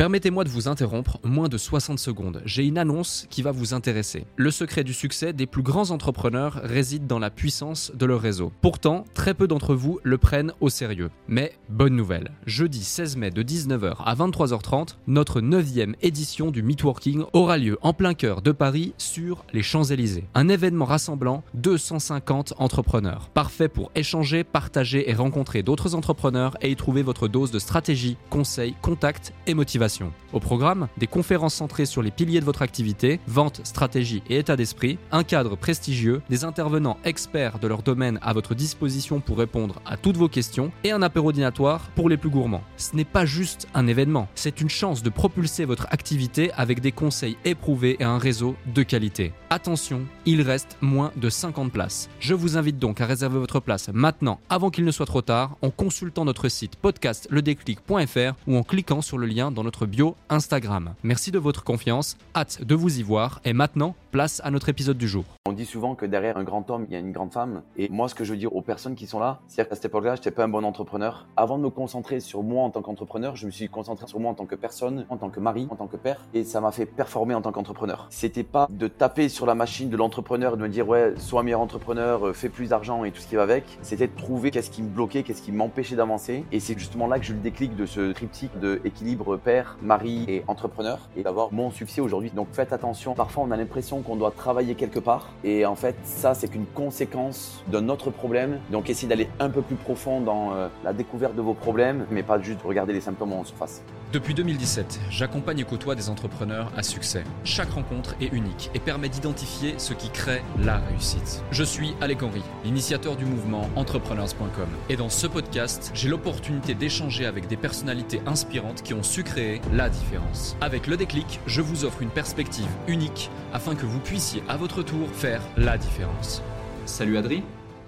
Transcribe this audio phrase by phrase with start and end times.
[0.00, 2.40] Permettez-moi de vous interrompre moins de 60 secondes.
[2.46, 4.24] J'ai une annonce qui va vous intéresser.
[4.36, 8.50] Le secret du succès des plus grands entrepreneurs réside dans la puissance de leur réseau.
[8.62, 11.10] Pourtant, très peu d'entre vous le prennent au sérieux.
[11.28, 17.24] Mais bonne nouvelle, jeudi 16 mai de 19h à 23h30, notre 9e édition du Meetworking
[17.34, 20.24] aura lieu en plein cœur de Paris sur les Champs-Élysées.
[20.34, 23.28] Un événement rassemblant 250 entrepreneurs.
[23.34, 28.16] Parfait pour échanger, partager et rencontrer d'autres entrepreneurs et y trouver votre dose de stratégie,
[28.30, 29.89] conseils, contacts et motivation.
[30.32, 34.56] Au programme, des conférences centrées sur les piliers de votre activité, vente, stratégie et état
[34.56, 39.80] d'esprit, un cadre prestigieux, des intervenants experts de leur domaine à votre disposition pour répondre
[39.86, 42.62] à toutes vos questions et un apéro dînatoire pour les plus gourmands.
[42.76, 46.92] Ce n'est pas juste un événement, c'est une chance de propulser votre activité avec des
[46.92, 49.32] conseils éprouvés et un réseau de qualité.
[49.50, 52.08] Attention, il reste moins de 50 places.
[52.20, 55.56] Je vous invite donc à réserver votre place maintenant avant qu'il ne soit trop tard
[55.62, 60.94] en consultant notre site podcastledéclic.fr ou en cliquant sur le lien dans notre bio Instagram.
[61.02, 64.98] Merci de votre confiance, hâte de vous y voir et maintenant, place à notre épisode
[64.98, 65.24] du jour.
[65.46, 67.62] On dit souvent que derrière un grand homme, il y a une grande femme.
[67.76, 69.84] Et moi, ce que je veux dire aux personnes qui sont là, c'est qu'à cette
[69.86, 71.26] époque-là, je n'étais pas un bon entrepreneur.
[71.36, 74.30] Avant de me concentrer sur moi en tant qu'entrepreneur, je me suis concentré sur moi
[74.30, 76.24] en tant que personne, en tant que mari, en tant que père.
[76.34, 78.06] Et ça m'a fait performer en tant qu'entrepreneur.
[78.10, 81.60] C'était pas de taper sur la machine de l'entrepreneur de me dire, ouais, sois meilleur
[81.60, 83.64] entrepreneur, euh, fais plus d'argent et tout ce qui va avec.
[83.82, 86.44] C'était de trouver qu'est-ce qui me bloquait, qu'est-ce qui m'empêchait d'avancer.
[86.52, 90.24] Et c'est justement là que je le déclic de ce triptyque de équilibre père, mari
[90.28, 92.30] et entrepreneur et d'avoir mon succès aujourd'hui.
[92.30, 93.14] Donc faites attention.
[93.14, 95.30] Parfois, on a l'impression qu'on doit travailler quelque part.
[95.44, 98.58] Et en fait, ça, c'est qu'une conséquence d'un autre problème.
[98.70, 102.22] Donc essayez d'aller un peu plus profond dans euh, la découverte de vos problèmes, mais
[102.22, 103.82] pas juste regarder les symptômes en surface.
[104.12, 107.22] Depuis 2017, j'accompagne et côtoie des entrepreneurs à succès.
[107.44, 111.44] Chaque rencontre est unique et permet d'identifier ce qui crée la réussite.
[111.52, 114.66] Je suis Alec Henry, l'initiateur du mouvement entrepreneurs.com.
[114.88, 119.60] Et dans ce podcast, j'ai l'opportunité d'échanger avec des personnalités inspirantes qui ont su créer
[119.72, 120.56] la différence.
[120.60, 124.84] Avec le déclic, je vous offre une perspective unique afin que vous puissiez à votre
[124.84, 126.42] tour faire la différence.
[126.86, 127.42] Salut Adri.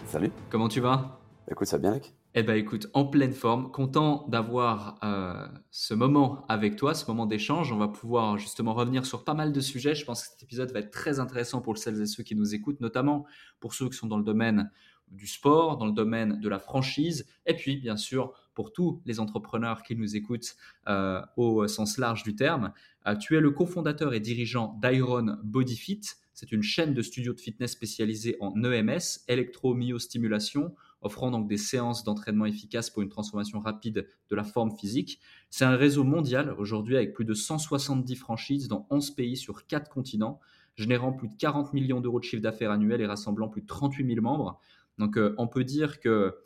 [0.07, 0.33] Salut.
[0.51, 1.21] Comment tu vas?
[1.49, 5.93] Écoute, ça va bien, Alec eh bien, écoute, en pleine forme, content d'avoir euh, ce
[5.93, 7.73] moment avec toi, ce moment d'échange.
[7.73, 9.95] On va pouvoir justement revenir sur pas mal de sujets.
[9.95, 12.55] Je pense que cet épisode va être très intéressant pour celles et ceux qui nous
[12.55, 13.27] écoutent, notamment
[13.61, 14.71] pour ceux qui sont dans le domaine
[15.09, 19.21] du sport, dans le domaine de la franchise, et puis bien sûr pour tous les
[19.21, 20.57] entrepreneurs qui nous écoutent
[20.89, 22.73] euh, au sens large du terme.
[23.07, 26.03] Euh, tu es le cofondateur et dirigeant d'Iron Bodyfit.
[26.35, 32.05] C'est une chaîne de studios de fitness spécialisée en EMS, électromyostimulation, offrant donc des séances
[32.05, 35.21] d'entraînement efficaces pour une transformation rapide de la forme physique.
[35.51, 39.91] C'est un réseau mondial aujourd'hui avec plus de 170 franchises dans 11 pays sur 4
[39.91, 40.41] continents,
[40.77, 44.07] générant plus de 40 millions d'euros de chiffre d'affaires annuel et rassemblant plus de 38
[44.07, 44.61] 000 membres.
[44.99, 46.37] Donc euh, on peut dire que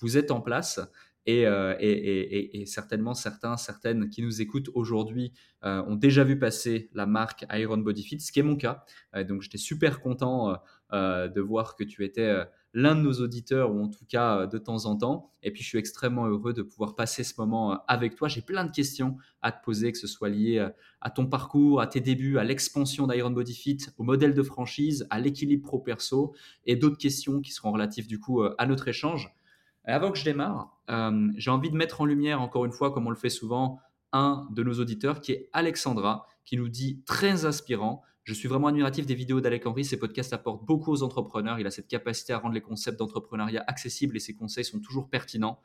[0.00, 0.80] vous êtes en place
[1.28, 7.44] euh, et, certainement certains, certaines qui nous écoutent aujourd'hui ont déjà vu passer la marque
[7.52, 8.84] Iron Body Fit, ce qui est mon cas.
[9.28, 10.56] donc j'étais super content
[10.92, 12.46] de voir que tu étais
[12.76, 15.32] l'un de nos auditeurs, ou en tout cas euh, de temps en temps.
[15.42, 18.28] Et puis, je suis extrêmement heureux de pouvoir passer ce moment euh, avec toi.
[18.28, 20.68] J'ai plein de questions à te poser, que ce soit lié euh,
[21.00, 25.06] à ton parcours, à tes débuts, à l'expansion d'Iron Body Fit, au modèle de franchise,
[25.08, 26.34] à l'équilibre pro-perso,
[26.66, 29.34] et d'autres questions qui seront relatives du coup à notre échange.
[29.92, 30.80] Avant que je démarre,
[31.36, 33.80] j'ai envie de mettre en lumière, encore une fois, comme on le fait souvent,
[34.12, 38.02] un de nos auditeurs qui est Alexandra, qui nous dit très inspirant.
[38.24, 39.84] Je suis vraiment admiratif des vidéos d'Alec Henry.
[39.84, 41.60] Ses podcasts apportent beaucoup aux entrepreneurs.
[41.60, 45.08] Il a cette capacité à rendre les concepts d'entrepreneuriat accessibles et ses conseils sont toujours
[45.08, 45.60] pertinents.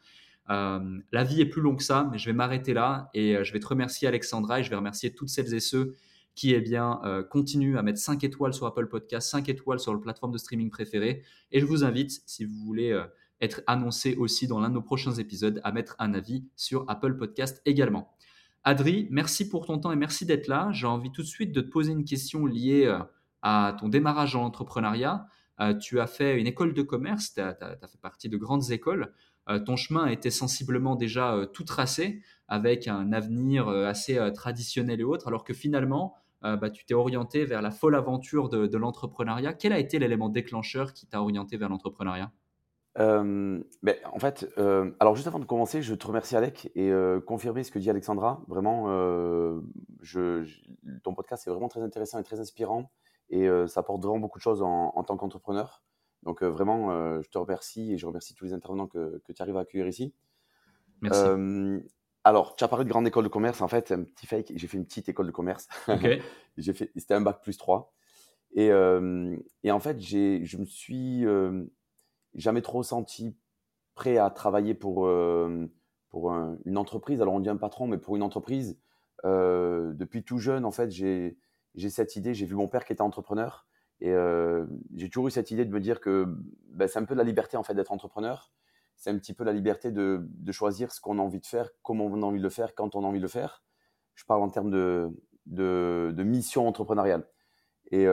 [0.50, 3.44] Euh, la vie est plus longue que ça, mais je vais m'arrêter là et euh,
[3.44, 5.96] je vais te remercier Alexandra et je vais remercier toutes celles et ceux
[6.34, 9.94] qui eh bien, euh, continuent à mettre 5 étoiles sur Apple Podcast, 5 étoiles sur
[9.94, 11.24] le plateforme de streaming préférée.
[11.52, 13.00] Et je vous invite, si vous voulez
[13.42, 17.18] être annoncé aussi dans l'un de nos prochains épisodes, à mettre un avis sur Apple
[17.18, 18.16] Podcast également.
[18.64, 20.70] Adri, merci pour ton temps et merci d'être là.
[20.72, 23.00] J'ai envie tout de suite de te poser une question liée euh,
[23.42, 25.26] à ton démarrage en entrepreneuriat.
[25.60, 29.14] Euh, tu as fait une école de commerce, tu as, fait partie de grandes écoles.
[29.50, 35.28] Euh, ton chemin était sensiblement déjà tout tracé avec un avenir assez traditionnel et autre,
[35.28, 39.54] alors que finalement, bah, tu t'es orienté vers la folle aventure de l'entrepreneuriat.
[39.54, 42.30] Quel a été l'élément déclencheur qui t'a orienté vers l'entrepreneuriat?
[42.98, 44.48] En fait,
[45.00, 46.92] alors juste avant de commencer, je te remercie Alec et
[47.26, 48.44] confirmer ce que dit Alexandra.
[48.48, 48.88] Vraiment,
[50.02, 50.46] je,
[51.04, 52.92] ton podcast est vraiment très intéressant et très inspirant
[53.30, 55.84] et ça apporte vraiment beaucoup de choses en, tant qu'entrepreneur.
[56.24, 59.58] Donc vraiment, je te remercie et je remercie tous les intervenants que, que tu arrives
[59.58, 60.14] à accueillir ici.
[61.02, 61.90] Merci.
[62.24, 63.62] alors, tu as parlé de grande école de commerce.
[63.62, 65.68] En fait, un petit fake, j'ai fait une petite école de commerce.
[66.58, 67.94] j'ai fait, c'était un bac plus 3.
[68.54, 68.68] Et,
[69.64, 71.26] et en fait, j'ai, je me suis
[72.36, 73.36] jamais trop senti
[73.96, 75.68] prêt à travailler pour, euh,
[76.10, 76.32] pour
[76.66, 77.22] une entreprise.
[77.22, 78.80] Alors on dit un patron, mais pour une entreprise,
[79.26, 81.38] euh, depuis tout jeune, en fait, j'ai
[81.90, 82.34] cette idée.
[82.34, 83.68] J'ai vu mon père qui était entrepreneur.
[84.00, 86.26] Et euh, j'ai toujours eu cette idée de me dire que
[86.70, 88.52] ben, c'est un peu la liberté en fait d'être entrepreneur.
[88.96, 91.70] C'est un petit peu la liberté de, de choisir ce qu'on a envie de faire,
[91.84, 93.64] comment on a envie de le faire, quand on a envie de le faire.
[94.16, 95.10] Je parle en termes de,
[95.46, 97.28] de, de mission entrepreneuriale.
[97.92, 98.06] Et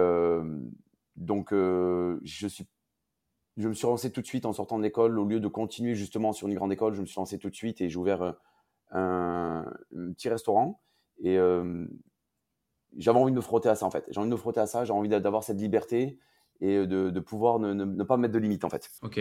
[1.16, 2.66] donc, je, suis,
[3.58, 5.18] je me suis lancé tout de suite en sortant de l'école.
[5.18, 7.54] Au lieu de continuer justement sur une grande école, je me suis lancé tout de
[7.54, 8.22] suite et j'ai ouvert
[8.92, 10.80] un, un, petit restaurant.
[11.22, 11.36] Et
[12.96, 14.04] j'avais envie de me frotter à ça en fait.
[14.10, 16.18] J'ai envie de frotter à ça, j'ai envie d'avoir cette liberté
[16.60, 18.90] et de, de pouvoir ne, pas mettre de limite en fait.
[19.02, 19.18] Ok.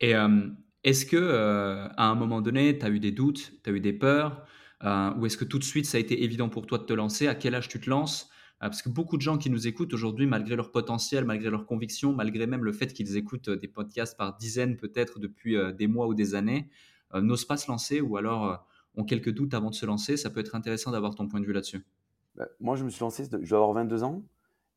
[0.00, 0.48] Et euh,
[0.84, 3.80] est-ce que euh, à un moment donné, tu as eu des doutes, tu as eu
[3.80, 4.44] des peurs
[4.82, 6.92] euh, ou est-ce que tout de suite ça a été évident pour toi de te
[6.92, 7.28] lancer?
[7.28, 8.29] À quel âge tu te lances?
[8.60, 12.12] Parce que beaucoup de gens qui nous écoutent aujourd'hui, malgré leur potentiel, malgré leurs convictions,
[12.12, 16.12] malgré même le fait qu'ils écoutent des podcasts par dizaines peut-être depuis des mois ou
[16.14, 16.68] des années,
[17.14, 18.66] n'osent pas se lancer ou alors
[18.96, 20.18] ont quelques doutes avant de se lancer.
[20.18, 21.86] Ça peut être intéressant d'avoir ton point de vue là-dessus.
[22.34, 24.22] Bah, moi, je me suis lancé, je vais avoir 22 ans.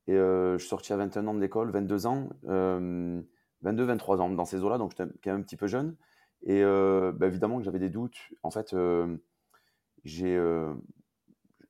[0.08, 3.24] Et euh, je suis sorti à 21 ans de l'école, 22 ans, 22,
[3.86, 5.96] 23 ans, dans ces eaux-là, donc j'étais quand même un petit peu jeune.
[6.46, 8.18] Et euh, bah, évidemment que j'avais des doutes.
[8.44, 9.16] En fait, euh,
[10.04, 10.38] j'ai,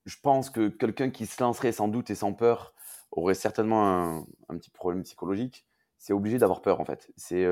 [0.06, 2.74] je pense que quelqu'un qui se lancerait sans doute et sans peur
[3.12, 5.66] aurait certainement un, petit problème psychologique.
[5.98, 7.12] C'est obligé d'avoir peur, en fait.
[7.16, 7.46] C'est,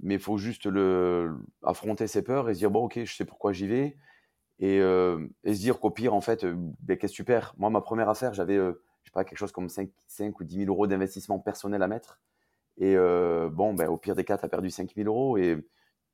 [0.00, 3.24] mais il faut juste le, affronter ses peurs et se dire, bon, ok, je sais
[3.24, 3.96] pourquoi j'y vais
[4.60, 7.54] et, euh, se dire qu'au pire, en fait, euh, ben, qu'est-ce que tu perds?
[7.58, 8.72] Moi, ma première affaire, j'avais, euh,
[9.02, 11.88] je sais pas, quelque chose comme 5, 5 ou 10 000 euros d'investissement personnel à
[11.88, 12.20] mettre.
[12.76, 15.64] Et euh, bon, ben, au pire des cas, tu as perdu 5 000 euros et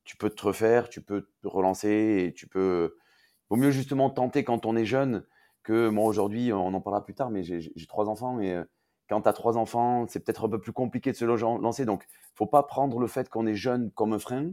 [0.05, 2.97] tu peux te refaire, tu peux te relancer et tu peux.
[3.44, 5.25] Il vaut mieux justement tenter quand on est jeune
[5.62, 8.61] que moi aujourd'hui, on en parlera plus tard, mais j'ai trois enfants et
[9.08, 11.85] quand tu as trois enfants, c'est peut-être un peu plus compliqué de se lancer.
[11.85, 14.52] Donc, faut pas prendre le fait qu'on est jeune comme un frein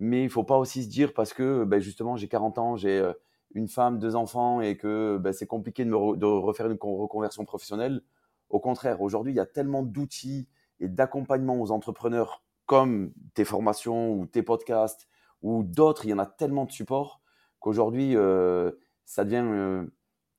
[0.00, 2.98] mais il faut pas aussi se dire parce que ben justement j'ai 40 ans, j'ai
[2.98, 3.12] euh,
[3.54, 8.02] une femme, deux enfants et que ben, c'est compliqué de refaire une reconversion professionnelle.
[8.48, 10.48] Au contraire, aujourd'hui, il y a tellement d'outils
[10.80, 15.06] et d'accompagnement aux entrepreneurs comme tes formations ou tes podcasts
[15.42, 17.19] ou d'autres, il y en a tellement de supports
[17.60, 18.72] qu'aujourd'hui, euh,
[19.04, 19.86] ça devient euh,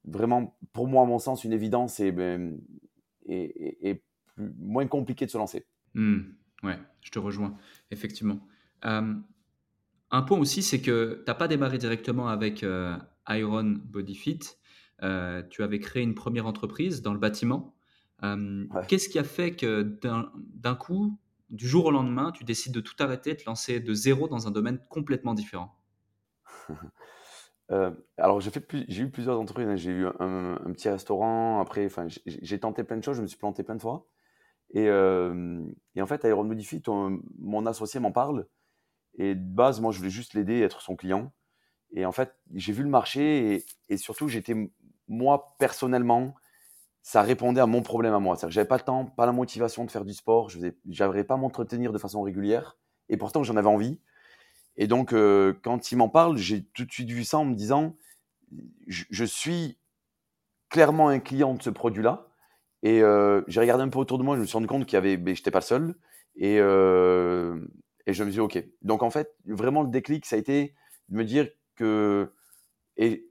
[0.06, 2.59] vraiment, pour moi, à mon sens, une évidence et, ben,
[3.25, 5.65] et, et, plus, moins compliqué de se lancer.
[5.94, 6.19] Mmh,
[6.63, 7.56] ouais, je te rejoins,
[7.91, 8.39] effectivement.
[10.12, 12.97] Un point aussi, c'est que tu n'as pas démarré directement avec euh,
[13.29, 14.39] Iron Body Fit.
[15.03, 17.74] Euh, tu avais créé une première entreprise dans le bâtiment.
[18.24, 21.17] Euh, qu'est-ce qui a fait que d'un coup,
[21.50, 24.47] du jour au lendemain, tu décides de tout arrêter, de te lancer de zéro dans
[24.47, 25.81] un domaine complètement différent?
[28.18, 29.68] Alors, j'ai, fait j'ai eu plusieurs entreprises.
[29.68, 29.75] Hein.
[29.75, 31.59] J'ai eu un, petit restaurant.
[31.62, 33.18] Après, enfin, j'ai, tenté plein de choses.
[33.18, 34.07] Je me suis planté plein de fois.
[34.73, 36.83] Et, et en fait, Iron Fit,
[37.39, 38.47] mon associé m'en parle.
[39.15, 41.31] Et de base, moi, je voulais juste l'aider, être son client.
[41.94, 44.56] Et en fait, j'ai vu le marché et, et surtout, j'étais,
[45.07, 46.35] moi, personnellement,
[47.01, 48.35] ça répondait à mon problème à moi.
[48.35, 51.24] C'est-à-dire que j'avais pas le temps, pas la motivation de faire du sport, je n'arrivais
[51.24, 52.77] pas à m'entretenir de façon régulière.
[53.09, 54.00] Et pourtant, j'en avais envie.
[54.81, 57.54] Et donc, euh, quand il m'en parle, j'ai tout de suite vu ça en me
[57.54, 57.95] disant,
[58.88, 59.78] je, suis
[60.69, 62.28] clairement un client de ce produit-là.
[62.81, 64.95] Et euh, j'ai regardé un peu autour de moi, je me suis rendu compte qu'il
[64.95, 65.95] y avait, ben, j'étais pas le seul.
[66.36, 67.60] Et, euh,
[68.07, 68.66] et je me suis dit, OK.
[68.81, 70.74] Donc, en fait, vraiment, le déclic, ça a été
[71.10, 72.34] de me dire que.
[72.98, 73.30] Et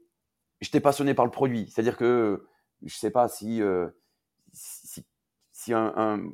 [0.61, 1.69] j'étais passionné par le produit.
[1.69, 2.47] C'est-à-dire que,
[2.79, 3.61] je ne sais pas si.
[4.53, 6.31] Si, un,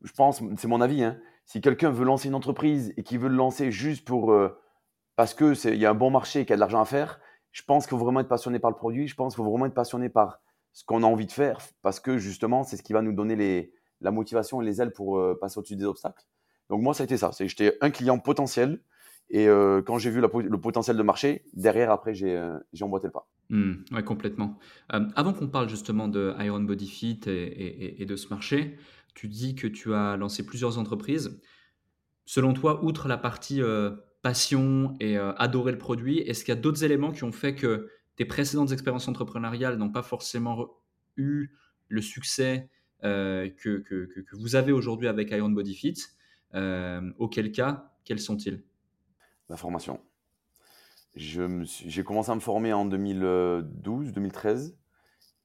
[0.00, 3.28] Je pense, c'est mon avis, hein, si quelqu'un veut lancer une entreprise et qui veut
[3.28, 4.34] le lancer juste pour.
[5.16, 7.20] Parce qu'il y a un bon marché et qu'il y a de l'argent à faire,
[7.52, 9.06] je pense qu'il faut vraiment être passionné par le produit.
[9.06, 10.40] Je pense qu'il faut vraiment être passionné par
[10.72, 13.36] ce qu'on a envie de faire parce que justement, c'est ce qui va nous donner
[13.36, 16.24] les, la motivation et les ailes pour euh, passer au-dessus des obstacles.
[16.70, 17.30] Donc moi, ça a été ça.
[17.38, 18.80] J'étais un client potentiel.
[19.30, 23.12] Et euh, quand j'ai vu le potentiel de marché, derrière, après, j'ai euh, emboîté le
[23.12, 23.28] pas.
[23.48, 24.58] Mmh, oui, complètement.
[24.92, 28.76] Euh, avant qu'on parle justement de Iron Body Fit et, de ce marché,
[29.14, 31.40] tu dis que tu as lancé plusieurs entreprises.
[32.26, 33.60] Selon toi, outre la partie
[34.24, 37.88] passion et adorer le produit, est-ce qu'il y a d'autres éléments qui ont fait que
[38.16, 40.66] tes précédentes expériences entrepreneuriales n'ont pas forcément
[41.16, 41.50] eu
[41.88, 42.70] le succès
[43.02, 45.94] que, que, vous avez aujourd'hui avec Iron Body Fit
[46.54, 48.62] euh, auquel cas, quels sont-ils?
[49.48, 50.00] La formation.
[51.16, 54.76] J'ai commencé à me former en 2012, 2013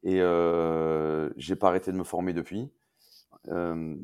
[0.03, 2.71] et euh, j'ai pas arrêté de me former depuis.
[3.49, 3.95] Euh,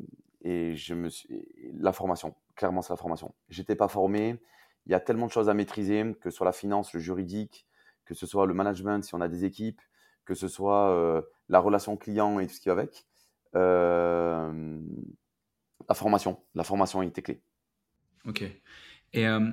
[0.42, 1.28] et je me suis...
[1.74, 3.34] la formation, clairement c'est la formation.
[3.48, 4.40] J'étais pas formé.
[4.86, 7.66] Il y a tellement de choses à maîtriser, que ce soit la finance, le juridique,
[8.04, 9.80] que ce soit le management si on a des équipes,
[10.24, 13.04] que ce soit euh, la relation client et tout ce qui va avec.
[13.54, 14.80] Euh,
[15.88, 16.40] la formation.
[16.54, 17.42] La formation été clé.
[18.26, 18.42] Ok.
[19.12, 19.50] Et euh,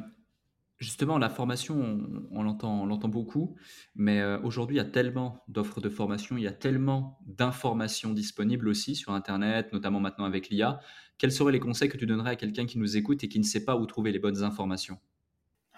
[0.80, 3.56] Justement, la formation, on, on l'entend, beaucoup,
[3.96, 8.68] mais aujourd'hui, il y a tellement d'offres de formation, il y a tellement d'informations disponibles
[8.68, 10.82] aussi sur Internet, notamment maintenant avec l'IA.
[11.18, 13.46] Quels seraient les conseils que tu donnerais à quelqu'un qui nous écoute et qui ne
[13.46, 15.00] sait pas où trouver les bonnes informations?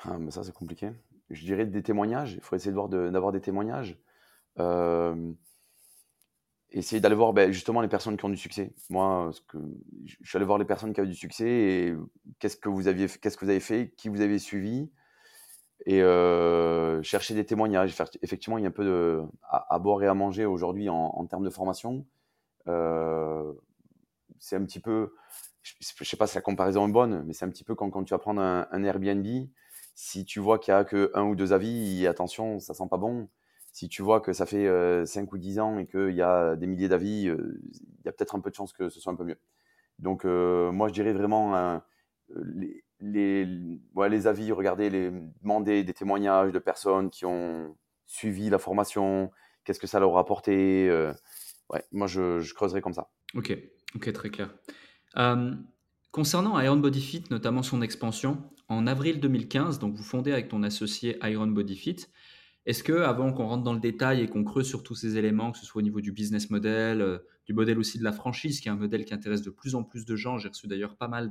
[0.04, 0.92] Ah, Ça, c'est compliqué.
[1.30, 2.34] Je dirais des témoignages.
[2.34, 3.98] Il faut essayer de voir d'avoir des témoignages.
[4.60, 5.34] Euh,
[6.72, 8.74] essayer d'aller voir ben, justement les personnes qui ont du succès.
[8.90, 9.42] Moi, ce
[10.06, 11.96] je suis allé voir les personnes qui avaient du succès et
[12.40, 14.90] qu'est-ce que vous aviez, qu'est-ce que vous avez fait, qui vous avez suivi,
[15.86, 17.96] et euh, chercher des témoignages.
[18.22, 21.44] effectivement, il y a un peu de, à, boire et à manger aujourd'hui en, termes
[21.44, 22.06] de formation.
[22.68, 23.54] Euh,
[24.40, 25.14] c'est un petit peu,
[25.62, 28.04] je ne sais pas si la comparaison est bonne, mais c'est un petit peu quand,
[28.04, 29.26] tu vas prendre un Airbnb,
[29.96, 32.98] si tu vois qu'il n'y a que un ou deux avis, attention, ça sent pas
[32.98, 33.28] bon
[33.76, 36.66] si tu vois que ça fait 5 ou 10 ans et qu'il y a des
[36.66, 39.26] milliers d'avis, il y a peut-être un peu de chance que ce soit un peu
[39.26, 39.38] mieux.
[40.00, 41.82] Donc, moi, je dirais vraiment
[42.38, 45.12] les, les, avis, regardez, les,
[45.84, 47.76] des témoignages de personnes qui ont
[48.06, 49.30] suivi la formation,
[49.66, 50.90] qu'est-ce que ça leur a apporté.
[51.70, 53.10] ouais, moi, je, je, creuserais comme ça.
[53.34, 53.58] Ok,
[53.94, 54.56] ok, très clair.
[56.12, 60.64] concernant Iron Body Fit, notamment son expansion, en avril 2015, donc vous fondez avec ton
[60.64, 62.08] associé Iron Body Fit.
[62.66, 65.52] Est-ce que, avant qu'on rentre dans le détail et qu'on creuse sur tous ces éléments,
[65.52, 68.60] que ce soit au niveau du business model, euh, du modèle aussi de la franchise,
[68.60, 70.96] qui est un modèle qui intéresse de plus en plus de gens, j'ai reçu d'ailleurs
[70.96, 71.30] pas mal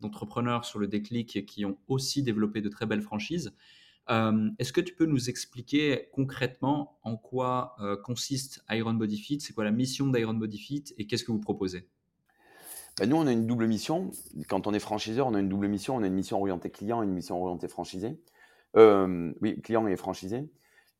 [0.00, 3.52] d'entrepreneurs sur le déclic qui ont aussi développé de très belles franchises.
[4.10, 9.40] Euh, est-ce que tu peux nous expliquer concrètement en quoi euh, consiste Iron Body Fit
[9.40, 11.88] C'est quoi la mission d'Iron Body Fit et qu'est-ce que vous proposez?
[13.06, 14.10] Nous, on a une double mission.
[14.48, 15.94] Quand on est franchiseur, on a une double mission.
[15.96, 18.18] On a une mission orientée client et une mission orientée franchisé.
[18.74, 20.48] oui, client et franchisé.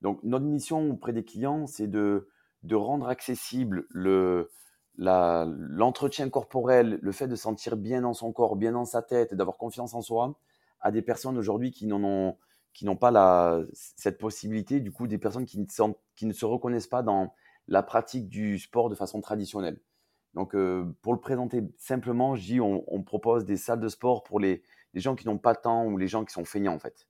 [0.01, 2.29] Donc, notre mission auprès des clients, c'est de,
[2.63, 4.51] de rendre accessible le,
[4.97, 9.57] l'entretien corporel, le fait de sentir bien dans son corps, bien dans sa tête, d'avoir
[9.57, 10.39] confiance en soi,
[10.81, 12.37] à des personnes aujourd'hui qui n'en ont,
[12.75, 15.67] qui n'ont pas la, cette possibilité, du coup, des personnes qui ne,
[16.15, 17.35] qui ne se reconnaissent pas dans
[17.67, 19.81] la pratique du sport de façon traditionnelle.
[20.35, 24.41] Donc, euh, pour le présenter simplement, je dis, on, propose des salles de sport pour
[24.41, 24.63] les,
[24.95, 27.09] gens qui n'ont pas le temps ou les gens qui sont feignants, en fait.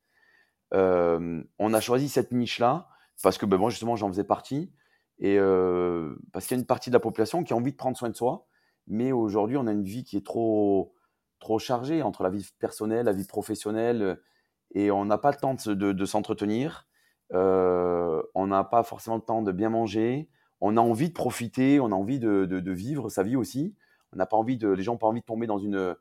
[0.75, 2.89] Euh, on a choisi cette niche-là
[3.23, 4.73] parce que ben, moi, justement, j'en faisais partie.
[5.19, 7.77] Et euh, parce qu'il y a une partie de la population qui a envie de
[7.77, 8.47] prendre soin de soi.
[8.87, 10.95] Mais aujourd'hui, on a une vie qui est trop,
[11.41, 14.21] trop chargée entre la vie personnelle, la vie professionnelle.
[14.75, 16.87] Et on n'a pas le temps de, s'entretenir.
[17.33, 20.31] On n'a pas forcément le temps de bien manger.
[20.61, 21.81] On a envie de profiter.
[21.81, 23.75] On a envie de, vivre sa vie aussi.
[24.13, 25.95] On n'a pas envie de, les gens n'ont pas envie de tomber dans une.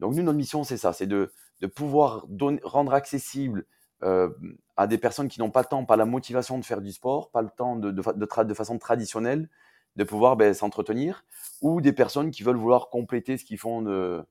[0.00, 1.30] Donc, nous, notre mission, c'est ça c'est de,
[1.74, 2.26] pouvoir
[2.64, 3.66] rendre accessible
[4.02, 4.28] euh,
[4.76, 7.30] à des personnes qui n'ont pas le temps, pas la motivation de faire du sport,
[7.30, 9.48] pas le temps de, de, de, façon traditionnelle
[9.96, 11.24] de pouvoir ben, s'entretenir,
[11.62, 14.22] ou des personnes qui veulent vouloir compléter ce qu'ils font de,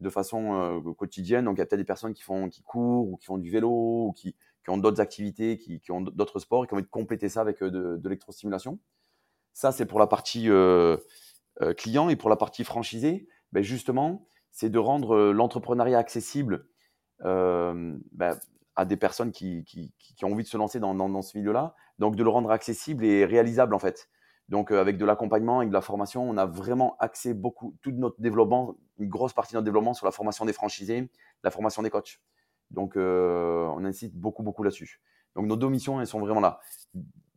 [0.00, 0.54] de façon
[0.86, 1.44] euh, quotidienne.
[1.44, 3.50] Donc il y a peut-être des personnes qui, font, qui courent, ou qui font du
[3.50, 6.76] vélo, ou qui, qui ont d'autres activités, qui, qui ont d'autres sports, et qui ont
[6.76, 8.78] envie de compléter ça avec euh, de, de l'électrostimulation.
[9.58, 10.98] Ça, c'est pour la partie euh,
[11.76, 12.08] client.
[12.10, 16.68] Et pour la partie franchisée, ben, justement, c'est de rendre l'entrepreneuriat accessible
[17.24, 18.38] ben,
[18.76, 21.74] à des personnes qui, ont envie de se lancer dans, ce milieu-là.
[21.98, 24.08] Donc, de le rendre accessible et réalisable, en fait.
[24.48, 27.90] Donc, euh, avec de l'accompagnement et de la formation, on a vraiment axé beaucoup, tout
[27.90, 31.10] notre développement, une grosse partie de notre développement sur la formation des franchisés,
[31.42, 32.20] la formation des coachs.
[32.70, 35.00] Donc, euh, on incite beaucoup, beaucoup là-dessus.
[35.34, 36.60] Donc, nos deux missions, elles sont vraiment là.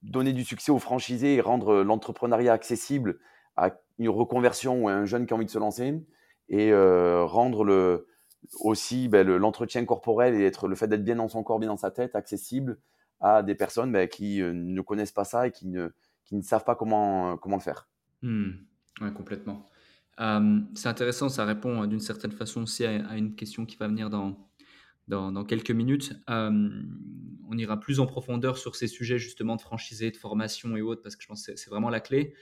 [0.04, 3.20] Donner du succès aux franchisés et rendre l'entrepreneuriat accessible
[3.56, 5.94] à une reconversion ou à un jeune qui a envie de se lancer
[6.50, 8.08] et euh, rendre le,
[8.60, 11.78] aussi ben, l'entretien corporel et être, le fait d'être bien dans son corps, bien dans
[11.78, 12.78] sa tête, accessible
[13.20, 15.90] à des personnes ben, qui euh, ne connaissent pas ça et qui ne,
[16.26, 17.88] qui ne savent pas comment, euh, comment le faire.
[18.24, 19.66] Oui, complètement.
[20.20, 24.10] Euh, c'est intéressant, ça répond d'une certaine façon aussi à, une question qui va venir
[24.10, 24.38] dans,
[25.08, 26.14] dans, dans quelques minutes.
[27.52, 31.02] On ira plus en profondeur sur ces sujets justement de franchisé, de formation et autres,
[31.02, 32.34] parce que je pense que c'est vraiment la clé.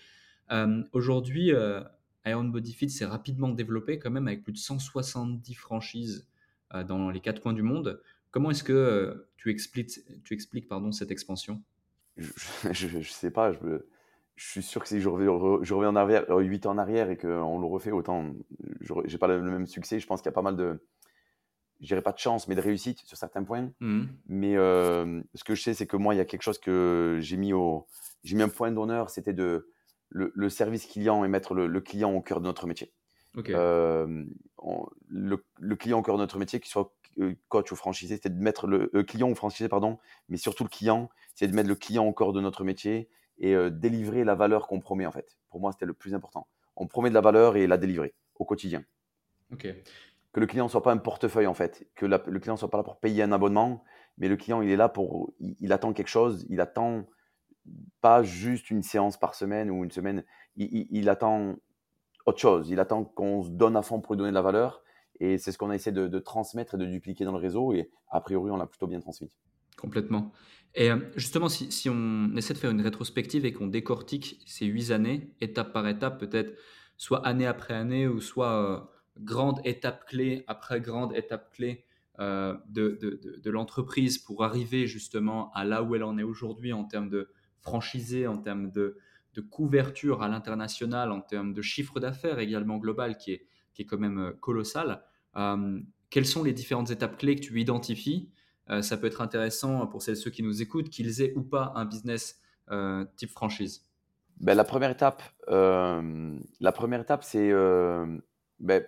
[0.93, 1.51] Aujourd'hui,
[2.25, 6.27] Iron Body Fit s'est rapidement développé quand même avec plus de 170 franchises
[6.73, 8.01] euh, dans les quatre coins du monde.
[8.31, 11.61] Comment est-ce que euh, tu expliques, pardon, cette expansion?
[12.17, 13.53] Je ne sais pas.
[13.53, 13.79] Je,
[14.35, 17.09] suis sûr que si je reviens, je reviens en arrière, 8 euh, ans en arrière
[17.09, 18.33] et qu'on le refait, autant
[18.81, 19.99] je n'ai pas le, même succès.
[19.99, 20.79] Je pense qu'il y a pas mal de,
[21.79, 23.71] je dirais pas de chance, mais de réussite sur certains points.
[23.79, 24.03] Mmh.
[24.27, 27.37] Mais ce que je sais, c'est que moi, il y a quelque chose que j'ai
[27.37, 27.87] mis au,
[28.23, 29.69] j'ai mis un point d'honneur, c'était de
[30.09, 32.93] le, service client et mettre le, client au cœur de notre métier.
[33.37, 34.25] Euh,
[35.07, 38.41] le, client au cœur de notre métier, qu'il soit euh, coach ou franchisé, c'est de
[38.41, 41.75] mettre le euh, client ou franchisé, pardon, mais surtout le client, c'est de mettre le
[41.75, 43.09] client au cœur de notre métier
[43.41, 45.37] et délivrer la valeur qu'on promet en fait.
[45.49, 46.49] Pour moi, c'était le plus important.
[46.75, 48.83] On promet de la valeur et la délivrer au quotidien.
[49.53, 49.65] Ok.
[50.39, 52.77] Le client ne soit pas un portefeuille en fait, que le client ne soit pas
[52.77, 53.83] là pour payer un abonnement,
[54.17, 57.05] mais le client il est là pour, il, attend quelque chose, il attend
[57.99, 60.23] pas juste une séance par semaine ou une semaine,
[60.55, 61.55] il, attend
[62.25, 64.81] autre chose, il attend qu'on se donne à fond pour lui donner de la valeur,
[65.19, 67.89] et c'est ce qu'on a essayé de, transmettre et de dupliquer dans le réseau, et
[68.09, 69.35] a priori on l'a plutôt bien transmis.
[69.77, 70.31] Complètement.
[70.75, 74.65] Et euh, justement, si, si, on essaie de faire une rétrospective et qu'on décortique ces
[74.65, 76.53] huit années, étape par étape, peut-être
[76.97, 78.79] soit année après année, ou soit euh,
[79.19, 81.85] grande étape clé après grande étape clé
[82.19, 82.97] euh, de,
[83.41, 87.29] de, l'entreprise pour arriver justement à là où elle en est aujourd'hui en termes de
[87.61, 88.97] franchisé, en termes de,
[89.49, 93.97] couverture à l'international, en termes de chiffre d'affaires également global qui est, qui est quand
[93.97, 95.01] même colossal.
[96.09, 98.29] quelles sont les différentes étapes clés que tu identifies?
[98.69, 101.71] Euh, ça peut être intéressant pour celles ceux qui nous écoutent, qu'ils aient ou pas
[101.75, 102.39] un business
[102.71, 103.85] euh, type franchise.
[104.39, 107.51] Ben, la première étape, euh, étape, c'est
[108.59, 108.83] ben,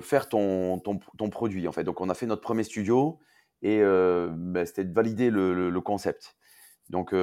[0.00, 1.84] faire ton, ton, produit en fait.
[1.84, 3.18] Donc on a fait notre premier studio
[3.62, 6.36] et ben, c'était de valider le, concept.
[6.88, 7.14] Donc,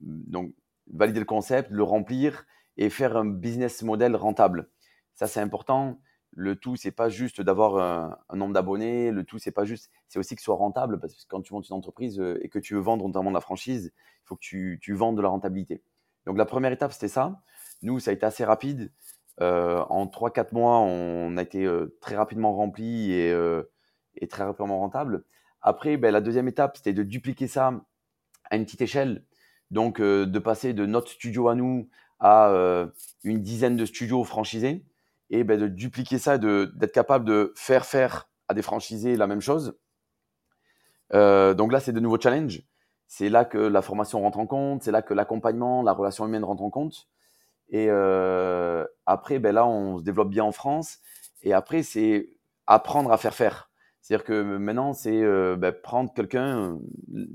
[0.00, 0.54] donc
[0.92, 2.46] valider le concept, le remplir
[2.76, 4.70] et faire un business model rentable.
[5.14, 5.98] Ça c'est important
[6.32, 9.10] le tout, c'est pas juste d'avoir un, nombre d'abonnés.
[9.10, 11.52] Le tout, c'est pas juste, c'est aussi que ce soit rentable parce que quand tu
[11.52, 14.36] montes une entreprise euh, et que tu veux vendre notamment de la franchise, il faut
[14.36, 15.82] que tu, tu vendes de la rentabilité.
[16.26, 17.42] Donc la première étape, c'était ça.
[17.82, 18.92] Nous, ça a été assez rapide.
[19.42, 23.34] Euh, en 3-4 mois, on a été euh, très rapidement rempli et,
[24.16, 25.24] et, très rapidement rentable.
[25.62, 27.72] Après, ben, la deuxième étape, c'était de dupliquer ça
[28.50, 29.24] à une petite échelle.
[29.70, 32.52] Donc, de passer de notre studio à nous à
[33.24, 34.84] une dizaine de studios franchisés
[35.30, 39.40] et ben, de dupliquer ça, d'être capable de faire faire à des franchisés la même
[39.40, 39.78] chose.
[41.14, 42.62] Euh, donc là, c'est de nouveaux challenges.
[43.06, 46.44] C'est là que la formation rentre en compte, c'est là que l'accompagnement, la relation humaine
[46.44, 47.08] rentre en compte.
[47.70, 50.98] Et euh, après, ben là, on se développe bien en France.
[51.42, 52.30] Et après, c'est
[52.66, 53.70] apprendre à faire faire.
[54.00, 56.78] C'est-à-dire que maintenant, c'est euh, ben, prendre quelqu'un.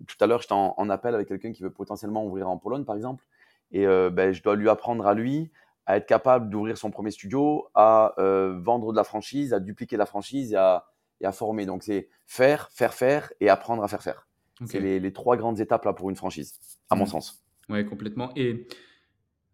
[0.08, 2.84] Tout à l'heure, j'étais en, en, appel avec quelqu'un qui veut potentiellement ouvrir en Pologne,
[2.84, 3.26] par exemple.
[3.72, 5.52] Et ben, je dois lui apprendre à lui
[5.86, 9.98] à être capable d'ouvrir son premier studio, à euh, vendre de la franchise, à dupliquer
[9.98, 10.86] la franchise et à,
[11.22, 11.66] et à former.
[11.66, 14.28] Donc c'est faire, faire faire et apprendre à faire faire.
[14.66, 16.58] C'est les, les, trois grandes étapes là pour une franchise,
[16.90, 17.08] à mon mmh.
[17.08, 17.46] sens.
[17.68, 18.32] Oui, complètement.
[18.38, 18.68] Et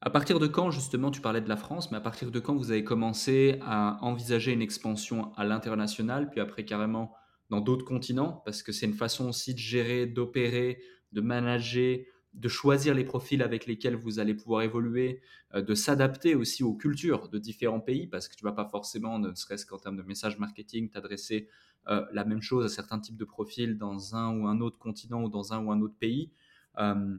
[0.02, 2.56] à partir de quand, justement, tu parlais de la France, mais à partir de quand
[2.56, 7.14] vous avez commencé à envisager une expansion à l'international, puis après carrément
[7.52, 12.00] dans d'autres continents, parce que c'est une façon aussi de gérer, d'opérer, de manager,
[12.34, 15.22] de choisir les profils avec lesquels vous allez pouvoir évoluer,
[15.54, 19.20] euh, de s'adapter aussi aux cultures de différents pays, parce que tu vas pas forcément,
[19.20, 21.48] ne serait-ce qu'en termes de message marketing, t'adresser
[21.88, 25.24] euh, la même chose à certains types de profils dans un ou un autre continent
[25.24, 26.32] ou dans un ou un autre pays.
[26.80, 27.18] Euh,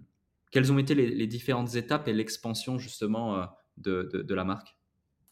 [0.53, 4.77] quelles ont été les, différentes étapes et l'expansion justement de, la marque?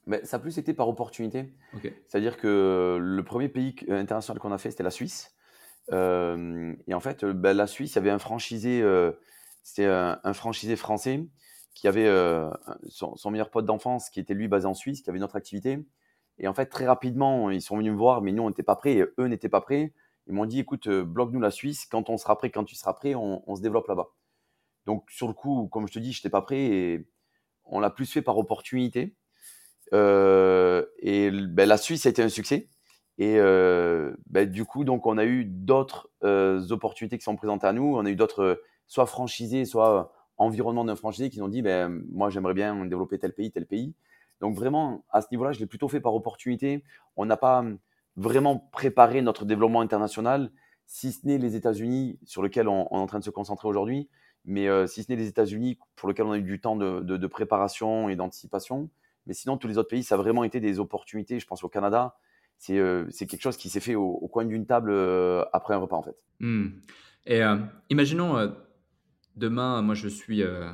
[0.07, 1.55] Mais Ça a plus été par opportunité.
[2.09, 5.37] C'est-à-dire que le premier pays international qu'on a fait, c'était la Suisse.
[5.93, 5.95] et
[6.95, 8.83] en fait, ben, la Suisse, il y avait un franchisé
[9.63, 11.27] c'était un, franchisé français
[11.75, 12.51] qui avait euh,
[12.89, 15.79] son, meilleur pote d'enfance qui était lui basé en Suisse, qui avait une autre activité.
[16.39, 18.77] Et en fait, très rapidement, ils sont venus me voir, mais nous, on n'était pas
[18.77, 19.93] prêts et eux n'étaient pas prêts.
[20.27, 21.87] Ils m'ont dit, écoute, euh, bloque-nous la Suisse.
[21.87, 24.09] Quand on sera prêt, quand tu seras prêt, on, se développe là-bas.
[24.87, 27.09] Donc, sur le coup, comme je te dis, je n'étais pas prêt et
[27.65, 29.15] on l'a plus fait par opportunité.
[29.93, 32.69] Euh, et ben, la Suisse a été un succès.
[33.19, 36.11] Et ben, du coup, donc, on a eu d'autres
[36.71, 37.95] opportunités qui sont présentées à nous.
[37.97, 40.05] On a eu d'autres soit franchisés, soit euh,
[40.37, 43.95] environnement d'un franchisé qui ont dit ben, moi j'aimerais bien développer tel pays, tel pays.
[44.41, 46.83] Donc vraiment, à ce niveau-là, je l'ai plutôt fait par opportunité.
[47.17, 47.79] On n'a pas hum,
[48.17, 50.51] vraiment préparé notre développement international,
[50.87, 54.09] si ce n'est les États-Unis sur lesquels on, est en train de se concentrer aujourd'hui,
[54.45, 57.27] mais euh, si ce n'est les États-Unis pour lesquels on a eu du temps de,
[57.27, 58.91] préparation et d'anticipation.
[59.27, 61.39] Mais sinon, tous les autres pays, ça a vraiment été des opportunités.
[61.39, 62.17] Je pense au Canada,
[62.59, 64.93] c'est euh, quelque chose qui s'est fait au, coin d'une table
[65.53, 66.17] après un repas en fait.
[66.41, 66.69] Mmh.
[67.27, 67.43] Et
[67.91, 68.51] imaginons
[69.37, 70.71] Demain, moi, je suis euh,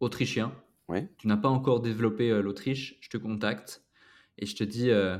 [0.00, 0.52] autrichien.
[0.88, 1.06] Oui.
[1.16, 2.98] Tu n'as pas encore développé euh, l'Autriche.
[3.00, 3.82] Je te contacte
[4.36, 5.16] et je te dis euh,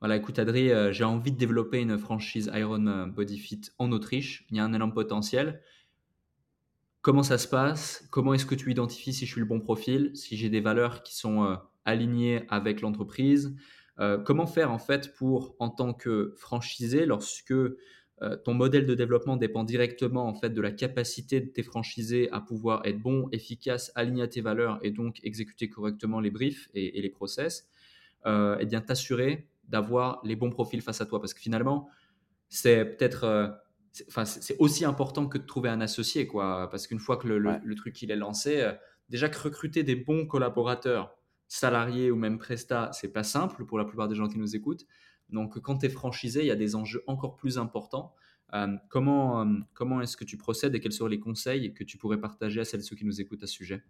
[0.00, 4.46] voilà, écoute, Adri, j'ai envie de développer une franchise Iron Body Fit en Autriche.
[4.50, 5.60] Il y a un énorme potentiel.
[7.02, 10.12] Comment ça se passe Comment est-ce que tu identifies si je suis le bon profil
[10.14, 13.54] Si j'ai des valeurs qui sont alignées avec l'entreprise
[14.24, 17.54] Comment faire en fait pour, en tant que franchisé, lorsque
[18.22, 22.30] euh, ton modèle de développement dépend directement en fait de la capacité de tes franchisés
[22.30, 26.68] à pouvoir être bon, efficace, aligné à tes valeurs et donc exécuter correctement les briefs
[26.74, 27.68] et, les process.
[28.26, 31.88] Euh, et bien t'assurer d'avoir les bons profils face à toi parce que finalement
[32.48, 33.48] c'est peut-être euh,
[33.92, 36.68] c'est aussi important que de trouver un associé quoi.
[36.70, 38.66] Parce qu'une fois que le, truc il est lancé
[39.08, 41.14] déjà que recruter des bons collaborateurs
[41.46, 44.86] salariés ou même prestats c'est pas simple pour la plupart des gens qui nous écoutent.
[45.28, 48.14] Donc quand tu es franchisé, il y a des enjeux encore plus importants.
[48.54, 51.96] Euh, comment euh, comment est-ce que tu procèdes et quels seraient les conseils que tu
[51.96, 53.82] pourrais partager à celles et ceux qui nous écoutent à ce sujet?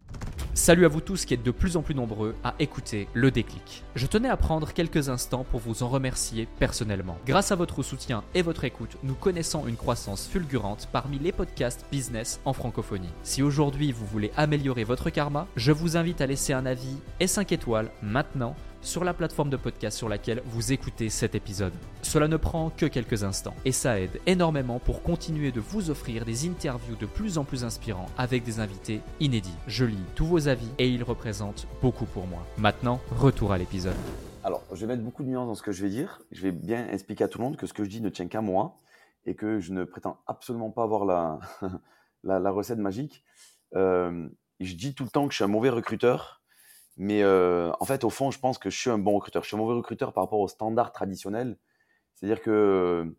[0.54, 3.82] Salut à vous tous qui êtes de plus en plus nombreux à écouter le déclic.
[3.96, 7.18] Je tenais à prendre quelques instants pour vous en remercier personnellement.
[7.26, 11.86] Grâce à votre soutien et votre écoute, nous connaissons une croissance fulgurante parmi les podcasts
[11.90, 13.08] business en francophonie.
[13.22, 17.26] Si aujourd'hui vous voulez améliorer votre karma, je vous invite à laisser un avis et
[17.26, 21.72] 5 étoiles maintenant sur la plateforme de podcast sur laquelle vous écoutez cet épisode.
[22.02, 26.24] Cela ne prend que quelques instants et ça aide énormément pour continuer de vous offrir
[26.24, 29.56] des interviews de plus en plus inspirants avec des invités inédits.
[29.68, 32.44] Je lis tous vos avis et ils représentent beaucoup pour moi.
[32.58, 33.96] Maintenant, retour à l'épisode.
[34.44, 36.20] Alors, je vais mettre beaucoup de nuances dans ce que je vais dire.
[36.32, 38.26] Je vais bien expliquer à tout le monde que ce que je dis ne tient
[38.26, 38.80] qu'à moi
[39.24, 43.24] et que je ne prétends absolument pas avoir la, recette magique.
[43.76, 46.41] Euh, je dis tout le temps que je suis un mauvais recruteur
[46.96, 49.42] mais euh, en fait, au fond, je pense que je suis un bon recruteur.
[49.42, 51.58] Je suis un mauvais recruteur par rapport aux standards traditionnels.
[52.14, 53.14] C'est-à-dire que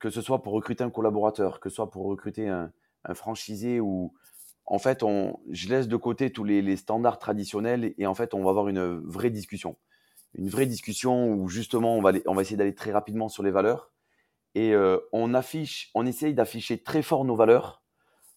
[0.00, 2.72] que ce soit pour recruter un collaborateur, que ce soit pour recruter un,
[3.14, 4.12] franchisé ou
[4.66, 8.42] en fait, on, je laisse de côté tous les, standards traditionnels et en fait, on
[8.42, 9.76] va avoir une vraie discussion.
[10.34, 13.50] Une vraie discussion où justement, on va, on va essayer d'aller très rapidement sur les
[13.50, 13.92] valeurs
[14.54, 17.82] et euh, on affiche, on essaye d'afficher très fort nos valeurs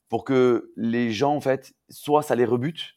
[0.10, 2.95] pour que les gens, en fait, soit ça les rebute,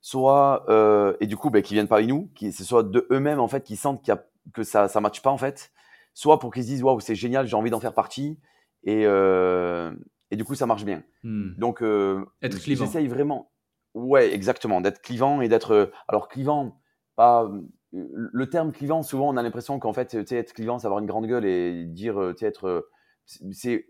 [0.00, 3.40] soit euh, et du coup ben, qui viennent parmi nous, qui ce soit de eux-mêmes
[3.40, 5.72] en fait qui sentent qu'il y a, que ça ça matche pas en fait,
[6.14, 8.38] soit pour qu'ils se disent waouh c'est génial j'ai envie d'en faire partie
[8.84, 9.92] et euh,
[10.30, 11.02] et du coup ça marche bien.
[11.22, 11.52] Hmm.
[11.58, 12.86] Donc euh, être clivant.
[12.86, 13.50] J'essaye vraiment
[13.94, 16.80] ouais exactement d'être clivant et d'être alors clivant
[17.16, 17.50] pas
[17.92, 21.26] le terme clivant souvent on a l'impression qu'en fait être clivant c'est avoir une grande
[21.26, 22.88] gueule et dire tu sais être
[23.26, 23.86] c'est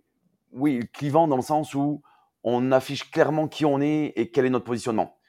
[0.53, 2.03] oui clivant dans le sens où
[2.43, 5.20] on affiche clairement qui on est et quel est notre positionnement.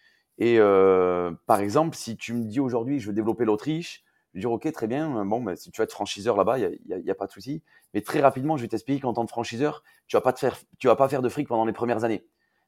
[0.42, 4.42] Et euh, par exemple, si tu me dis aujourd'hui, je veux développer l'Autriche, je vais
[4.42, 7.16] dire, OK, très bien, bon, bah, si tu vas être franchiseur là-bas, il n'y a,
[7.16, 7.62] pas de souci.
[7.94, 11.22] Mais très rapidement, je vais t'expliquer qu'en tant que franchiseur, tu vas vas pas faire
[11.22, 12.26] de fric pendant les premières années.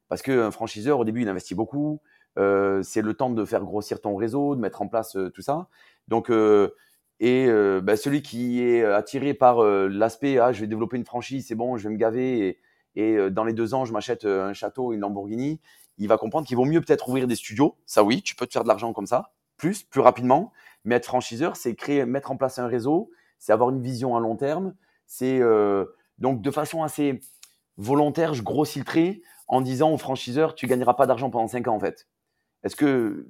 [0.07, 1.99] Parce qu'un franchiseur, au début, il investit beaucoup.
[2.38, 5.41] Euh, c'est le temps de faire grossir ton réseau, de mettre en place euh, tout
[5.41, 5.67] ça.
[6.07, 6.75] Donc, euh,
[7.19, 11.47] et euh, bah, celui qui est attiré par l'aspect, ah, je vais développer une franchise,
[11.47, 12.59] c'est bon, je vais me gaver, et,
[12.95, 15.59] et dans les deux ans, je m'achète un château, une Lamborghini,
[15.97, 17.77] il va comprendre qu'il vaut mieux peut-être ouvrir des studios.
[17.86, 20.51] Ça, oui, tu peux te faire de l'argent comme ça, plus, plus rapidement.
[20.86, 24.19] Mais être franchiseur, c'est créer, mettre en place un réseau, c'est avoir une vision à
[24.19, 24.73] long terme.
[25.06, 25.86] C'est euh,
[26.17, 27.21] donc de façon assez
[27.77, 31.67] volontaire, je grossis le trait en disant au franchiseur, tu gagneras pas d'argent pendant 5
[31.67, 32.08] ans en fait.
[32.63, 33.27] Est-ce que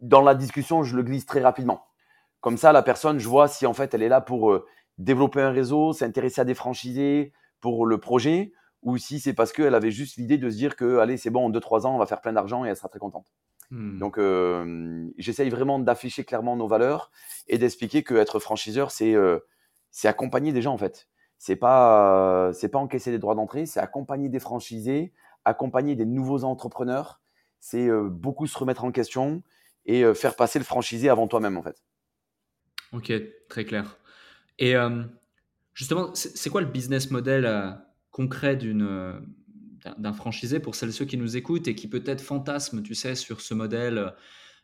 [0.00, 1.86] dans la discussion, je le glisse très rapidement
[2.40, 4.66] Comme ça, la personne, je vois si en fait elle est là pour euh,
[4.98, 8.52] développer un réseau, s'intéresser à des franchisés pour le projet,
[8.86, 11.46] ou si c'est parce qu'elle avait juste l'idée de se dire que, allez, c'est bon,
[11.46, 13.26] en 2-3 ans, on va faire plein d'argent et elle sera très contente.
[13.72, 13.98] Hmm.
[13.98, 17.10] Donc, euh, j'essaye vraiment d'afficher clairement nos valeurs
[17.48, 19.40] et d'expliquer qu'être franchiseur, c'est euh,
[20.04, 21.08] accompagner des gens, en fait.
[21.36, 25.12] C'est pas, c'est pas encaisser des droits d'entrée, c'est accompagner des franchisés,
[25.44, 27.20] accompagner des nouveaux entrepreneurs.
[27.58, 29.42] C'est euh, beaucoup se remettre en question
[29.84, 31.82] et faire passer le franchisé avant toi-même, en fait.
[32.92, 33.12] Ok,
[33.48, 33.98] très clair.
[34.58, 34.74] Et
[35.74, 37.46] justement, c'est quoi le business model
[38.16, 39.20] concret d'une
[39.98, 43.42] d'un franchisé pour celles ceux qui nous écoutent et qui peut-être fantasment, tu sais, sur
[43.42, 44.14] ce modèle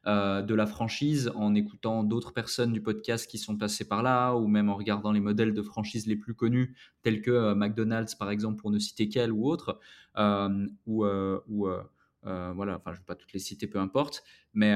[0.07, 4.33] euh, de la franchise en écoutant d'autres personnes du podcast qui sont passées par là
[4.35, 8.15] ou même en regardant les modèles de franchise les plus connus tels que euh, McDonald's
[8.15, 9.79] par exemple pour ne citer qu'elle ou autre
[10.17, 14.75] euh, ou, voilà, enfin je ne vais pas toutes les citer, peu importe, mais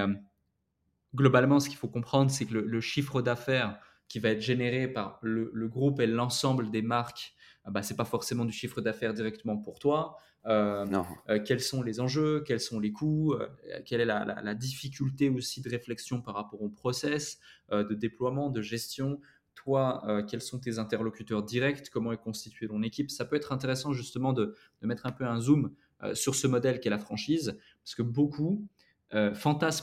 [1.15, 5.19] globalement ce qu'il faut comprendre c'est que le, chiffre d'affaires qui va être généré par
[5.23, 7.36] le, le groupe et l'ensemble des marques
[7.71, 10.17] bah, c'est pas forcément du chiffre d'affaires directement pour toi.
[10.47, 10.87] Euh,
[11.29, 13.49] euh, quels sont les enjeux, quels sont les coûts, euh,
[13.85, 17.39] quelle est la, difficulté aussi de réflexion par rapport au process
[17.73, 19.21] de déploiement, de gestion?
[19.55, 23.11] Toi, quels sont tes interlocuteurs directs, comment est constituée ton équipe?
[23.11, 25.75] Ça peut être intéressant justement de, de mettre un peu un zoom
[26.13, 28.69] sur ce modèle qu'est la franchise, parce que beaucoup
[29.15, 29.35] euh,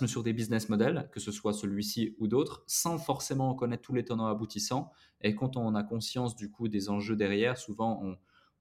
[0.07, 4.03] sur des business models, que ce soit celui-ci ou d'autres, sans forcément connaître tous les
[4.03, 4.91] tenants aboutissants.
[5.21, 8.03] Et quand on a conscience du coup des enjeux derrière, souvent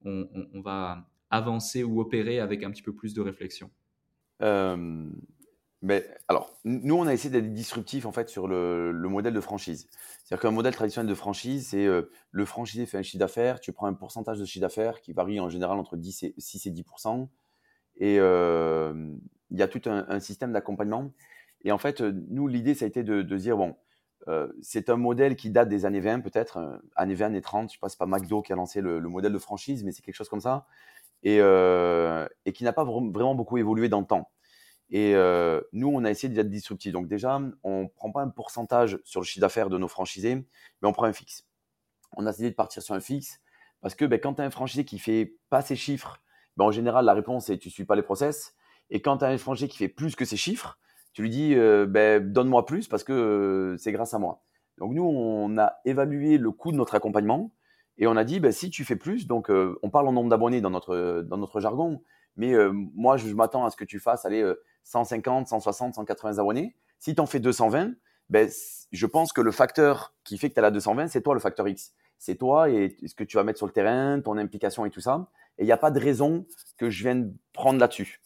[0.05, 3.69] on, va avancer ou opérer avec un petit peu plus de réflexion.
[5.83, 9.89] Mais alors, nous, on a essayé d'être disruptif en fait sur le, modèle de franchise.
[10.23, 13.73] C'est-à-dire qu'un modèle traditionnel de franchise, c'est euh, le franchisé fait un chiffre d'affaires, tu
[13.73, 16.71] prends un pourcentage de chiffre d'affaires qui varie en général entre 10 et, 6 et
[16.71, 16.85] 10
[17.97, 18.17] et
[19.53, 21.11] il y a tout un, système d'accompagnement.
[21.63, 23.75] Et en fait, nous, l'idée, ça a été de, dire, bon,
[24.27, 27.61] euh, c'est un modèle qui date des années 20 peut-être, euh, années 20, années 30,
[27.61, 29.91] je ne sais pas, c'est pas McDo qui a lancé le, modèle de franchise, mais
[29.91, 30.65] c'est quelque chose comme ça,
[31.23, 34.29] et, euh, et qui n'a pas vraiment beaucoup évolué dans le temps.
[34.89, 35.13] Et
[35.71, 36.91] nous, on a essayé d'être disruptif.
[36.91, 40.35] Donc déjà, on ne prend pas un pourcentage sur le chiffre d'affaires de nos franchisés,
[40.35, 41.47] mais on prend un fixe.
[42.15, 43.39] on a décidé de partir sur un fixe
[43.83, 46.21] parce que ben, quand tu as un franchisé qui fait pas ses chiffres,
[46.57, 48.55] ben, en général, la réponse est tu suis pas les process.
[48.89, 50.77] Et quand tu as un franchisé qui fait plus que ses chiffres,
[51.13, 54.41] tu lui dis euh, ben, donne-moi plus parce que euh, c'est grâce à moi.
[54.79, 57.51] Donc nous, on a évalué le coût de notre accompagnement
[57.97, 60.29] et on a dit ben, si tu fais plus, donc euh, on parle en nombre
[60.29, 62.01] d'abonnés dans notre, dans notre jargon,
[62.35, 64.43] mais moi je m'attends à ce que tu fasses aller
[64.85, 66.75] 150, 160, 180 abonnés.
[66.97, 67.93] Si tu en fais 220,
[68.29, 68.49] ben,
[68.91, 71.39] je pense que le facteur qui fait que tu as la 220, c'est toi le
[71.39, 71.93] facteur X.
[72.17, 75.01] C'est toi et ce que tu vas mettre sur le terrain, ton implication et tout
[75.01, 75.27] ça.
[75.57, 78.21] Et il n'y a pas de raison que je vienne prendre là-dessus.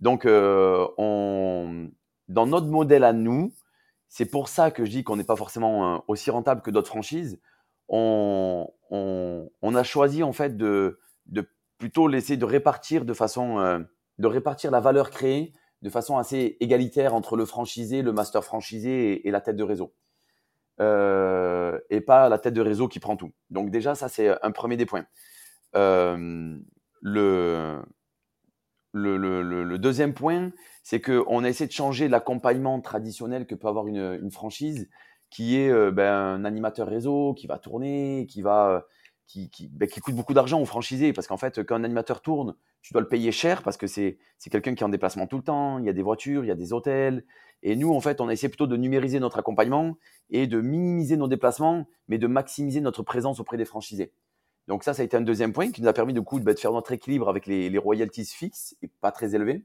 [0.00, 1.90] Donc, euh, on,
[2.28, 3.52] dans notre modèle à nous,
[4.08, 6.88] c'est pour ça que je dis qu'on n'est pas forcément euh, aussi rentable que d'autres
[6.88, 7.40] franchises.
[7.88, 13.58] On, on, on, a choisi en fait de, de plutôt laisser de répartir de façon,
[13.58, 13.78] euh,
[14.18, 19.26] de répartir la valeur créée de façon assez égalitaire entre le franchisé, le master franchisé
[19.26, 19.94] et, la tête de réseau.
[20.80, 23.32] Euh, et pas la tête de réseau qui prend tout.
[23.50, 25.06] Donc déjà, ça c'est un premier des points.
[25.74, 26.58] Euh,
[27.02, 27.82] le,
[28.96, 30.50] le, deuxième point,
[30.82, 34.88] c'est qu'on a essayé de changer l'accompagnement traditionnel que peut avoir une, franchise,
[35.30, 38.86] qui est euh, ben, un animateur réseau qui va tourner, qui va
[39.26, 41.12] qui, ben, qui, coûte beaucoup d'argent aux franchisés.
[41.12, 44.18] Parce qu'en fait, quand un animateur tourne, tu dois le payer cher parce que c'est
[44.50, 45.78] quelqu'un qui est en déplacement tout le temps.
[45.78, 47.24] Il y a des voitures, il y a des hôtels.
[47.62, 49.96] Et nous, en fait, on a essayé plutôt de numériser notre accompagnement
[50.30, 54.12] et de minimiser nos déplacements, mais de maximiser notre présence auprès des franchisés.
[54.68, 56.54] Donc ça, ça a été un deuxième point qui nous a permis de, coup, de
[56.54, 59.64] faire notre équilibre avec les, royalties fixes et pas très élevées.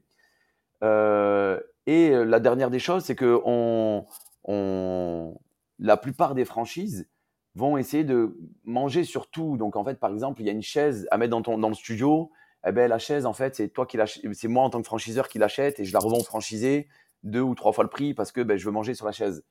[0.82, 4.06] Euh, et la dernière des choses, c'est que on,
[4.44, 5.36] on,
[5.78, 7.08] la plupart des franchises
[7.54, 9.56] vont essayer de manger sur tout.
[9.56, 11.68] Donc en fait, par exemple, il y a une chaise à mettre dans, ton, dans
[11.68, 12.30] le studio.
[12.66, 13.98] Eh ben, la chaise, en fait, c'est toi qui
[14.32, 16.88] c'est moi en tant que franchiseur qui l'achète et je la revends au franchisé
[17.24, 19.44] deux ou trois fois le prix parce que ben, je veux manger sur la chaise.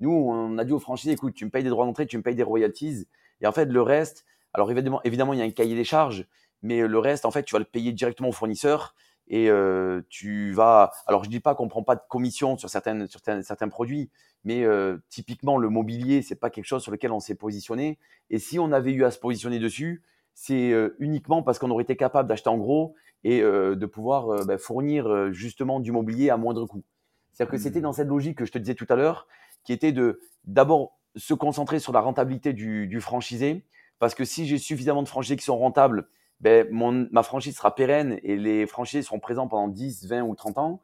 [0.00, 2.22] Nous, on a dit au franchisé, écoute, tu me payes des droits d'entrée, tu me
[2.22, 3.08] payes des royalties.
[3.40, 6.26] Et en fait, le reste, alors évidemment, évidemment, il y a un cahier des charges,
[6.62, 8.94] mais le reste, en fait, tu vas le payer directement au fournisseur
[9.28, 10.92] et euh, tu vas.
[11.06, 14.10] Alors, je dis pas qu'on prend pas de commission sur certaines, sur certains produits,
[14.44, 17.98] mais euh, typiquement le mobilier, c'est pas quelque chose sur lequel on s'est positionné.
[18.30, 20.02] Et si on avait eu à se positionner dessus,
[20.34, 24.58] c'est euh, uniquement parce qu'on aurait été capable d'acheter en gros et de pouvoir bah,
[24.58, 26.84] fournir justement du mobilier à moindre coût.
[27.32, 27.82] C'est-à-dire que c'était mmh.
[27.82, 29.26] dans cette logique que je te disais tout à l'heure,
[29.64, 33.64] qui était de d'abord se concentrer sur la rentabilité du, du franchisé,
[33.98, 36.08] parce que si j'ai suffisamment de franchisés qui sont rentables,
[36.40, 40.34] ben, mon, ma franchise sera pérenne et les franchisés seront présents pendant 10, 20 ou
[40.34, 40.82] 30 ans.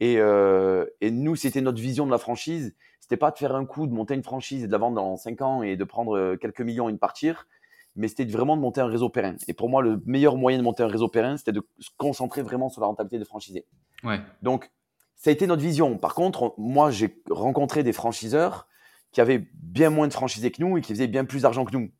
[0.00, 2.74] Et, euh, et nous, c'était notre vision de la franchise.
[3.00, 5.16] C'était pas de faire un coup, de monter une franchise et de la vendre dans
[5.16, 7.46] 5 ans et de prendre euh, quelques millions et de partir,
[7.94, 9.36] mais c'était vraiment de monter un réseau pérenne.
[9.48, 12.42] Et pour moi, le meilleur moyen de monter un réseau pérenne, c'était de se concentrer
[12.42, 13.64] vraiment sur la rentabilité des franchisés.
[14.02, 14.20] Ouais.
[14.42, 14.70] Donc,
[15.14, 15.96] ça a été notre vision.
[15.98, 18.66] Par contre, moi, j'ai rencontré des franchiseurs
[19.12, 21.72] qui avaient bien moins de franchisés que nous et qui faisaient bien plus d'argent que
[21.72, 21.90] nous.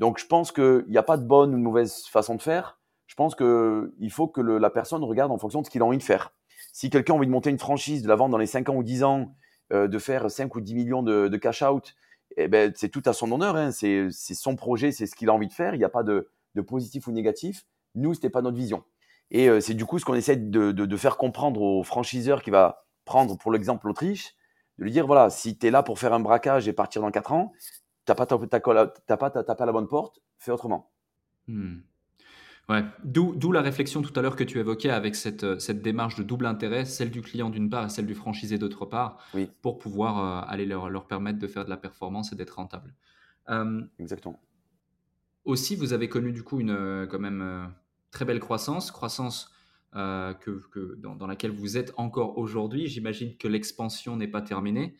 [0.00, 2.80] Donc, je pense qu'il n'y a pas de bonne ou de mauvaise façon de faire.
[3.06, 5.98] Je pense qu'il faut que la personne regarde en fonction de ce qu'il a envie
[5.98, 6.32] de faire.
[6.72, 8.76] Si quelqu'un a envie de monter une franchise, de la vendre dans les 5 ans
[8.76, 9.34] ou 10 ans,
[9.74, 11.94] euh, de faire 5 ou 10 millions de, cash out,
[12.38, 13.56] eh ben, c'est tout à son honneur.
[13.56, 13.72] Hein.
[13.72, 15.74] C'est son projet, c'est ce qu'il a envie de faire.
[15.74, 16.30] Il n'y a pas de,
[16.66, 17.66] positif ou négatif.
[17.94, 18.84] Nous, ce n'était pas notre vision.
[19.30, 22.50] Et euh, c'est du coup ce qu'on essaie de, de, faire comprendre au franchiseur qui
[22.50, 24.34] va prendre, pour l'exemple, l'Autriche,
[24.78, 27.10] de lui dire voilà, si tu es là pour faire un braquage et partir dans
[27.10, 27.52] 4 ans,
[28.14, 30.90] t'as pas t'as pas tapé à la bonne porte, fais autrement.
[31.46, 31.78] Hmm.
[32.68, 32.84] Ouais.
[33.04, 36.22] D'où la réflexion tout à l'heure que tu évoquais avec cette, euh, cette, démarche de
[36.22, 39.50] double intérêt, celle du client d'une part et celle du franchisé d'autre part, oui.
[39.60, 42.94] pour pouvoir euh, aller leur, leur, permettre de faire de la performance et d'être rentable.
[43.48, 44.40] Euh, Exactement.
[45.44, 47.72] Aussi, vous avez connu du coup une quand même
[48.12, 49.52] très belle croissance, croissance
[49.94, 52.86] que, que dans, dans, laquelle vous êtes encore aujourd'hui.
[52.86, 54.96] J'imagine que l'expansion n'est pas terminée.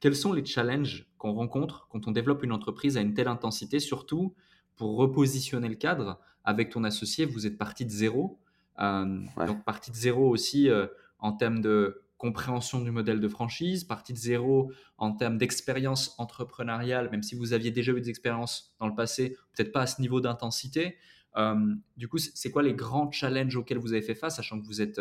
[0.00, 3.80] Quels sont les challenges qu'on rencontre quand on développe une entreprise à une telle intensité,
[3.80, 4.34] surtout
[4.76, 6.20] pour repositionner le cadre?
[6.44, 8.38] Avec ton associé, vous êtes parti de zéro.
[8.80, 10.86] Euh, donc parti de zéro aussi euh,
[11.18, 17.10] en termes de compréhension du modèle de franchise, partie de zéro en termes d'expérience entrepreneuriale,
[17.10, 20.00] même si vous aviez déjà eu des expériences dans le passé, peut-être pas à ce
[20.00, 20.96] niveau d'intensité.
[21.36, 24.66] Euh, du coup, c'est quoi les grands challenges auxquels vous avez fait face, sachant que
[24.66, 25.00] vous êtes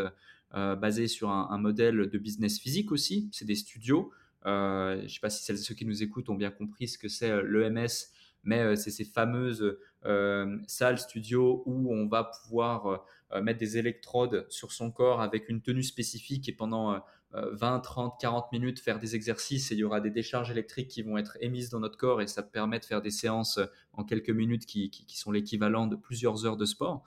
[0.54, 4.12] basé sur un, un, modèle de business physique aussi, c'est des studios.
[4.48, 6.98] Euh, je ne sais pas si celles ceux qui nous écoutent ont bien compris ce
[6.98, 7.88] que c'est euh, l'EMS,
[8.44, 9.78] mais euh, c'est ces fameuses
[10.68, 13.06] salles studio où on va pouvoir
[13.42, 18.54] mettre des électrodes sur son corps avec une tenue spécifique et pendant 20, 30, 40
[18.54, 21.70] minutes faire des exercices et il y aura des décharges électriques qui vont être émises
[21.70, 23.60] dans notre corps et ça permet de faire des séances
[23.92, 27.04] en quelques minutes qui, sont l'équivalent de plusieurs heures de sport.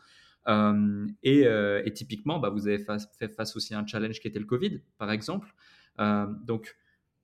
[1.23, 2.85] et, typiquement, bah, vous avez
[3.19, 5.55] fait face aussi à un challenge qui était le Covid, par exemple.
[5.99, 6.77] donc,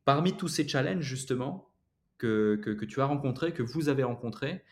[0.07, 1.69] Parmi tous ces challenges, justement,
[2.17, 4.65] que, tu as rencontrées, que vous avez rencontrées.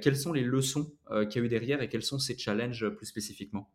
[0.00, 0.92] quelles sont les leçons
[1.28, 3.68] qu'il y a eu derrière et quels sont ces challenges plus spécifiquement?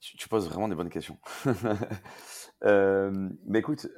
[0.00, 1.16] Tu, poses vraiment des bonnes questions.
[2.62, 3.88] mais écoute,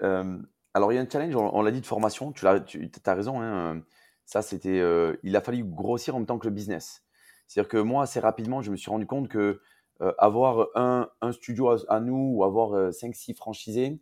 [0.74, 2.62] alors il y a un challenge, on, l'a dit de formation, tu as,
[3.06, 3.82] raison, hein,
[4.24, 4.80] ça c'était,
[5.24, 7.02] il a fallu grossir en même temps que le business.
[7.46, 9.60] C'est-à-dire que moi, assez rapidement, je me suis rendu compte que
[10.02, 13.98] euh, avoir un, studio à, nous ou avoir 5-6 euh, franchisés,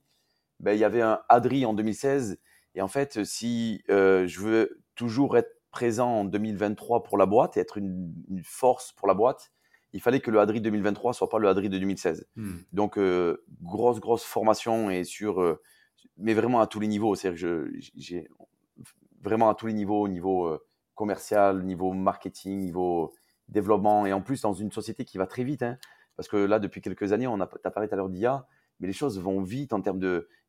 [0.61, 2.39] ben, il y avait un Adri en 2016.
[2.75, 7.57] Et en fait, si euh, je veux toujours être présent en 2023 pour la boîte
[7.57, 8.13] et être une,
[8.45, 9.53] force pour la boîte,
[9.93, 12.27] il fallait que le Adri 2023 soit pas le Adri de 2016.
[12.37, 12.57] Hmm.
[12.73, 12.99] Donc,
[13.63, 15.59] grosse, grosse formation et sur,
[16.17, 17.15] mais vraiment à tous les niveaux.
[17.15, 18.29] C'est-à-dire que j'ai
[19.23, 20.59] vraiment à tous les niveaux, au niveau
[20.95, 23.13] commercial, niveau marketing, niveau
[23.49, 25.63] développement et en plus dans une société qui va très vite.
[25.63, 25.79] Hein,
[26.17, 28.47] parce que là, depuis quelques années, on a, as parlé tout à l'heure d'IA,
[28.81, 29.99] mais les choses vont vite en termes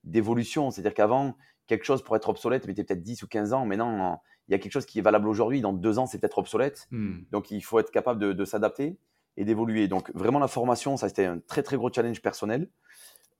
[0.05, 0.71] d'évolution.
[0.71, 1.35] C'est-à-dire qu'avant,
[1.67, 3.65] quelque chose pour être obsolète mettait peut-être 10 ou 15 ans.
[3.65, 5.61] Maintenant, il y a quelque chose qui est valable aujourd'hui.
[5.61, 6.87] Dans deux ans, c'est peut-être obsolète.
[6.91, 7.19] Hmm.
[7.31, 8.97] Donc, il faut être capable de, s'adapter
[9.37, 9.87] et d'évoluer.
[9.87, 12.69] Donc, vraiment, la formation, ça, c'était un très, très gros challenge personnel.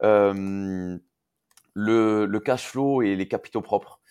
[0.04, 0.98] Euh,
[1.74, 4.02] le, cash flow et les capitaux propres.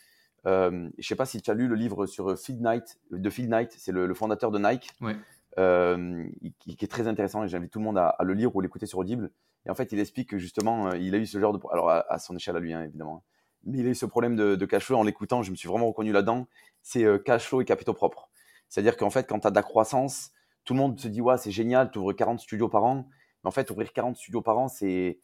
[0.47, 3.31] Euh, je ne sais pas si tu as lu le livre sur Phil Knight, de
[3.31, 4.91] Phil Knight, c'est le, le, fondateur de Nike.
[5.01, 5.17] Ouais.
[5.57, 6.27] Euh,
[6.59, 8.99] qui, est très intéressant et j'invite tout le monde à, le lire ou l'écouter sur
[8.99, 9.31] Audible.
[9.67, 11.61] Et en fait, il explique que justement, euh, il a eu ce genre de.
[11.73, 13.25] Alors, à, son échelle à lui, hein, évidemment.
[13.65, 14.99] Mais il a eu ce problème de, cash flow.
[14.99, 16.47] En l'écoutant, je me suis vraiment reconnu là-dedans.
[16.83, 18.31] C'est euh, cash flow et capitaux propres.
[18.69, 20.33] C'est-à-dire qu'en fait, quand tu as de la croissance,
[20.65, 23.09] tout le monde se dit Ouais, c'est génial, tu ouvres 40 studios par an.
[23.43, 25.19] Mais en fait, ouvrir 40 studios par an, c'est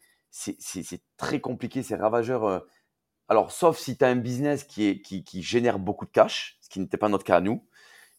[1.16, 2.64] très compliqué, c'est ravageur.
[3.30, 6.80] Alors, sauf si tu as un business qui, est, génère beaucoup de cash, ce qui
[6.80, 7.64] n'était pas notre cas à nous.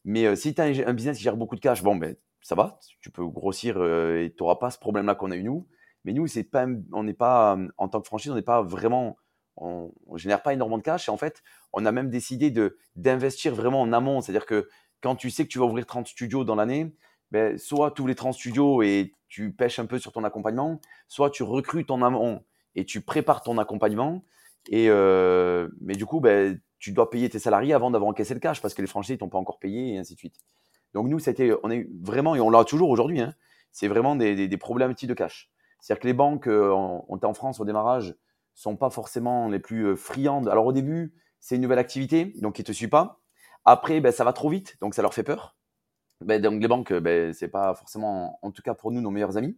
[0.05, 2.55] Mais euh, si tu as un business qui gère beaucoup de cash, bon, ben, ça
[2.55, 5.67] va, tu peux grossir euh, et tu n'auras pas ce problème-là qu'on a eu nous.
[6.05, 9.17] Mais nous, c'est pas, on n'est pas, en tant que franchise, on n'est pas vraiment,
[9.57, 11.07] on, ne génère pas énormément de cash.
[11.07, 14.21] Et en fait, on a même décidé de, d'investir vraiment en amont.
[14.21, 14.67] C'est-à-dire que
[15.01, 16.93] quand tu sais que tu vas ouvrir 30 studios dans l'année,
[17.31, 21.29] ben, soit tous les 30 studios et tu pêches un peu sur ton accompagnement, soit
[21.29, 22.43] tu recrutes en amont
[22.75, 24.23] et tu prépares ton accompagnement.
[24.69, 28.39] Et euh, mais du coup, ben, tu dois payer tes salariés avant d'avoir encaissé le
[28.39, 30.35] cash parce que les franchises t'ont pas encore payé et ainsi de suite.
[30.93, 33.33] Donc nous, c'était, on est vraiment, et on l'a toujours aujourd'hui, hein,
[33.71, 35.49] c'est vraiment des, des, des, de cash.
[35.81, 38.15] C'est-à-dire que les banques, euh, en France au démarrage,
[38.53, 40.47] sont pas forcément les plus euh, friandes.
[40.47, 43.19] Alors au début, c'est une nouvelle activité, donc ils te suivent pas.
[43.65, 45.57] Après, ben, ça va trop vite, donc ça leur fait peur.
[46.21, 49.37] Ben, donc les banques, ben, c'est pas forcément, en tout cas pour nous, nos meilleurs
[49.37, 49.57] amis.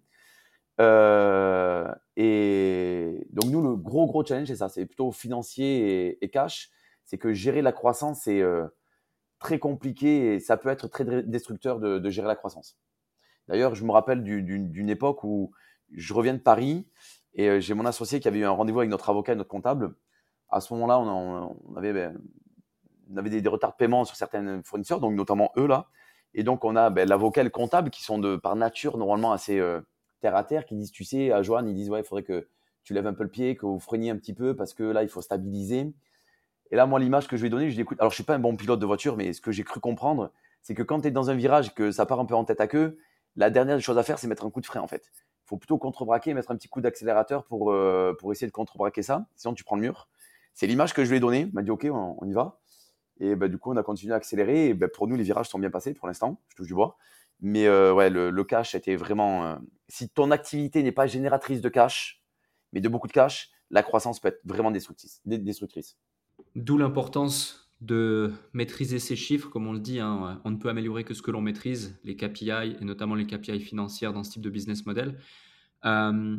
[0.80, 6.72] Euh, et donc nous, le gros gros challenge, c'est ça, c'est plutôt financier et, cash
[7.06, 8.42] c'est que gérer la croissance, c'est
[9.40, 12.78] très compliqué et ça peut être très destructeur de, gérer la croissance.
[13.50, 15.52] D'ailleurs, je me rappelle d'une époque où
[15.96, 16.86] je reviens de Paris
[17.36, 19.50] et euh, j'ai mon associé qui avait eu un rendez-vous avec notre avocat et notre
[19.50, 19.96] comptable.
[20.50, 22.20] À ce moment-là, on, avait, ben,
[23.08, 25.88] des, retards de paiement sur certains fournisseurs, donc notamment eux là.
[26.36, 29.32] Et donc, on a ben, l'avocat et le comptable qui sont de, par nature normalement
[29.32, 29.82] assez euh,
[30.22, 32.48] terre à terre, qui disent, tu sais, à Joanne, ils disent, ouais, il faudrait que
[32.84, 35.04] tu lèves un peu le pied, que vous freiniez un petit peu parce que là,
[35.04, 35.94] il faut stabiliser.
[36.72, 38.36] Et là, moi, l'image que je vais donner, je dis écoute, alors je suis pas
[38.36, 41.08] un bon pilote de voiture, mais ce que j'ai cru comprendre, c'est que quand tu
[41.08, 42.98] es dans un virage que ça part un peu en tête à queue,
[43.36, 45.12] la dernière chose à faire, c'est mettre un coup de frein en fait.
[45.54, 49.28] Faut plutôt contrebraquer, mettre un petit coup d'accélérateur pour, euh, pour essayer de contrebraquer ça.
[49.36, 50.10] Sinon, tu prends le mur.
[50.56, 51.42] C'est l'image que je lui ai donnée.
[51.42, 52.60] Il m'a dit ok, on, y va.
[53.20, 54.70] Et bah, du coup, on a continué à accélérer.
[54.70, 56.40] Et bah, pour nous, les virages sont bien passés pour l'instant.
[56.50, 56.98] Je touche du bois.
[57.40, 59.46] Mais euh, ouais, le, le, cash était vraiment.
[59.46, 59.56] Euh,
[59.90, 62.24] si ton activité n'est pas génératrice de cash,
[62.72, 65.22] mais de beaucoup de cash, la croissance peut être vraiment destructrice.
[65.26, 66.00] destructrice.
[66.56, 71.04] D'où l'importance de maîtriser ces chiffres, comme on le dit, hein, on ne peut améliorer
[71.04, 74.42] que ce que l'on maîtrise, les KPI et notamment les KPI financières dans ce type
[74.42, 75.18] de business model.
[75.84, 76.38] Euh,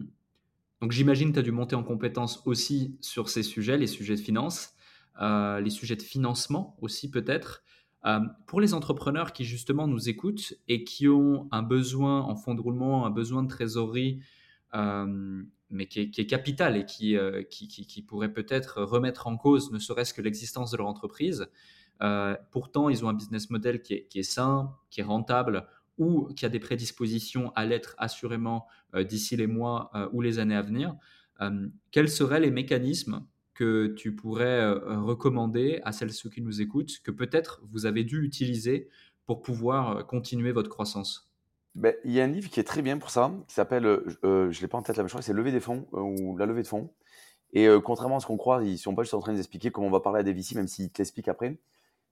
[0.80, 4.16] donc j'imagine que tu as dû monter en compétence aussi sur ces sujets, les sujets
[4.16, 4.74] de finance,
[5.20, 7.62] euh, les sujets de financement aussi peut-être.
[8.06, 12.54] Euh, pour les entrepreneurs qui justement nous écoutent et qui ont un besoin en fonds
[12.54, 14.20] de roulement, un besoin de trésorerie
[15.70, 20.14] mais qui est, capital et euh, qui, qui, pourrait peut-être remettre en cause ne serait-ce
[20.14, 21.48] que l'existence de leur entreprise.
[22.02, 25.66] Euh, pourtant, ils ont un business model qui est, sain, qui est rentable
[25.96, 30.56] ou qui a des prédispositions à l'être assurément euh, d'ici les mois ou les années
[30.56, 30.96] à venir.
[31.90, 37.12] quels seraient les mécanismes que tu pourrais recommander à celles ceux qui nous écoutent, que
[37.12, 38.88] peut-être vous avez dû utiliser
[39.26, 41.33] pour pouvoir continuer votre croissance?
[41.74, 44.06] Ben, il y a un livre qui est très bien pour ça, qui s'appelle, euh,
[44.24, 46.36] euh, je ne l'ai pas en tête la même c'est Lever des fonds euh, ou
[46.36, 46.90] La levée de fonds.
[47.52, 49.86] Et contrairement à ce qu'on croit, ils ne sont pas juste en train d'expliquer comment
[49.86, 51.56] on va parler à des VC, même s'ils te l'expliquent après.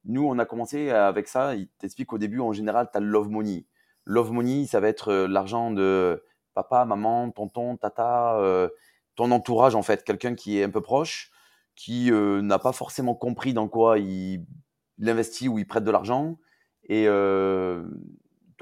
[0.05, 1.57] Nous, on a commencé avec ça.
[1.57, 3.65] Ils t'expliquent au début, en général, tu as love money.
[4.05, 6.23] Love money, ça va être l'argent de
[6.55, 8.39] papa, maman, tonton, tata,
[9.17, 11.33] ton entourage, en fait, quelqu'un qui est un peu proche,
[11.75, 14.47] qui n'a pas forcément compris dans quoi il,
[15.05, 16.39] investit ou il prête de l'argent.
[16.85, 17.09] Et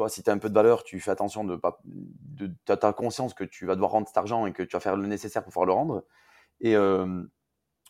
[0.08, 1.80] si tu as un peu de valeur, tu fais attention de pas.
[1.84, 4.80] De, tu as conscience que tu vas devoir rendre cet argent et que tu vas
[4.80, 6.04] faire le nécessaire pour pouvoir le rendre.
[6.60, 7.28] Et le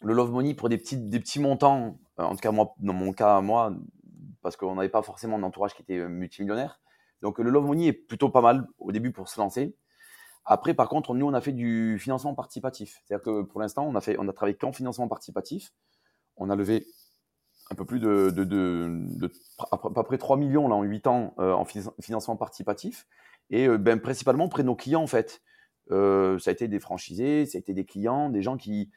[0.02, 3.40] love money pour des petits, des petits montants, en tout cas, moi, dans mon cas,
[3.40, 3.72] moi,
[4.42, 6.80] parce qu'on n'avait pas forcément un entourage qui était multimillionnaire.
[7.22, 9.76] Donc le love money est plutôt pas mal au début pour se lancer.
[10.44, 13.02] Après, par contre, nous, on a fait du financement participatif.
[13.04, 15.72] C'est-à-dire que pour l'instant, on a, fait, on a travaillé qu'en financement participatif.
[16.36, 16.86] On a levé
[17.70, 19.32] un peu plus de, de, de,
[19.70, 21.64] à peu près 3 millions là, en 8 ans euh, en
[22.00, 23.06] financement participatif.
[23.50, 25.42] Et euh, ben, principalement auprès de nos clients, en fait.
[25.90, 28.90] Euh, ça a été des franchisés, ça a été des clients, des gens qui.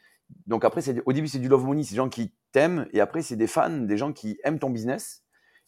[0.47, 2.87] Donc après, au début, c'est du love money, c'est des gens qui t'aiment.
[2.93, 5.23] Et après, c'est des fans, des gens qui aiment ton business.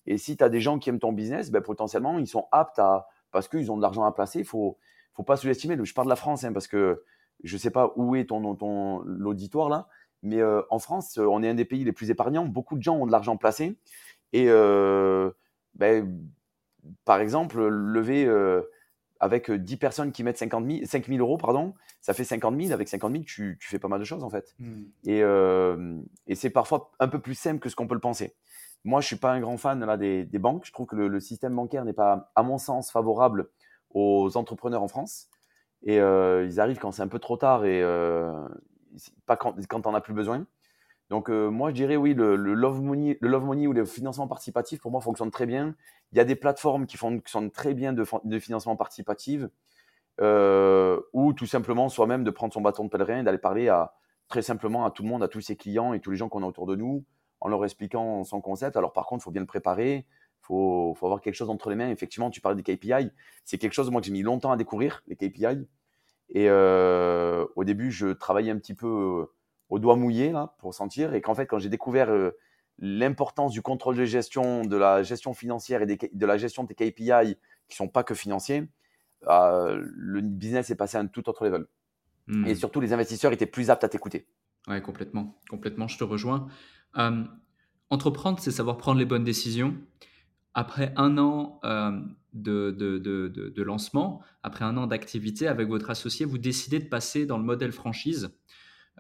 [0.08, 2.80] Et si tu as des gens qui aiment ton business, ben, potentiellement, ils sont aptes
[2.80, 3.08] à.
[3.32, 4.78] Parce qu'ils ont de l'argent à placer, il faut
[5.14, 5.78] faut pas sous-estimer.
[5.82, 7.04] Je parle de la France hein, parce que
[7.44, 9.88] je ne sais pas où est ton, ton l'auditoire là,
[10.26, 12.46] mais euh, en France, on est un des pays les plus épargnants.
[12.46, 13.78] Beaucoup de gens ont de l'argent placé
[14.34, 15.32] et euh,
[15.76, 16.20] ben,
[17.06, 18.64] par exemple, lever euh,
[19.20, 22.74] avec 10 personnes qui mettent 50 000, 5 000 euros, pardon, ça fait 50 000.
[22.74, 24.56] Avec 50 000, tu, tu fais pas mal de choses en fait.
[24.60, 24.84] Hmm.
[25.06, 25.22] Et,
[26.28, 28.36] et c'est parfois un peu plus simple que ce qu'on peut le penser.
[28.84, 30.66] Moi, je suis pas un grand fan là, des, des banques.
[30.66, 33.50] Je trouve que le, le système bancaire n'est pas, à mon sens, favorable
[33.92, 35.30] aux entrepreneurs en France.
[35.86, 38.32] Et euh, ils arrivent quand c'est un peu trop tard et euh,
[39.26, 40.46] pas quand, quand on n'a plus besoin.
[41.10, 44.28] Donc euh, moi je dirais oui, le, love money, le love money ou le financement
[44.28, 45.76] participatif pour moi fonctionne très bien.
[46.12, 48.06] Il y a des plateformes qui fonctionnent très bien de,
[48.40, 49.44] financement participatif
[50.20, 53.94] ou tout simplement soi-même de prendre son bâton de pèlerin et d'aller parler à
[54.28, 56.42] très simplement à tout le monde, à tous ses clients et tous les gens qu'on
[56.42, 57.04] a autour de nous
[57.42, 58.76] en leur expliquant son concept.
[58.76, 60.08] Alors par contre, il faut bien le préparer
[60.46, 61.90] faut, faut avoir quelque chose entre les mains.
[61.90, 63.12] Effectivement, tu parlais des KPI.
[63.44, 65.68] C'est quelque chose, moi, que j'ai mis longtemps à découvrir, les KPI.
[66.30, 69.26] Et euh, au début, je travaillais un petit peu euh,
[69.70, 71.14] au doigt mouillé, là, pour sentir.
[71.14, 72.32] Et qu'en fait, quand j'ai découvert euh,
[72.80, 77.38] l'importance du contrôle de gestion, de la gestion financière et de la gestion des KPI
[77.68, 78.68] qui sont pas que financiers,
[79.22, 81.66] le business est passé à un tout autre level.
[82.28, 82.56] Et hmm.
[82.56, 84.28] surtout, les investisseurs étaient plus aptes à t'écouter.
[84.68, 85.40] Ouais, complètement.
[85.50, 86.48] Complètement, je te rejoins.
[87.90, 89.76] entreprendre, c'est savoir prendre les bonnes décisions
[90.56, 91.92] après un an euh,
[92.34, 97.38] de, de, lancement, après un an d'activité avec votre associé, vous décidez de passer dans
[97.38, 98.30] le modèle franchise.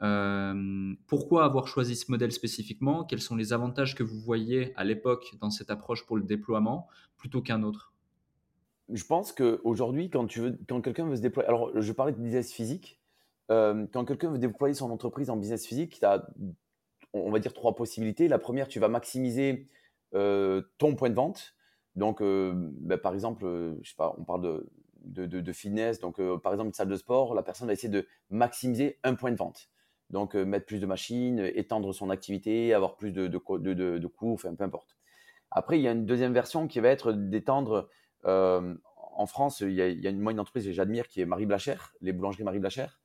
[0.01, 3.05] Euh, pourquoi avoir choisi ce modèle spécifiquement?
[3.05, 6.89] Quels sont les avantages que vous voyez à l'époque dans cette approche pour le déploiement
[7.15, 7.93] plutôt qu'un autre?
[8.91, 10.27] Je pense qu'aujourd'hui, quand,
[10.67, 12.99] quand quelqu'un veut se déployer, alors je parlais de business physique,
[13.49, 16.27] euh, quand quelqu'un veut déployer son entreprise en business physique, tu as,
[17.13, 18.27] on va dire, trois possibilités.
[18.27, 19.69] La première, tu vas maximiser
[20.11, 21.55] ton point de vente.
[21.95, 23.81] Donc, euh, ben, par exemple, euh,
[24.17, 24.65] on parle
[25.03, 25.99] de, fitness.
[25.99, 29.31] Donc, par exemple, une salle de sport, la personne va essayer de maximiser un point
[29.31, 29.69] de vente.
[30.09, 34.63] Donc, mettre plus de machines, étendre son activité, avoir plus de, de, coûts, enfin, peu
[34.63, 34.97] importe.
[35.51, 37.89] Après, il y a une deuxième version qui va être d'étendre.
[38.23, 41.93] en France, il y, a, y, a, une entreprise que j'admire qui est Marie Blachère,
[42.01, 42.99] les boulangeries Marie Blachère.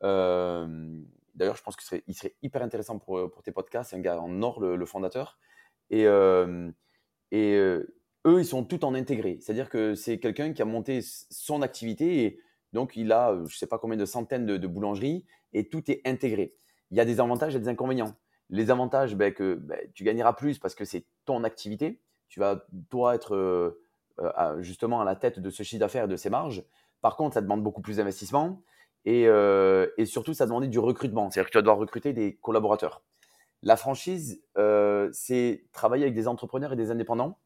[0.00, 3.90] D'ailleurs, je pense qu'il serait, serait hyper intéressant pour, pour tes podcasts.
[3.90, 5.38] C'est un gars en or, le fondateur.
[5.92, 6.70] Et, euh,
[7.34, 7.84] euh,
[8.26, 9.38] eux, ils sont tout en intégré.
[9.40, 12.40] C'est-à-dire que c'est quelqu'un qui a monté son activité et
[12.72, 16.00] donc il a, je ne sais pas combien de centaines de, boulangeries et tout est
[16.06, 16.54] intégré.
[16.90, 18.14] Il y a des avantages et des inconvénients.
[18.48, 22.00] Les avantages, ben, que ben, tu gagneras plus parce que c'est ton activité.
[22.28, 26.16] Tu vas, toi, être euh, justement à la tête de ce chiffre d'affaires et de
[26.16, 26.64] ces marges.
[27.02, 28.62] Par contre, ça demande beaucoup plus d'investissement
[29.04, 31.30] et, et, surtout, ça demande du recrutement.
[31.30, 33.02] C'est-à-dire que tu vas devoir recruter des collaborateurs.
[33.62, 37.38] La franchise, euh, c'est travailler avec des entrepreneurs et des indépendants.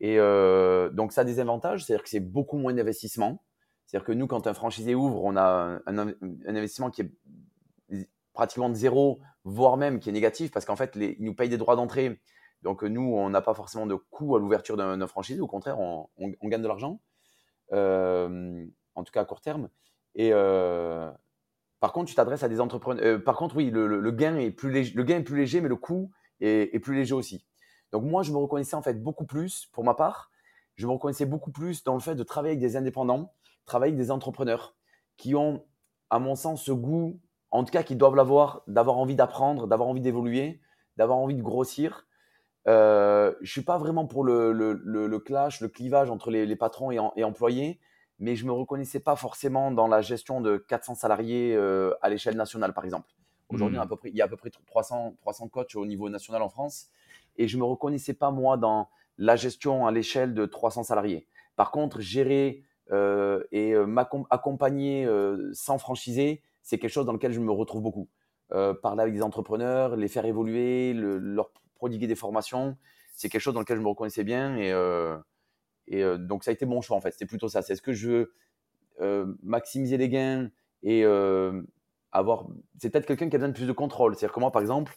[0.00, 3.44] Et euh, donc, ça a des avantages, c'est-à-dire que c'est beaucoup moins d'investissement.
[3.86, 5.98] C'est-à-dire que nous, quand un franchisé ouvre, on a un,
[6.46, 11.22] investissement qui est pratiquement de zéro, voire même qui est négatif, parce qu'en fait, ils
[11.22, 12.18] nous payent des droits d'entrée.
[12.62, 15.40] Donc, nous, on n'a pas forcément de coût à l'ouverture d'un franchisé.
[15.40, 16.08] Au contraire, on,
[16.44, 17.00] gagne de l'argent,
[17.72, 19.68] euh, en tout cas à court terme.
[21.82, 23.04] Par contre, tu t'adresses à des entrepreneurs.
[23.04, 25.68] Euh, par contre, oui, le, gain est plus léger, le gain est plus léger, mais
[25.68, 27.44] le coût est, plus léger aussi.
[27.90, 30.30] Donc moi, je me reconnaissais en fait beaucoup plus, pour ma part,
[30.76, 34.00] je me reconnaissais beaucoup plus dans le fait de travailler avec des indépendants, travailler avec
[34.00, 34.76] des entrepreneurs
[35.16, 35.64] qui ont,
[36.08, 37.20] à mon sens, ce goût,
[37.50, 40.60] en tout cas, qui doivent l'avoir, d'avoir envie d'apprendre, d'avoir envie d'évoluer,
[40.98, 42.06] d'avoir envie de grossir.
[42.68, 47.80] Euh, je suis pas vraiment pour le, clash, le clivage entre les, patrons et employés
[48.18, 52.36] mais je me reconnaissais pas forcément dans la gestion de 400 salariés euh, à l'échelle
[52.36, 53.08] nationale, par exemple.
[53.48, 53.96] Aujourd'hui, hmm.
[54.04, 56.88] il y a à peu près 300, 300 coachs au niveau national en France,
[57.36, 58.88] et je me reconnaissais pas moi dans
[59.18, 61.26] la gestion à l'échelle de 300 salariés.
[61.56, 65.08] Par contre, gérer euh, et euh, m'accompagner
[65.52, 68.08] sans franchiser, c'est quelque chose dans lequel je me retrouve beaucoup.
[68.82, 72.76] parler avec des entrepreneurs, les faire évoluer, leur prodiguer des formations.
[73.14, 74.72] C'est quelque chose dans lequel je me reconnaissais bien et,
[75.92, 77.12] et donc ça a été mon choix en fait.
[77.12, 77.62] C'était plutôt ça.
[77.62, 78.26] C'est ce que je
[79.00, 80.50] veux maximiser les gains
[80.82, 81.04] et
[82.12, 82.46] avoir.
[82.78, 84.16] C'est peut-être quelqu'un qui a besoin de plus de contrôle.
[84.16, 84.94] C'est-à-dire que moi, par exemple,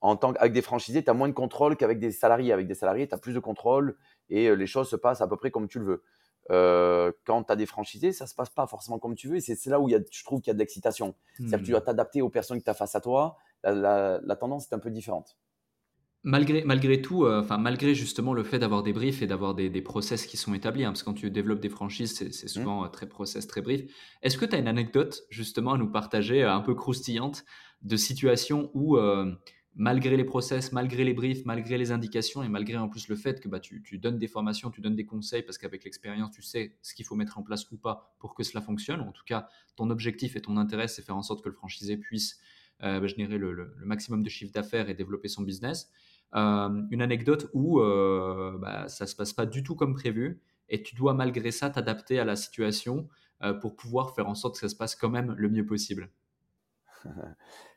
[0.00, 2.52] en tant qu'avec des franchisés, tu as moins de contrôle qu'avec des salariés.
[2.52, 3.96] Avec des salariés, tu as plus de contrôle
[4.30, 6.02] et les choses se passent à peu près comme tu le veux.
[6.50, 9.36] Euh, quand tu as des franchisés, ça se passe pas forcément comme tu veux.
[9.36, 11.14] Et c'est là où y a, je trouve qu'il y a de l'excitation.
[11.36, 11.84] C'est-à-dire que tu dois hmm.
[11.84, 13.36] t'adapter aux personnes que tu as face à toi.
[13.64, 15.36] La, tendance est un peu différente.
[16.28, 19.70] Malgré, malgré tout, euh, enfin malgré justement le fait d'avoir des briefs et d'avoir des,
[19.70, 22.48] des, process qui sont établis, hein, parce que quand tu développes des franchises, c'est hmm.
[22.48, 23.90] souvent euh, très process, très brief.
[24.20, 27.46] Est-ce que tu as une anecdote justement à nous partager, un peu croustillante,
[27.80, 28.98] de situation où
[29.74, 33.40] malgré les process, malgré les briefs, malgré les indications et malgré en plus le fait
[33.40, 36.76] que bah, tu, donnes des formations, tu donnes des conseils parce qu'avec l'expérience, tu sais
[36.82, 39.00] ce qu'il faut mettre en place ou pas pour que cela fonctionne.
[39.00, 41.96] En tout cas, ton objectif et ton intérêt, c'est faire en sorte que le franchisé
[41.96, 42.38] puisse
[42.82, 45.90] euh, bah, générer le, maximum de chiffre d'affaires et développer son business.
[46.34, 50.42] Euh, une anecdote où euh, bah, ça ne se passe pas du tout comme prévu
[50.68, 53.08] et tu dois malgré ça t'adapter à la situation
[53.60, 56.10] pour pouvoir faire en sorte que ça se passe quand même le mieux possible.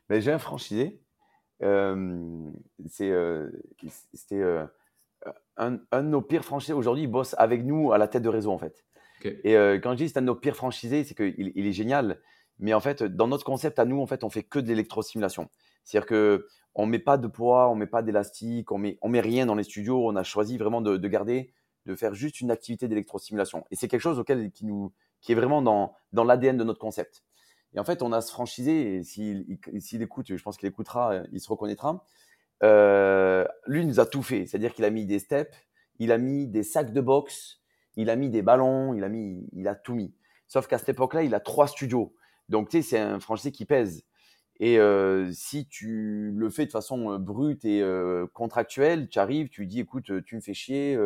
[0.08, 1.00] Mais j'ai un franchisé
[2.88, 3.12] c'était
[5.56, 7.04] un, de nos pires franchisés aujourd'hui.
[7.04, 8.84] Il bosse avec nous à la tête de réseau en fait.
[9.22, 12.20] Et quand je dis c'est un de nos pires franchisés, c'est qu'il il est génial.
[12.58, 15.50] Mais en fait, dans notre concept à nous, en fait, on fait que de l'électrostimulation.
[15.84, 19.20] C'est-à-dire que on met pas de poids, on met pas d'élastique, on met, on met
[19.20, 20.06] rien dans les studios.
[20.08, 21.52] On a choisi vraiment de, garder,
[21.86, 23.66] de faire juste une activité d'électrostimulation.
[23.70, 26.80] Et c'est quelque chose auquel qui nous, qui est vraiment dans, dans l'ADN de notre
[26.80, 27.24] concept.
[27.74, 31.40] Et en fait, on a ce franchisé, et s'il écoute, je pense qu'il écoutera, il
[31.40, 32.04] se reconnaîtra.
[32.62, 34.46] Euh, lui, nous a tout fait.
[34.46, 35.56] C'est-à-dire qu'il a mis des steps,
[35.98, 37.60] il a mis des sacs de boxe,
[37.96, 40.14] il a mis des ballons, il a, mis, il a tout mis.
[40.48, 42.14] Sauf qu'à cette époque-là, il a trois studios.
[42.48, 44.04] Donc, tu sais, c'est un franchisé qui pèse.
[44.64, 44.78] Et
[45.32, 47.84] si tu le fais de façon brute et
[48.32, 50.96] contractuelle, tu arrives, tu dis, écoute, tu me fais chier,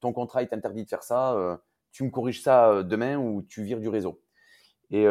[0.00, 1.58] ton contrat est interdit de faire ça,
[1.90, 4.20] tu me corriges ça demain ou tu vires du réseau.
[4.90, 5.06] Et,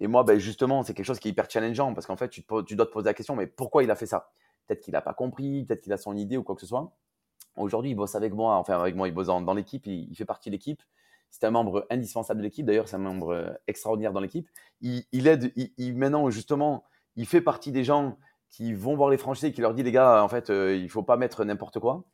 [0.00, 2.42] et moi, ben justement, c'est quelque chose qui est hyper challengeant parce qu'en fait, tu,
[2.42, 4.32] dois te poser la question, mais pourquoi il a fait ça?
[4.66, 6.96] Peut-être qu'il n'a pas compris, peut-être qu'il a son idée ou quoi que ce soit.
[7.56, 10.48] Aujourd'hui, il bosse avec moi, enfin avec moi, il bosse dans, l'équipe, il, fait partie
[10.48, 10.82] de l'équipe.
[11.30, 12.64] C'est un membre indispensable de l'équipe.
[12.64, 14.48] D'ailleurs, c'est un membre extraordinaire dans l'équipe.
[14.80, 16.84] Il, aide, il, maintenant, justement,
[17.16, 19.92] il fait partie des gens qui vont voir les franchisés et qui leur dit, les
[19.92, 22.04] gars, en fait, euh, il faut pas mettre n'importe quoi.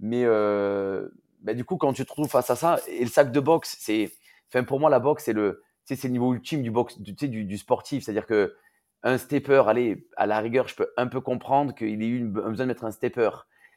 [0.00, 1.08] Mais euh,
[1.40, 3.76] ben, du coup, quand tu te trouves face à ça, et le sac de boxe,
[3.80, 4.10] c'est,
[4.48, 7.58] enfin, pour moi, la boxe, c'est le, c'est le niveau ultime du box, du, du,
[7.58, 8.04] sportif.
[8.04, 8.54] C'est-à-dire que
[9.02, 12.64] un stepper, allez, à la rigueur, je peux un peu comprendre qu'il ait eu besoin
[12.64, 13.30] de mettre un stepper.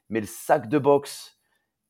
[0.09, 1.36] Mais le sac de boxe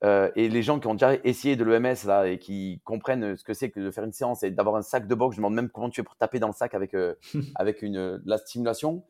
[0.04, 3.44] euh, et les gens qui ont déjà essayé de l'EMS là et qui comprennent ce
[3.44, 5.46] que c'est que de faire une séance et d'avoir un sac de boxe, je me
[5.46, 7.16] demande même comment tu fais pour taper dans le sac avec, euh,
[7.56, 9.04] avec une, la stimulation.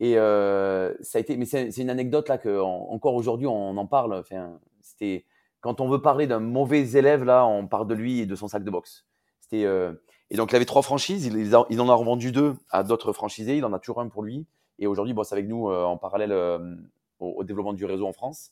[0.00, 3.86] Et euh, ça a été, mais c'est une anecdote là que encore aujourd'hui on en
[3.86, 4.14] parle.
[4.14, 5.24] Enfin, c'était
[5.60, 8.48] quand on veut parler d'un mauvais élève là, on parle de lui et de son
[8.48, 9.06] sac de boxe.
[9.40, 9.66] C'était
[10.30, 11.26] et donc, il avait trois franchises.
[11.26, 13.56] Il, en a revendu deux à d'autres franchisés.
[13.56, 14.46] Il en a toujours un pour lui.
[14.78, 16.74] Et aujourd'hui, il bosse avec nous euh, en parallèle euh,
[17.20, 18.50] au, développement du réseau en France.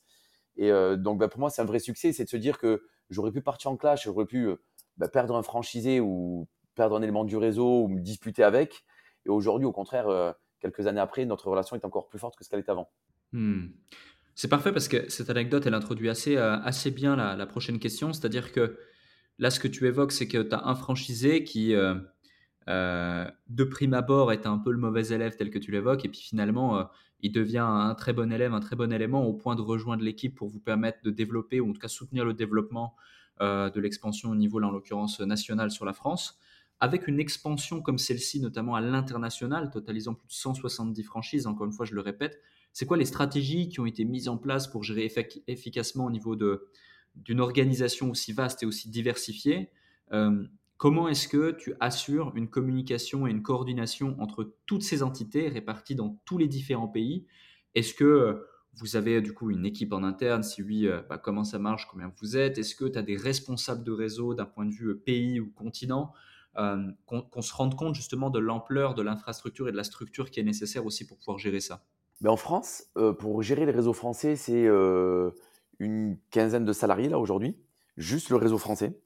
[0.57, 2.13] Et euh, donc, bah, pour moi, c'est un vrai succès.
[2.13, 4.49] C'est de se dire que j'aurais pu partir en clash, j'aurais pu
[4.97, 8.85] bah, perdre un franchisé ou perdre un élément du réseau ou me disputer avec.
[9.27, 12.51] Et aujourd'hui, au contraire, quelques années après, notre relation est encore plus forte que ce
[12.51, 12.91] qu'elle était avant.
[13.33, 13.69] Hmm.
[14.35, 18.13] C'est parfait parce que cette anecdote, elle introduit assez, assez bien la, prochaine question.
[18.13, 18.77] C'est-à-dire que
[19.39, 21.95] Là, ce que tu évoques, c'est que tu as un franchisé qui, euh,
[22.69, 26.09] euh, de prime abord, est un peu le mauvais élève tel que tu l'évoques, et
[26.09, 26.85] puis finalement, euh,
[27.23, 30.35] il devient un très bon élève, un très bon élément au point de rejoindre l'équipe
[30.35, 32.95] pour vous permettre de développer, ou en tout cas soutenir le développement
[33.41, 36.39] de l'expansion au niveau, là, en l'occurrence, national sur la France.
[36.79, 41.73] Avec une expansion comme celle-ci, notamment à l'international, totalisant plus de 170 franchises, encore une
[41.73, 42.41] fois, je le répète,
[42.73, 45.13] c'est quoi les stratégies qui ont été mises en place pour gérer
[45.47, 46.37] efficacement au niveau
[47.15, 49.71] d'une organisation aussi vaste et aussi diversifiée,
[50.13, 50.45] euh,
[50.83, 55.95] comment est-ce que tu assures une communication et une coordination entre toutes ces entités réparties
[55.95, 57.25] dans tous les différents pays?
[57.77, 60.43] Est-ce que euh, vous avez du coup une équipe en interne?
[60.43, 61.87] Si oui, euh, bah, comment ça marche?
[61.89, 62.59] Combien vous êtes?
[62.59, 66.15] Est-ce que tu as des responsables de réseau d'un point de vue pays ou continent
[67.07, 70.43] qu'on se rende compte justement de l'ampleur de l'infrastructure et de la structure qui est
[70.43, 71.85] nécessaire aussi pour pouvoir gérer ça?
[72.21, 74.67] Ben En France, pour gérer les réseaux français, c'est
[75.79, 77.57] une quinzaine de salariés là aujourd'hui,
[77.97, 79.01] juste le réseau français.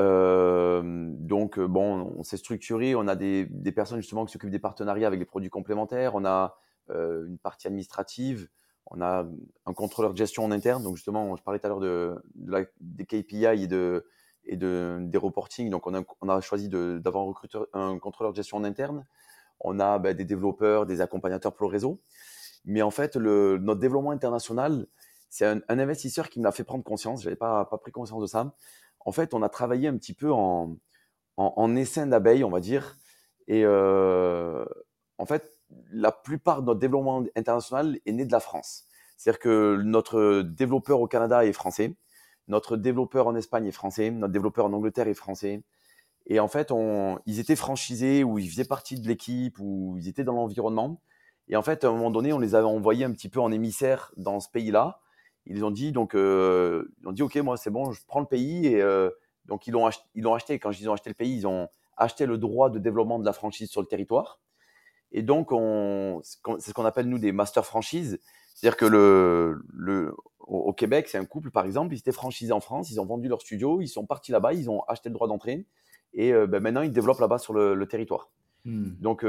[0.00, 4.58] Euh, donc, euh, bon, on s'est structuré, on a des, personnes justement qui s'occupent des
[4.58, 6.56] partenariats avec les produits complémentaires, on a
[6.90, 8.48] euh, une partie administrative,
[8.86, 9.26] on a
[9.66, 10.82] un contrôleur de gestion en interne.
[10.82, 14.06] Donc, justement, je parlais tout à l'heure de, de des KPI et, de,
[14.44, 15.68] et de, des reporting.
[15.68, 17.26] Donc, on a, choisi d'avoir
[17.74, 19.04] un, contrôleur de gestion en interne.
[19.60, 22.00] on a ben, des développeurs, des accompagnateurs pour le réseau.
[22.64, 24.86] Mais en fait, notre développement international,
[25.28, 27.20] c'est un, investisseur qui me l'a fait prendre conscience.
[27.20, 28.54] Je n'avais pas pris conscience de ça.
[29.08, 30.76] En fait, on a travaillé un petit peu en,
[31.38, 32.98] en, essaim d'abeilles, on va dire.
[33.46, 34.66] Et euh,
[35.16, 35.54] en fait,
[35.90, 38.84] la plupart de notre développement international est né de la France.
[39.16, 41.96] C'est-à-dire que notre développeur au Canada est français,
[42.48, 45.62] notre développeur en Espagne est français, notre développeur en Angleterre est français.
[46.26, 46.70] Et en fait,
[47.24, 51.00] ils étaient franchisés ou ils faisaient partie de l'équipe ou ils étaient dans l'environnement.
[51.48, 53.52] Et en fait, à un moment donné, on les avait envoyés un petit peu en
[53.52, 55.00] émissaire dans ce pays-là.
[55.48, 58.26] Ils ont dit donc, euh, ils ont dit ok, moi c'est bon, je prends le
[58.26, 59.10] pays et euh,
[59.46, 60.58] donc ils l'ont acheté.
[60.58, 63.32] Quand ils ont acheté le pays, ils ont acheté le droit de développement de la
[63.32, 64.40] franchise sur le territoire.
[65.10, 65.48] Et donc,
[66.22, 68.20] c'est ce qu'on appelle nous des master franchises.
[68.54, 72.60] C'est-à-dire que le, le, au Québec, c'est un couple, par exemple, ils étaient franchisés en
[72.60, 75.28] France, ils ont vendu leur studio, ils sont partis là-bas, ils ont acheté le droit
[75.28, 75.64] d'entrée.
[76.12, 78.30] Et euh, ben, maintenant, ils développent là-bas sur le, territoire.
[78.66, 78.90] Hmm.
[79.00, 79.24] Donc,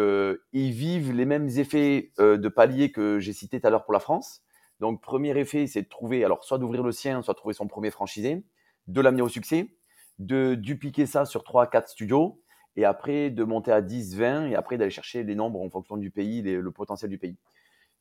[0.51, 4.01] ils vivent les mêmes effets de palier que j'ai cité tout à l'heure pour la
[4.01, 4.43] France.
[4.79, 7.67] Donc, premier effet, c'est de trouver, alors, soit d'ouvrir le sien, soit de trouver son
[7.67, 8.43] premier franchisé,
[8.87, 9.75] de l'amener au succès,
[10.19, 12.41] de dupliquer ça sur 3 4 studios,
[12.75, 15.97] et après de monter à 10, 20, et après d'aller chercher les nombres en fonction
[15.97, 17.37] du pays, le potentiel du pays.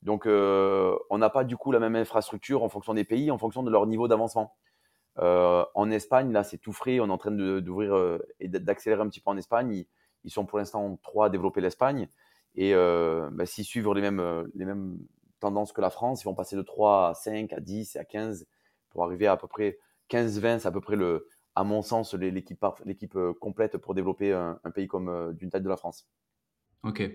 [0.03, 3.62] Donc, on n'a pas du coup la même infrastructure en fonction des pays, en fonction
[3.62, 4.55] de leur niveau d'avancement.
[5.20, 7.01] Euh, en Espagne, là, c'est tout frais.
[7.01, 9.85] On est en train d'ouvrir euh, et d'accélérer un petit peu en Espagne.
[10.24, 12.09] Ils, sont pour l'instant trois à développer l'Espagne.
[12.55, 14.99] Et euh, bah, s'ils suivent les mêmes
[15.41, 18.05] tendances que la France, ils vont passer de 3 à 5, à 10 et à
[18.05, 18.47] 15
[18.91, 19.78] pour arriver à à peu près
[20.11, 20.61] 15-20.
[20.61, 25.34] C'est à peu près, le, à mon sens, l'équipe complète pour développer un, pays comme
[25.34, 26.07] d'une taille de la France.
[26.82, 27.11] Ok.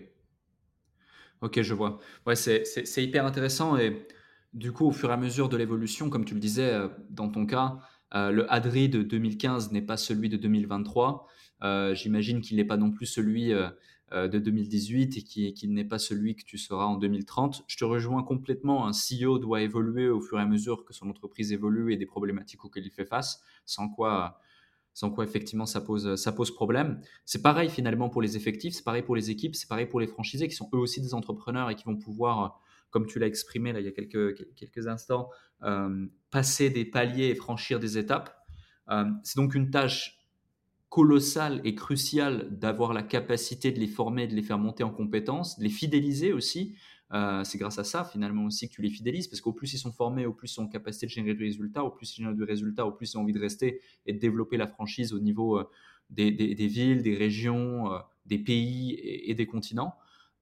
[1.42, 2.00] Ok, je vois.
[2.26, 3.78] Ouais, c'est hyper intéressant.
[3.78, 4.08] Et
[4.54, 6.74] du coup, au fur et à mesure de l'évolution, comme tu le disais
[7.10, 7.80] dans ton cas,
[8.16, 11.28] euh, le Adri de 2015 n'est pas celui de 2023.
[11.64, 13.70] Euh, j'imagine qu'il n'est pas non plus celui euh,
[14.14, 17.64] de 2018 et qu'il n'est pas celui que tu seras en 2030.
[17.68, 18.88] Je te rejoins complètement.
[18.88, 22.06] Un CEO doit évoluer au fur et à mesure que son entreprise évolue et des
[22.06, 24.40] problématiques auxquelles il fait face, sans quoi,
[24.94, 27.02] sans quoi effectivement ça pose, ça pose problème.
[27.26, 30.08] C'est pareil finalement pour les effectifs, c'est pareil pour les équipes, c'est pareil pour les
[30.08, 32.62] franchisés qui sont eux aussi des entrepreneurs et qui vont pouvoir
[32.94, 35.30] comme tu l'as exprimé là, il y a quelques, quelques instants,
[35.64, 38.38] euh, passer des paliers et franchir des étapes.
[38.90, 40.20] Euh, c'est donc une tâche
[40.94, 45.58] colossale et cruciale d'avoir la capacité de les former, de les faire monter en compétences,
[45.58, 46.76] de les fidéliser aussi.
[47.14, 49.80] Euh, c'est grâce à ça finalement aussi que tu les fidélises, parce qu'au plus ils
[49.80, 52.36] sont formés, au plus ils ont capacité de générer du résultat, au plus ils génèrent
[52.36, 55.20] du résultat, au plus ils ont envie de rester et de développer la franchise au
[55.20, 55.60] niveau
[56.12, 57.90] des, villes, des régions,
[58.28, 59.96] des pays et des continents.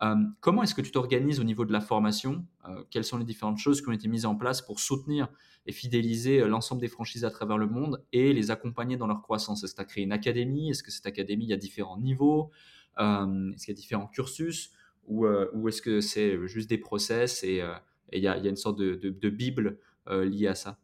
[0.04, 2.46] Euh, comment est-ce que tu t'organises au niveau de la formation?
[2.68, 5.28] Euh, Quelles sont les différentes choses qui ont été mises en place pour soutenir
[5.68, 9.22] et fidéliser euh, l'ensemble des franchises à travers le monde et les accompagner dans leur
[9.22, 9.64] croissance?
[9.64, 10.72] Est-ce que tu as créé une académie?
[10.72, 12.52] Est-ce que cette académie, il y a différents niveaux?
[12.98, 14.74] Est-ce qu'il y a différents cursus?
[15.08, 15.28] Ou,
[15.68, 17.64] est-ce que c'est juste des process et
[18.12, 19.80] il y, a, une sorte de, de bible
[20.10, 20.78] liée à ça?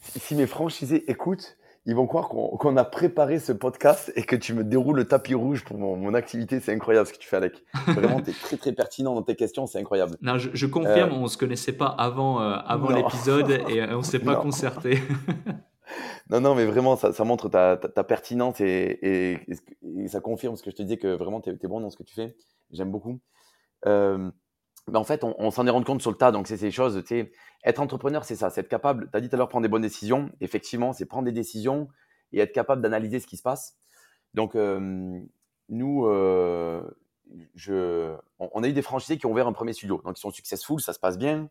[0.00, 1.56] Si mes franchisés écoutent,
[1.86, 5.34] ils vont croire qu'on a préparé ce podcast et que tu me déroules le tapis
[5.34, 6.60] rouge pour mon, activité.
[6.60, 7.62] C'est incroyable ce que tu fais, Alec.
[7.88, 9.66] Vraiment, tu es très, très pertinent dans tes questions.
[9.66, 10.16] C'est incroyable.
[10.22, 13.94] Non, je, confirme, euh, on ne se connaissait pas avant, euh, avant l'épisode et euh,
[13.94, 14.98] on ne s'est pas concerté.
[16.30, 20.62] non, non, mais vraiment, ça, ça montre ta, ta, pertinence et, et, ça confirme ce
[20.62, 22.34] que je te disais que vraiment, tu es, bon dans ce que tu fais.
[22.70, 23.20] J'aime beaucoup.
[24.90, 26.32] Mais en fait, on, on s'en est rendu compte sur le tas.
[26.32, 27.32] Donc, c'est ces choses, tu sais
[27.64, 29.70] être entrepreneur, c'est ça, c'est être capable, tu as dit tout à l'heure, prendre des
[29.70, 30.30] bonnes décisions.
[30.40, 31.88] Effectivement, c'est prendre des décisions
[32.32, 33.78] et être capable d'analyser ce qui se passe.
[34.34, 35.18] Donc, euh,
[35.70, 36.82] nous, euh,
[37.54, 40.02] je, on, a eu des franchisés qui ont ouvert un premier studio.
[40.04, 41.48] Donc, ils sont successful, ça se passe bien.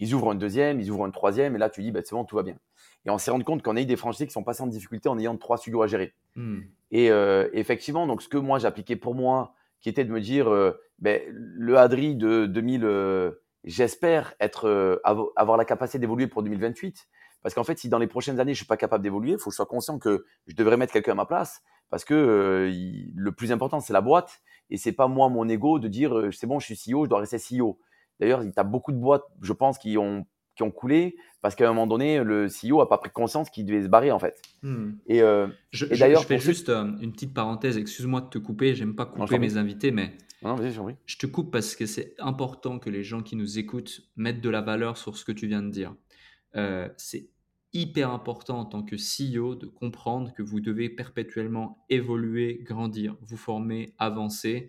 [0.00, 2.24] Ils ouvrent un deuxième, ils ouvrent un troisième, et là, tu dis, bah, c'est bon,
[2.24, 2.56] tout va bien.
[3.06, 5.08] Et on s'est rendu compte qu'on a eu des franchisés qui sont passés en difficulté
[5.08, 6.14] en ayant trois studios à gérer.
[6.34, 6.60] Hmm.
[6.90, 10.48] Et euh, effectivement, donc, ce que moi, j'appliquais pour moi, qui était de me dire,
[10.98, 13.34] ben, le Adri de 2000
[13.64, 15.00] j'espère être, euh,
[15.36, 17.08] avoir la capacité d'évoluer pour 2028.
[17.42, 19.50] Parce qu'en fait, si dans les prochaines années, je suis pas capable d'évoluer, il faut
[19.50, 21.62] que je sois conscient que je devrais mettre quelqu'un à ma place.
[21.90, 22.72] Parce que euh,
[23.14, 24.40] le plus important, c'est la boîte.
[24.70, 27.10] Et c'est pas moi, mon ego, de dire euh, c'est bon, je suis CEO, je
[27.10, 27.78] dois rester CEO.
[28.18, 30.24] D'ailleurs, il y a beaucoup de boîtes, je pense, qui ont,
[30.56, 33.66] qui ont coulé parce qu'à un moment donné, le CEO a pas pris conscience qu'il
[33.66, 34.40] devait se barrer, en fait.
[34.62, 34.92] Hmm.
[35.06, 35.18] Et,
[35.70, 37.76] je, d'ailleurs, je fais juste une petite parenthèse.
[37.76, 38.74] Excuse-moi de te couper.
[38.74, 40.16] J'aime pas couper mes invités, mais
[41.06, 44.50] je te coupe parce que c'est important que les gens qui nous écoutent mettent de
[44.50, 45.94] la valeur sur ce que tu viens de dire.
[46.56, 47.30] Euh, c'est
[47.72, 53.36] hyper important en tant que CEO de comprendre que vous devez perpétuellement évoluer, grandir, vous
[53.36, 54.68] former, avancer.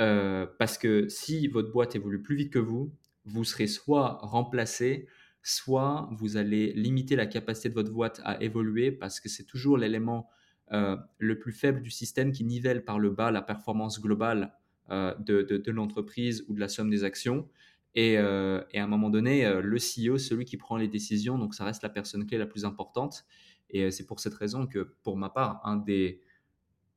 [0.00, 2.92] Euh, parce que si votre boîte évolue plus vite que vous,
[3.24, 5.08] vous serez soit remplacé,
[5.42, 9.78] soit vous allez limiter la capacité de votre boîte à évoluer parce que c'est toujours
[9.78, 10.28] l'élément
[10.72, 14.52] euh, le plus faible du système qui nivelle par le bas la performance globale
[14.90, 17.48] de, l'entreprise ou de la somme des actions.
[17.94, 21.82] Et, à un moment donné, le CEO, celui qui prend les décisions, donc ça reste
[21.82, 23.24] la personne clé la plus importante.
[23.70, 26.20] Et c'est pour cette raison que, pour ma part, un des,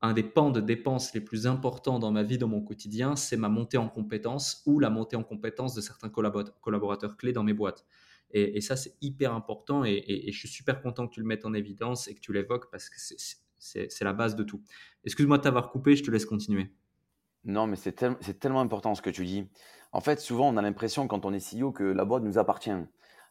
[0.02, 3.38] un des pans de dépenses les plus importants dans ma vie, dans mon quotidien, c'est
[3.38, 7.54] ma montée en compétences ou la montée en compétences de certains collaborateurs clés dans mes
[7.54, 7.86] boîtes.
[8.32, 11.54] Et, ça, c'est hyper important et, je suis super content que tu le mettes en
[11.54, 12.98] évidence et que tu l'évoques parce que
[13.58, 14.62] c'est la base de tout.
[15.06, 16.70] Excuse-moi de t'avoir coupé, je te laisse continuer.
[17.44, 17.94] Non, mais c'est
[18.40, 19.50] tellement important ce que tu dis.
[19.92, 22.72] En fait, souvent, on a l'impression quand on est CEO que la boîte nous appartient.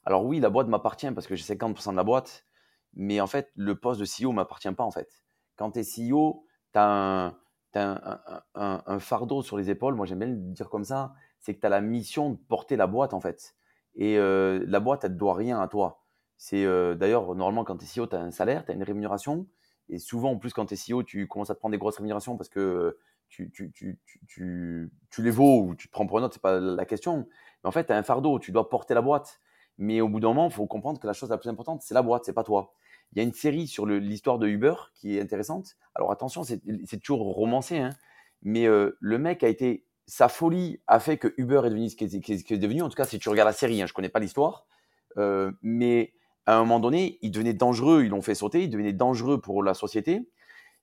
[0.05, 2.47] Alors oui, la boîte m'appartient parce que j'ai 50% de la boîte,
[2.95, 5.23] mais en fait, le poste de CEO m'appartient pas en fait.
[5.57, 7.35] Quand tu es CEO, tu as,
[7.75, 11.67] un, fardeau sur les épaules, moi j'aime bien le dire comme ça, c'est que tu
[11.67, 13.55] as la mission de porter la boîte en fait.
[13.97, 16.03] Et euh, la boîte, elle ne doit rien à toi.
[16.37, 18.83] C'est euh, d'ailleurs, normalement, quand tu es CEO, tu as un salaire, tu as une
[18.83, 19.47] rémunération.
[19.89, 21.97] Et souvent, en plus, quand tu es CEO, tu commences à te prendre des grosses
[21.97, 22.99] rémunérations parce que
[23.29, 27.27] tu, les vaux ou tu te prends pour un autre, c'est pas la question.
[27.63, 29.41] Mais en fait, tu as un fardeau, tu dois porter la boîte.
[29.79, 31.95] Mais au bout d'un moment, il faut comprendre que la chose la plus importante, c'est
[31.95, 32.73] la boîte, c'est pas toi.
[33.13, 35.77] Il y a une série sur l'histoire de Uber qui est intéressante.
[35.95, 37.91] Alors attention, c'est toujours romancé, hein,
[38.43, 39.85] mais euh, le mec a été.
[40.09, 42.83] Sa folie a fait que Uber est devenu ce qu'il est, devenu.
[42.83, 44.67] En tout cas, si tu regardes la série, hein, je ne connais pas l'histoire,
[45.19, 46.15] euh, mais
[46.47, 48.05] à un moment donné, il devenait dangereux.
[48.05, 48.63] Ils l'ont fait sauter.
[48.63, 50.29] Il devenait dangereux pour la société.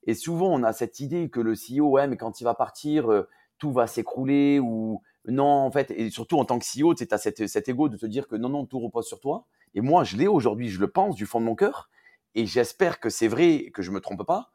[0.05, 3.11] Et souvent, on a cette idée que le CEO, ouais, mais quand il va partir,
[3.11, 3.27] euh,
[3.57, 7.17] tout va s'écrouler ou non, en fait, et surtout en tant que CEO, tu as
[7.17, 9.45] cet, ego de te dire que non, non, tout repose sur toi.
[9.73, 11.89] Et moi, je l'ai aujourd'hui, je le pense du fond de mon cœur.
[12.35, 14.51] Et j'espère que c'est vrai, que je ne me trompe pas,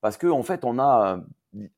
[0.00, 1.20] parce qu'en en fait, on a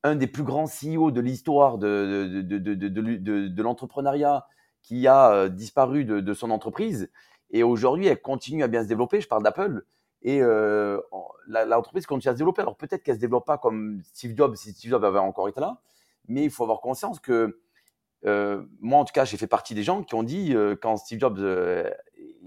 [0.02, 4.46] un des plus grands CEO de l'histoire de, de, de, de l'entrepreneuriat
[4.82, 7.10] qui a euh, disparu de, son entreprise.
[7.50, 9.20] Et aujourd'hui, elle continue à bien se développer.
[9.20, 9.84] Je parle d'Apple.
[10.22, 11.00] Et euh,
[11.46, 12.62] l'entreprise continue à se développer.
[12.62, 15.48] Alors peut-être qu'elle ne se développe pas comme Steve Jobs, si Steve Jobs avait encore
[15.48, 15.80] été là.
[16.28, 17.60] Mais il faut avoir conscience que
[18.26, 21.20] euh, moi, en tout cas, j'ai fait partie des gens qui ont dit, quand Steve
[21.20, 21.38] Jobs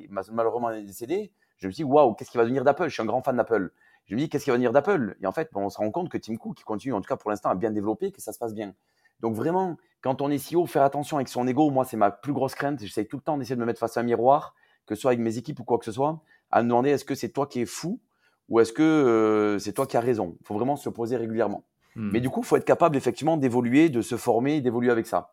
[0.09, 2.85] malheureusement décédé, je me suis dit, waouh, qu'est-ce qui va devenir d'Apple?
[2.85, 3.71] Je suis un grand fan d'Apple.
[4.05, 5.15] Je me dis, qu'est-ce qui va venir d'Apple?
[5.21, 7.15] Et en fait, on se rend compte que Tim Cook, qui continue, en tout cas
[7.15, 8.73] pour l'instant, à bien développer, que ça se passe bien.
[9.21, 12.33] Donc vraiment, quand on est CEO, faire attention avec son ego, moi, c'est ma plus
[12.33, 12.81] grosse crainte.
[12.81, 14.55] J'essaie tout le temps d'essayer de me mettre face à un miroir,
[14.85, 16.21] que ce soit avec mes équipes ou quoi que ce soit,
[16.53, 17.99] à me demander est-ce que c'est toi qui es fou
[18.47, 20.37] ou est-ce que euh, c'est toi qui as raison?
[20.39, 21.65] Il faut vraiment se poser régulièrement.
[21.95, 22.11] Hmm.
[22.11, 25.31] Mais du coup, il faut être capable effectivement d'évoluer, de se former, d'évoluer avec ça.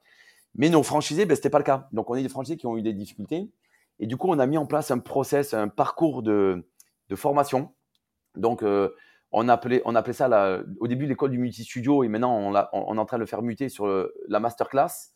[0.54, 1.88] Mais nos franchisés, ben, ce n'était pas le cas.
[1.92, 3.50] Donc, on est des franchisés qui ont eu des difficultés.
[3.98, 6.64] Et du coup, on a mis en place un process, un parcours de,
[7.14, 7.74] formation.
[8.34, 8.88] Donc, euh,
[9.30, 12.98] on, appelait, on appelait ça au début l'école du multi-studio et maintenant on, on, est
[12.98, 13.86] en train de le faire muter sur
[14.28, 15.12] la masterclass.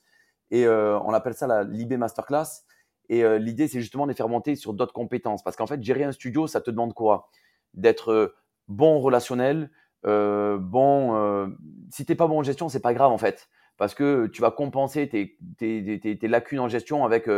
[0.50, 2.64] Et euh, on appelle ça la Libé Masterclass.
[3.08, 5.42] Et l'idée, c'est justement de les faire monter sur d'autres compétences.
[5.42, 7.28] Parce qu'en fait, gérer un studio, ça te demande quoi?
[7.74, 8.34] D'être
[8.68, 9.70] bon relationnel,
[10.04, 11.54] bon.
[11.90, 14.50] si t'es pas bon en gestion, c'est pas grave en fait, parce que tu vas
[14.50, 17.28] compenser tes, tes lacunes en gestion avec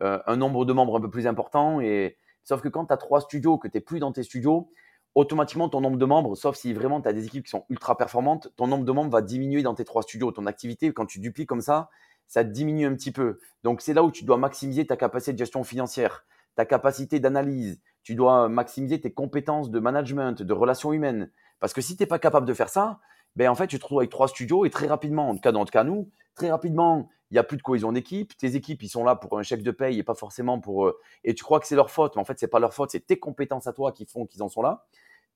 [0.00, 1.80] un nombre de membres un peu plus important.
[1.80, 2.16] Et...
[2.44, 4.68] Sauf que quand tu as trois studios, que tu n'es plus dans tes studios,
[5.14, 7.96] automatiquement ton nombre de membres, sauf si vraiment tu as des équipes qui sont ultra
[7.96, 10.32] performantes, ton nombre de membres va diminuer dans tes trois studios.
[10.32, 11.88] Ton activité, quand tu dupliques comme ça,
[12.28, 13.38] ça diminue un petit peu.
[13.62, 16.24] Donc c'est là où tu dois maximiser ta capacité de gestion financière,
[16.56, 17.80] ta capacité d'analyse.
[18.02, 21.30] Tu dois maximiser tes compétences de management, de relations humaines.
[21.60, 23.00] Parce que si tu n'es pas capable de faire ça,
[23.36, 25.52] ben en fait, tu te retrouves avec trois studios et très rapidement, en tout cas
[25.52, 28.36] dans notre cas nous, très rapidement, il n'y a plus de cohésion d'équipe.
[28.36, 30.86] Tes équipes, ils sont là pour un chèque de paye et pas forcément pour.
[30.86, 32.90] Euh, et tu crois que c'est leur faute, mais en fait, c'est pas leur faute,
[32.90, 34.84] c'est tes compétences à toi qui font qu'ils en sont là.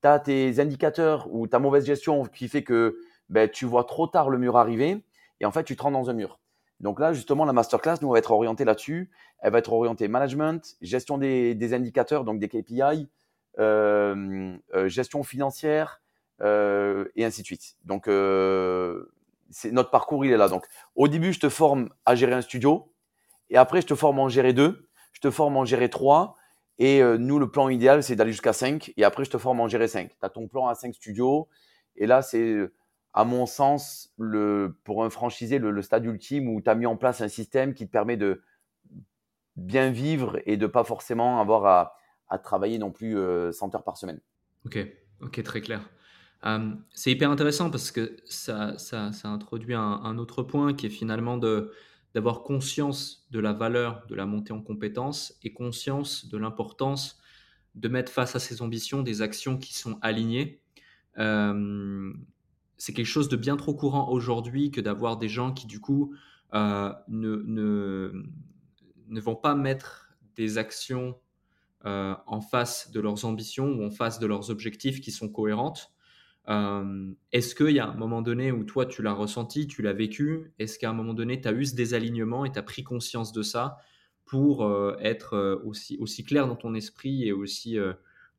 [0.03, 4.05] Tu as tes indicateurs ou ta mauvaise gestion qui fait que ben, tu vois trop
[4.05, 5.03] tard le mur arriver
[5.39, 6.39] et en fait, tu te rends dans un mur.
[6.79, 9.09] Donc là, justement, la masterclass, nous, on va être orientée là-dessus.
[9.39, 13.07] Elle va être orientée management, gestion des, indicateurs, donc des KPI,
[13.59, 16.01] euh, euh, gestion financière
[16.39, 17.77] et ainsi de suite.
[17.83, 18.07] Donc,
[19.49, 20.49] c'est notre parcours, il est là.
[20.49, 20.65] Donc,
[20.95, 22.91] au début, je te forme à gérer un studio,
[23.49, 26.35] et après, je te forme en gérer deux, je te forme en gérer trois,
[26.79, 29.59] et euh, nous, le plan idéal, c'est d'aller jusqu'à cinq, et après, je te forme
[29.59, 30.09] en gérer cinq.
[30.09, 31.47] Tu as ton plan à cinq studios,
[31.95, 32.55] et là, c'est,
[33.17, 36.95] à mon sens, le, pour un franchisé, le, stade ultime où tu as mis en
[36.95, 38.43] place un système qui te permet de
[39.55, 41.95] bien vivre et de pas forcément avoir
[42.29, 44.19] à, travailler non plus 100 euh, heures par semaine.
[44.67, 44.77] Ok,
[45.21, 45.89] ok, très clair.
[46.93, 48.75] C'est hyper intéressant parce que ça,
[49.23, 51.71] introduit un, autre point qui est finalement de,
[52.13, 57.19] d'avoir conscience de la valeur de la montée en compétences et conscience de l'importance
[57.73, 60.61] de mettre face à ses ambitions des actions qui sont alignées.
[61.17, 62.13] Euh,
[62.77, 66.13] c'est quelque chose de bien trop courant aujourd'hui que d'avoir des gens qui du coup
[66.53, 68.23] euh, ne, ne,
[69.07, 71.17] ne, vont pas mettre des actions
[71.83, 75.93] en face de leurs ambitions ou en face de leurs objectifs qui sont cohérentes.
[76.49, 79.93] Euh, est-ce qu'il y a un moment donné où toi, tu l'as ressenti, tu l'as
[79.93, 80.53] vécu?
[80.59, 83.33] Est-ce qu'à un moment donné, tu as eu ce désalignement et tu as pris conscience
[83.33, 83.77] de ça
[84.25, 87.77] pour euh, être euh, aussi, aussi clair dans ton esprit et aussi,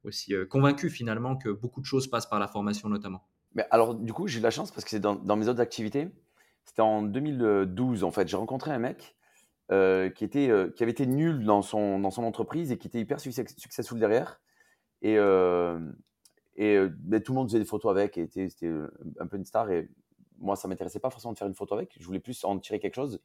[0.05, 3.28] aussi convaincu finalement que beaucoup de choses passent par la formation notamment?
[3.55, 5.61] Mais alors, du coup, j'ai eu de la chance parce que c'est dans, mes autres
[5.61, 6.09] activités.
[6.65, 8.29] C'était en 2012, en fait.
[8.29, 9.17] J'ai rencontré un mec
[9.71, 13.21] qui, était, qui avait été nul dans son, dans son entreprise et qui était hyper
[13.21, 14.41] successful derrière.
[15.03, 15.19] Et,
[16.59, 18.91] et euh, ben, tout le monde faisait des photos avec, et c'était euh,
[19.21, 19.71] un peu une star.
[19.71, 19.89] Et
[20.39, 21.97] moi, ça m'intéressait pas forcément de faire une photo avec.
[21.99, 23.21] Je voulais plus en tirer quelque chose.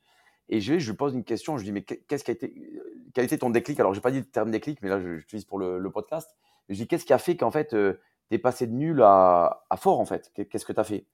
[0.50, 1.58] Et je je lui pose une question.
[1.58, 2.54] Je lui dis, mais qu'est-ce qui a été,
[3.14, 3.80] quel été ton déclic?
[3.80, 6.30] Alors, j'ai pas dit le terme déclic, mais là, j'utilise pour le, podcast.
[6.70, 7.76] Je lui dis, qu'est-ce qui a fait qu'en fait,
[8.26, 11.08] euh, tu es passé de nul à, fort, en fait Qu'est-ce que tu as fait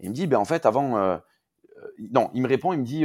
[0.00, 1.20] Il me dit, ben, en fait, avant.
[1.98, 3.04] non, il me répond, il me dit,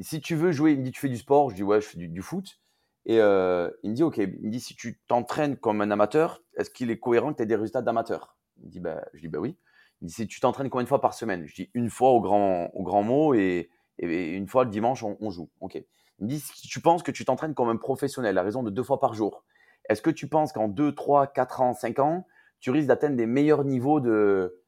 [0.00, 1.50] si tu veux jouer, il me dit, tu fais du sport?
[1.50, 2.60] Je dis, ouais, je fais du foot.
[3.06, 6.42] Et euh, il me dit, OK, il me dit, si tu t'entraînes comme un amateur,
[6.56, 9.20] est-ce qu'il est cohérent que tu aies des résultats d'amateur Il me dit, bah, Je
[9.20, 9.56] dis, bah oui.
[10.00, 11.46] Il me dit, si tu t'entraînes combien de fois par semaine?
[11.46, 13.70] Je dis, une fois au grand, au grand mot et,
[14.00, 15.48] et une fois le dimanche, on, joue.
[15.60, 15.76] OK.
[15.76, 18.70] Il me dit, si tu penses que tu t'entraînes comme un professionnel à raison de
[18.70, 19.44] deux fois par jour,
[19.88, 22.26] est-ce que tu penses qu'en 2, 3, 4 ans, 5 ans,
[22.60, 24.60] tu risques d'atteindre des meilleurs niveaux de,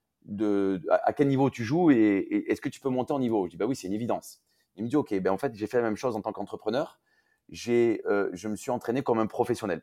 [1.05, 3.47] à quel niveau tu joues et, est-ce que tu peux monter en niveau?
[3.47, 4.43] Je dis, bah oui, c'est une évidence.
[4.77, 7.01] Il me dit, OK, ben en fait, j'ai fait la même chose en tant qu'entrepreneur
[7.49, 9.83] j'ai, euh, je me suis entraîné comme un professionnel.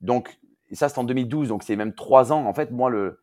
[0.00, 0.38] Donc,
[0.72, 2.46] ça, c'est en 2012, donc c'est même trois ans.
[2.46, 3.22] En fait, moi, le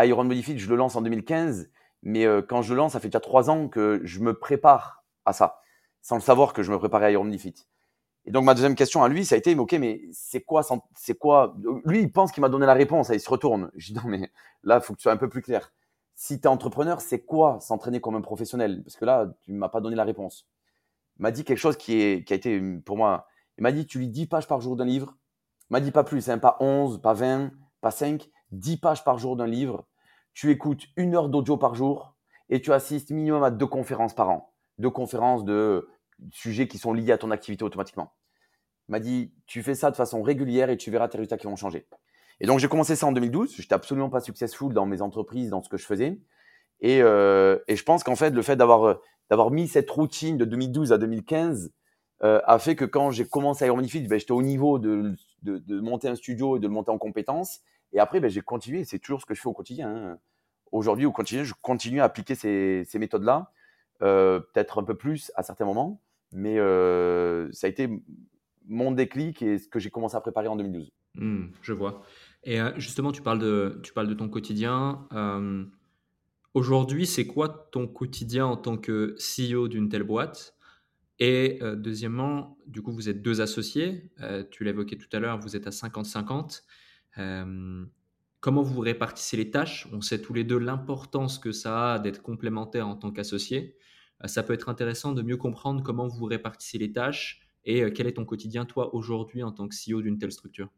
[0.00, 1.70] Iron Modified, je le lance en 2015,
[2.02, 5.04] mais euh, quand je le lance, ça fait déjà trois ans que je me prépare
[5.24, 5.60] à ça,
[6.00, 7.56] sans le savoir que je me préparais à Iron Modified.
[8.24, 10.62] Et donc, ma deuxième question à lui, ça a été, ok, mais c'est quoi,
[10.94, 13.70] c'est quoi Lui, il pense qu'il m'a donné la réponse, il se retourne.
[13.76, 14.30] Je dis, non, mais
[14.62, 15.72] là, il faut que tu sois un peu plus clair.
[16.14, 18.82] Si tu es entrepreneur, c'est quoi s'entraîner comme un professionnel?
[18.84, 20.46] Parce que là, tu m'as pas donné la réponse
[21.18, 23.26] m'a dit quelque chose qui, est, qui a été pour moi.
[23.58, 25.16] Il m'a dit Tu lis 10 pages par jour d'un livre.
[25.70, 27.50] Il m'a dit pas plus, hein, pas 11, pas 20,
[27.80, 29.86] pas 5, 10 pages par jour d'un livre.
[30.34, 32.14] Tu écoutes une heure d'audio par jour
[32.48, 34.52] et tu assistes minimum à deux conférences par an.
[34.78, 35.88] Deux conférences de
[36.30, 38.12] sujets qui sont liés à ton activité automatiquement.
[38.88, 41.46] Il m'a dit Tu fais ça de façon régulière et tu verras tes résultats qui
[41.46, 41.86] vont changer.
[42.40, 43.54] Et donc, j'ai commencé ça en 2012.
[43.54, 46.18] Je n'étais absolument pas successful dans mes entreprises, dans ce que je faisais.
[46.80, 48.98] Et, euh, et je pense qu'en fait, le fait d'avoir
[49.30, 51.72] d'avoir mis cette routine de 2012 à 2015
[52.22, 55.80] euh, a fait que quand j'ai commencé à Iron ben, j'étais au niveau de, de,
[55.80, 57.60] monter un studio et de le monter en compétences.
[57.92, 58.84] Et après, ben, j'ai continué.
[58.84, 59.88] C'est toujours ce que je fais au quotidien.
[59.88, 60.18] Hein.
[60.70, 63.50] Aujourd'hui, au quotidien, je continue à appliquer ces, ces méthodes-là.
[64.02, 66.00] Euh, peut-être un peu plus à certains moments.
[66.32, 67.88] Mais euh, ça a été
[68.66, 70.90] mon déclic et ce que j'ai commencé à préparer en 2012.
[71.14, 72.02] Mmh, je vois.
[72.44, 75.06] Et justement, tu parles de, tu parles de ton quotidien.
[76.54, 80.54] Aujourd'hui, c'est quoi ton quotidien en tant que CEO d'une telle boîte?
[81.18, 84.10] Et euh, deuxièmement, du coup, vous êtes deux associés.
[84.20, 86.62] Euh, tu l'évoquais tout à l'heure, vous êtes à 50-50.
[87.18, 87.84] Euh,
[88.40, 89.88] comment vous répartissez les tâches?
[89.92, 93.76] On sait tous les deux l'importance que ça a d'être complémentaire en tant qu'associé.
[94.26, 98.14] Ça peut être intéressant de mieux comprendre comment vous répartissez les tâches et quel est
[98.14, 100.68] ton quotidien, toi, aujourd'hui, en tant que CEO d'une telle structure?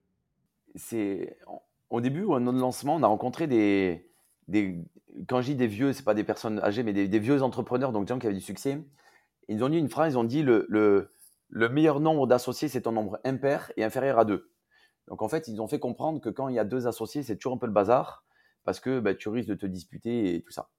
[0.74, 1.38] C'est
[1.90, 4.10] au début, au lancement, on a rencontré des,
[5.28, 8.06] quand je dis des vieux, c'est pas des personnes âgées, mais des, vieux entrepreneurs, donc
[8.06, 8.82] des gens qui avaient du succès.
[9.48, 11.12] Ils ont dit une phrase, ils ont dit le, le,
[11.48, 14.50] le meilleur nombre d'associés, c'est un nombre impair et inférieur à deux.
[15.08, 17.36] Donc en fait, ils ont fait comprendre que quand il y a deux associés, c'est
[17.36, 18.24] toujours un peu le bazar
[18.64, 20.70] parce que bah, tu risques de te disputer et tout ça.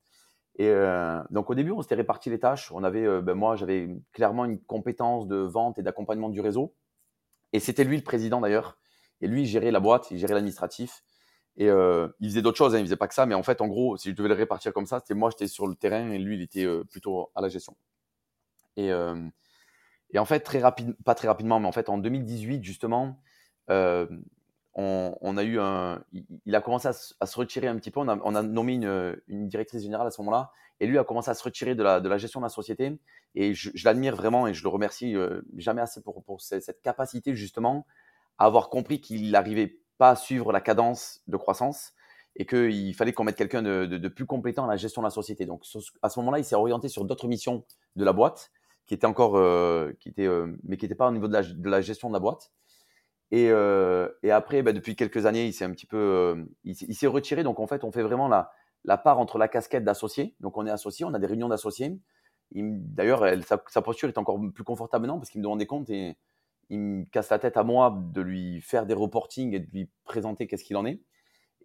[0.57, 2.71] Et euh, donc au début, on s'était réparti les tâches.
[2.71, 6.73] On avait, euh, ben, moi, j'avais clairement une compétence de vente et d'accompagnement du réseau.
[7.53, 8.77] Et c'était lui le président d'ailleurs.
[9.21, 11.03] Et lui, il gérait la boîte, il gérait l'administratif.
[11.57, 13.61] Et euh, il faisait d'autres choses, hein, il faisait pas que ça, mais en fait,
[13.61, 16.11] en gros, si je devais le répartir comme ça, c'était moi, j'étais sur le terrain
[16.11, 17.77] et lui, il était euh, plutôt à la gestion.
[18.75, 19.15] Et, euh,
[20.11, 23.21] et en fait, très rapide, pas très rapidement, mais en fait, en 2018, justement,
[24.75, 26.03] on, a eu un,
[26.45, 28.01] il a commencé à, se retirer un petit peu.
[28.01, 31.43] On a, nommé une, directrice générale à ce moment-là, et lui a commencé à se
[31.43, 32.99] retirer de la, gestion de la société.
[33.35, 37.85] Et je, l'admire vraiment et je le remercie euh, jamais assez pour, cette, capacité justement
[38.37, 41.93] à avoir compris qu'il arrivait pas suivre la cadence de croissance
[42.35, 45.45] et qu'il fallait qu'on mette quelqu'un de, plus compétent à la gestion de la société.
[45.45, 45.63] Donc
[46.01, 47.63] à ce moment-là, il s'est orienté sur d'autres missions
[47.95, 48.51] de la boîte
[48.87, 51.81] qui étaient encore, euh, qui étaient, euh, mais qui n'étaient pas au niveau de la,
[51.81, 52.51] gestion de la boîte.
[53.31, 57.07] Et, euh, et après, bah, depuis quelques années, il s'est un petit peu, il, s'est
[57.07, 57.43] retiré.
[57.43, 60.35] Donc en fait, on fait vraiment la, part entre la casquette d'associés.
[60.39, 61.97] Donc on est associé, on a des réunions d'associés.
[62.51, 66.15] D'ailleurs, sa, posture est encore plus confortable maintenant parce qu'il me demande des comptes et
[66.69, 69.89] il me casse la tête à moi de lui faire des reportings et de lui
[70.03, 71.01] présenter qu'est-ce qu'il en est.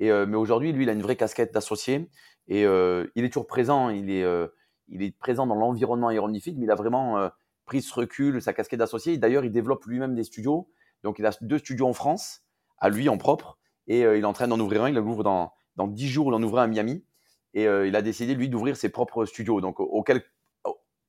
[0.02, 2.08] Euh, mais aujourd'hui, lui, il a une vraie casquette d'associé
[2.48, 3.90] et euh, il est toujours présent.
[3.90, 4.48] Il est, euh,
[5.18, 7.30] présent dans l'environnement aéronautique, mais il a vraiment
[7.64, 9.18] pris ce recul, sa casquette d'associé.
[9.18, 10.68] D'ailleurs, il développe lui-même des studios.
[11.02, 12.42] Donc, il a deux studios en France,
[12.78, 14.88] à lui en propre, et il est en train d'en ouvrir un.
[14.88, 17.04] Il l'ouvre dans, dans 10 jours, il en ouvrait à Miami.
[17.54, 19.60] Et il a décidé, lui, d'ouvrir ses propres studios.
[19.60, 19.78] Donc,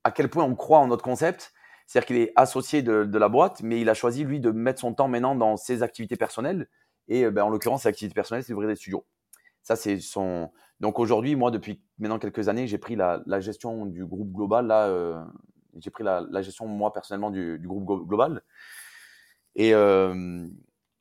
[0.04, 1.54] à quel point on croit en notre concept.
[1.86, 4.94] C'est-à-dire qu'il est associé de, la boîte, mais il a choisi, lui, de mettre son
[4.94, 6.70] temps maintenant dans ses activités personnelles.
[7.08, 9.06] Et ben, en l'occurrence, ses activités personnelles, c'est d'ouvrir des studios.
[9.62, 10.52] Ça, c'est son.
[10.80, 14.68] Donc aujourd'hui, moi, depuis maintenant quelques années, j'ai pris la, gestion du groupe global.
[14.68, 15.28] Là,
[15.78, 18.42] j'ai pris la, gestion, moi, personnellement, du groupe global.
[19.56, 19.74] Et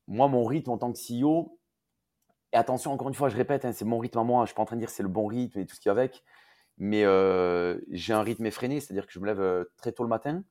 [0.06, 1.58] moi, mon rythme en tant que CEO,
[2.52, 4.40] et attention, encore une fois, je répète, hein, c'est mon rythme à moi.
[4.40, 5.80] Je ne suis pas en train de dire c'est le bon rythme et tout ce
[5.80, 6.24] qui va avec.
[6.78, 7.02] Mais
[7.90, 10.42] j'ai un rythme effréné, c'est-à-dire que je me lève très tôt le matin.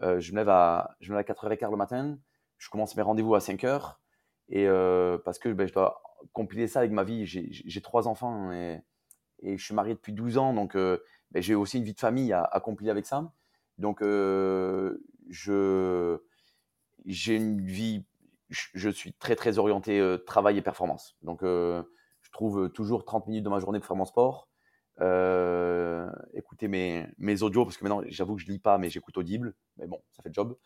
[0.00, 2.18] je, me lève à, je me lève à 4h15 le matin.
[2.58, 3.94] Je commence mes rendez-vous à 5h.
[4.50, 4.66] Et
[5.24, 7.26] parce que ben, je dois compiler ça avec ma vie.
[7.26, 8.82] J'ai trois enfants et,
[9.40, 10.52] et, je suis marié depuis 12 ans.
[10.52, 10.98] Donc, ben,
[11.36, 13.32] j'ai aussi une vie de famille à, à compiler avec ça.
[13.78, 14.98] Donc, je
[17.04, 18.04] j'ai une vie,
[18.48, 21.16] je suis très très orienté euh, travail et performance.
[21.22, 21.82] Donc euh,
[22.22, 24.48] je trouve toujours 30 minutes de ma journée pour faire mon sport.
[25.00, 29.16] Euh, écouter mes, mes audios, parce que maintenant j'avoue que je lis pas, mais j'écoute
[29.16, 29.54] Audible.
[29.76, 30.56] Mais bon, ça fait le job.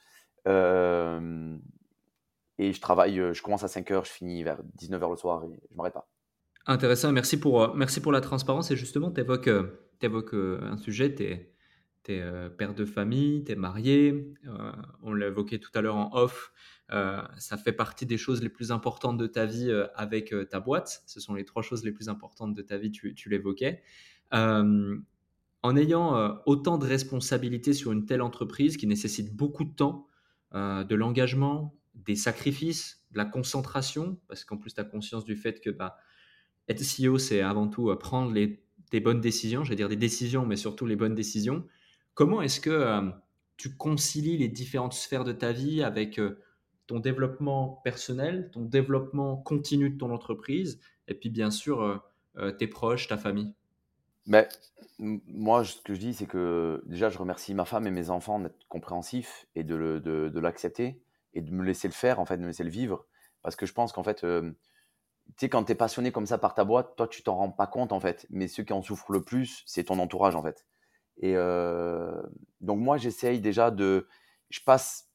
[2.58, 5.44] et je travaille, je commence à 5 heures, je finis vers 19 h le soir
[5.44, 6.08] et je m'arrête pas.
[6.66, 8.70] Intéressant, merci pour, merci pour la transparence.
[8.70, 9.50] Et justement, tu évoques,
[10.00, 11.51] évoques, un sujet, tu es,
[12.04, 14.72] tu es euh, père de famille, tu es marié, euh,
[15.02, 16.52] on l'a évoqué tout à l'heure en off,
[16.90, 21.02] euh, ça fait partie des choses les plus importantes de ta vie avec ta boîte.
[21.06, 23.82] Ce sont les trois choses les plus importantes de ta vie, tu, tu l'évoquais.
[24.32, 30.06] en ayant autant de responsabilités sur une telle entreprise qui nécessite beaucoup de temps,
[30.52, 35.60] de l'engagement, des sacrifices, de la concentration, parce qu'en plus tu as conscience du fait
[35.60, 35.96] que bah,
[36.68, 40.56] être CEO, c'est avant tout prendre des bonnes décisions, je vais dire des décisions, mais
[40.56, 41.64] surtout les bonnes décisions.
[42.14, 43.10] Comment est-ce que euh,
[43.56, 46.42] tu concilies les différentes sphères de ta vie avec euh,
[46.86, 52.02] ton développement personnel, ton développement continu de ton entreprise, et puis bien sûr
[52.36, 53.54] euh, tes proches, ta famille?
[54.26, 54.46] Mais,
[54.98, 58.40] Moi, ce que je dis, c'est que déjà, je remercie ma femme et mes enfants
[58.40, 61.02] d'être compréhensifs et de, de, l'accepter
[61.34, 63.06] et de me laisser le faire, en fait, de me laisser le vivre.
[63.42, 64.54] Parce que je pense qu'en fait, tu
[65.38, 67.66] sais, quand tu es passionné comme ça par ta boîte, toi, tu t'en rends pas
[67.66, 68.26] compte, en fait.
[68.30, 70.66] Mais ceux qui en souffrent le plus, c'est ton entourage, en fait.
[71.22, 71.34] Et
[72.60, 74.06] donc moi, j'essaye déjà de...
[74.50, 75.08] Je passe...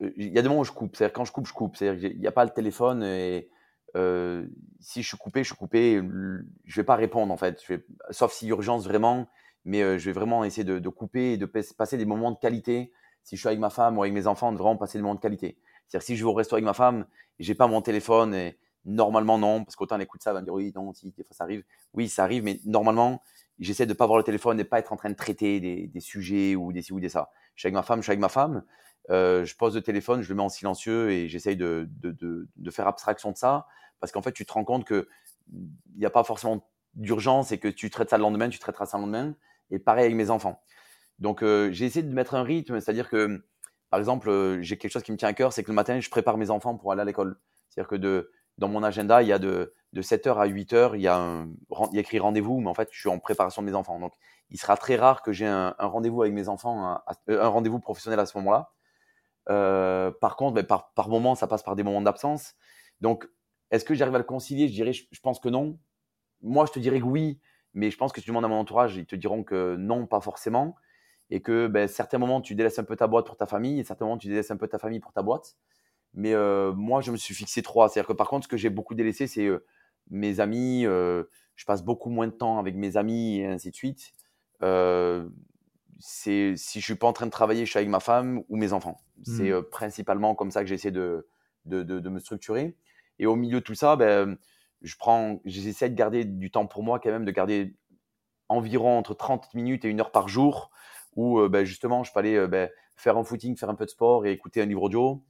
[0.00, 0.96] Il y a des moments où je coupe.
[0.96, 1.76] C'est-à-dire quand je coupe, je coupe.
[1.76, 3.48] C'est-à-dire qu'il n'y a pas le téléphone et
[4.80, 6.02] si je suis coupé, je suis coupé.
[6.64, 7.62] Je vais pas répondre en fait.
[7.62, 9.28] Je vais, sauf si urgence vraiment.
[9.64, 12.92] Mais je vais vraiment essayer de, couper et de passer des moments de qualité.
[13.22, 15.14] Si je suis avec ma femme ou avec mes enfants, de vraiment passer des moments
[15.14, 15.58] de qualité.
[15.86, 17.06] C'est-à-dire si je vais au resto avec ma femme
[17.38, 20.46] j'ai pas mon téléphone et normalement non, parce qu'autant elle écoute ça, elle va me
[20.46, 21.64] dire oui, non, si, des fois ça arrive.
[21.94, 23.22] Oui, ça arrive, mais normalement,
[23.58, 26.54] j'essaie de pas voir le téléphone et pas être en train de traiter des, sujets
[26.54, 27.30] ou des ci ou des ça.
[27.54, 28.64] Je suis avec ma femme, je suis avec ma femme,
[29.10, 31.88] euh, je pose le téléphone, je le mets en silencieux et j'essaye de,
[32.70, 33.66] faire abstraction de ça
[34.00, 35.06] parce qu'en fait, tu te rends compte qu'il
[35.96, 38.98] n'y a pas forcément d'urgence et que tu traites ça le lendemain, tu traiteras ça
[38.98, 39.34] le lendemain.
[39.70, 40.60] Et pareil avec mes enfants.
[41.18, 43.44] Donc, euh, j'ai essayé de mettre un rythme, c'est-à-dire que,
[43.88, 45.98] par exemple, euh, j'ai quelque chose qui me tient à cœur, c'est que le matin,
[46.00, 47.38] je prépare mes enfants pour aller à l'école.
[47.68, 51.06] C'est-à-dire que dans mon agenda, il y a de, de 7h à 8h, il y
[51.06, 51.48] a, un,
[51.94, 54.00] écrit rendez-vous, mais en fait, je suis en préparation de mes enfants.
[54.00, 54.12] Donc,
[54.50, 58.26] il sera très rare que j'ai un, rendez-vous avec mes enfants, un, rendez-vous professionnel à
[58.26, 58.72] ce moment-là.
[59.50, 62.56] Euh, par contre, ben, par, par moment, ça passe par des moments d'absence.
[63.00, 63.28] Donc,
[63.70, 64.66] est-ce que j'arrive à le concilier?
[64.66, 65.78] Je dirais, je, pense que non.
[66.42, 67.38] Moi, je te dirais que oui,
[67.72, 70.08] mais je pense que si tu demandes à mon entourage, ils te diront que non,
[70.08, 70.74] pas forcément.
[71.30, 73.84] Et que ben, certains moments, tu délaisses un peu ta boîte pour ta famille, et
[73.84, 75.56] certains moments, tu délaisses un peu ta famille pour ta boîte.
[76.14, 77.88] Mais euh, moi, je me suis fixé trois.
[77.88, 79.64] C'est-à-dire que par contre, ce que j'ai beaucoup délaissé, c'est euh,
[80.10, 80.86] mes amis.
[80.86, 81.24] Euh,
[81.56, 84.12] je passe beaucoup moins de temps avec mes amis et ainsi de suite.
[86.00, 88.56] c'est si je suis pas en train de travailler, je suis avec ma femme ou
[88.56, 89.00] mes enfants.
[89.22, 89.62] C'est mmh.
[89.70, 91.26] principalement comme ça que j'essaie de
[91.64, 92.76] de, de, me structurer.
[93.18, 94.36] Et au milieu de tout ça, ben,
[94.82, 97.74] je prends, j'essaie de garder du temps pour moi quand même, de garder
[98.48, 100.70] environ entre 30 minutes et une heure par jour
[101.16, 104.26] où ben, justement je peux aller ben, faire un footing, faire un peu de sport
[104.26, 105.24] et écouter un livre audio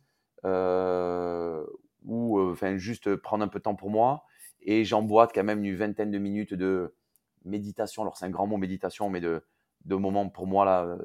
[0.44, 1.64] euh,
[2.04, 4.24] ou enfin juste prendre un peu de temps pour moi.
[4.64, 6.94] Et j'emboîte quand même une vingtaine de minutes de
[7.44, 8.02] méditation.
[8.02, 9.44] Alors c'est un grand mot méditation, mais de,
[9.84, 10.98] de moments pour moi là euh,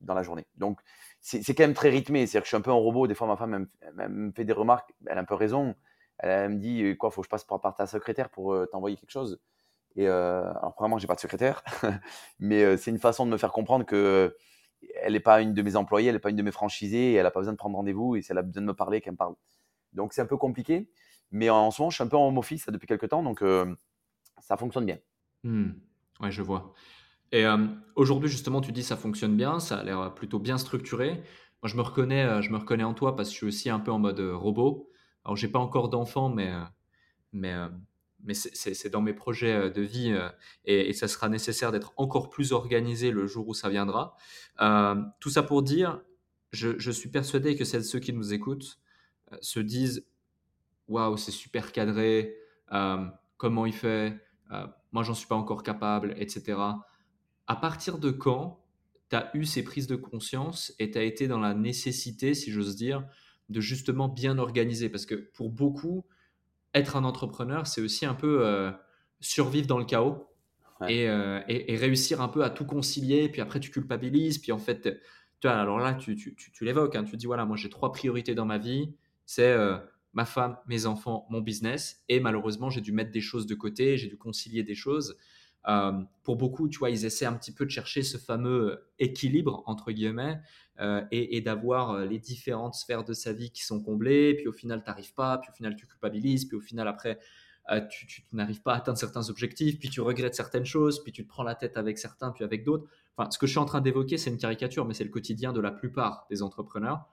[0.00, 0.46] dans la journée.
[0.56, 0.80] Donc
[1.20, 2.26] c'est quand même très rythmé.
[2.26, 3.06] C'est-à-dire que je suis un peu un robot.
[3.06, 4.92] Des fois ma femme elle, me fait des remarques.
[5.06, 5.74] Elle a un peu raison.
[6.18, 9.40] Elle, me dit quoi, faut que je passe par, ta secrétaire pour t'envoyer quelque chose.
[9.96, 11.64] Et euh, alors vraiment j'ai pas de secrétaire,
[12.38, 14.36] mais c'est une façon de me faire comprendre que
[15.02, 17.24] elle n'est pas une de mes employés, elle n'est pas une de mes franchisés, elle
[17.24, 19.14] n'a pas besoin de prendre rendez-vous et si elle a besoin de me parler, qu'elle
[19.14, 19.34] me parle.
[19.92, 20.88] Donc c'est un peu compliqué,
[21.30, 23.42] mais en ce moment, je suis un peu en home office depuis quelques temps, donc
[23.42, 23.74] euh,
[24.40, 24.98] ça fonctionne bien.
[25.44, 25.70] Mmh.
[26.20, 26.72] Ouais, je vois.
[27.32, 31.22] Et euh, aujourd'hui, justement, tu dis ça fonctionne bien, ça a l'air plutôt bien structuré.
[31.62, 33.70] Moi, je me reconnais, euh, je me reconnais en toi parce que je suis aussi
[33.70, 34.90] un peu en mode robot.
[35.24, 36.52] Alors, j'ai pas encore d'enfant, mais,
[37.32, 37.54] mais
[38.24, 40.16] mais c'est dans mes projets de vie
[40.64, 44.16] et, ça sera nécessaire d'être encore plus organisé le jour où ça viendra.
[45.20, 46.00] tout ça pour dire,
[46.52, 48.80] je, suis persuadé que celles ceux qui nous écoutent
[49.40, 50.07] se disent
[50.88, 52.34] waouh, c'est super cadré,
[53.36, 54.16] comment il fait,
[54.92, 56.58] moi j'en suis pas encore capable, etc.
[57.46, 58.64] À partir de quand
[59.10, 62.50] tu as eu ces prises de conscience et tu as été dans la nécessité, si
[62.50, 63.06] j'ose dire,
[63.48, 64.88] de justement bien organiser?
[64.88, 66.04] Parce que pour beaucoup,
[66.74, 68.70] être un entrepreneur, c'est aussi un peu euh,
[69.20, 70.28] survivre dans le chaos
[70.82, 73.28] euh, et, réussir un peu à tout concilier.
[73.28, 74.38] Puis après, tu culpabilises.
[74.38, 74.82] Puis en fait,
[75.40, 76.94] tu vois, alors là, tu, tu, tu, l'évoques.
[76.96, 78.94] Hein, tu dis voilà, moi j'ai trois priorités dans ma vie.
[79.24, 79.78] C'est euh,
[80.12, 82.02] ma femme, mes enfants, mon business.
[82.08, 83.96] Et malheureusement, j'ai dû mettre des choses de côté.
[83.98, 85.16] J'ai dû concilier des choses.
[85.68, 85.92] Euh,
[86.22, 89.92] pour beaucoup, tu vois, ils essaient un petit peu de chercher ce fameux équilibre, entre
[89.92, 90.40] guillemets,
[90.80, 94.52] euh, et, d'avoir euh, les différentes sphères de sa vie qui sont comblées, puis au
[94.52, 97.18] final, tu n'arrives pas, puis au final, tu culpabilises, puis au final, après,
[97.90, 101.24] tu, tu n'arrives pas à atteindre certains objectifs, puis tu regrettes certaines choses, puis tu
[101.24, 102.88] te prends la tête avec certains, puis avec d'autres.
[103.14, 105.52] Enfin, ce que je suis en train d'évoquer, c'est une caricature, mais c'est le quotidien
[105.52, 107.10] de la plupart des entrepreneurs.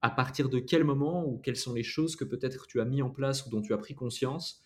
[0.00, 3.02] À partir de quel moment ou quelles sont les choses que peut-être tu as mis
[3.02, 4.62] en place ou dont tu as pris conscience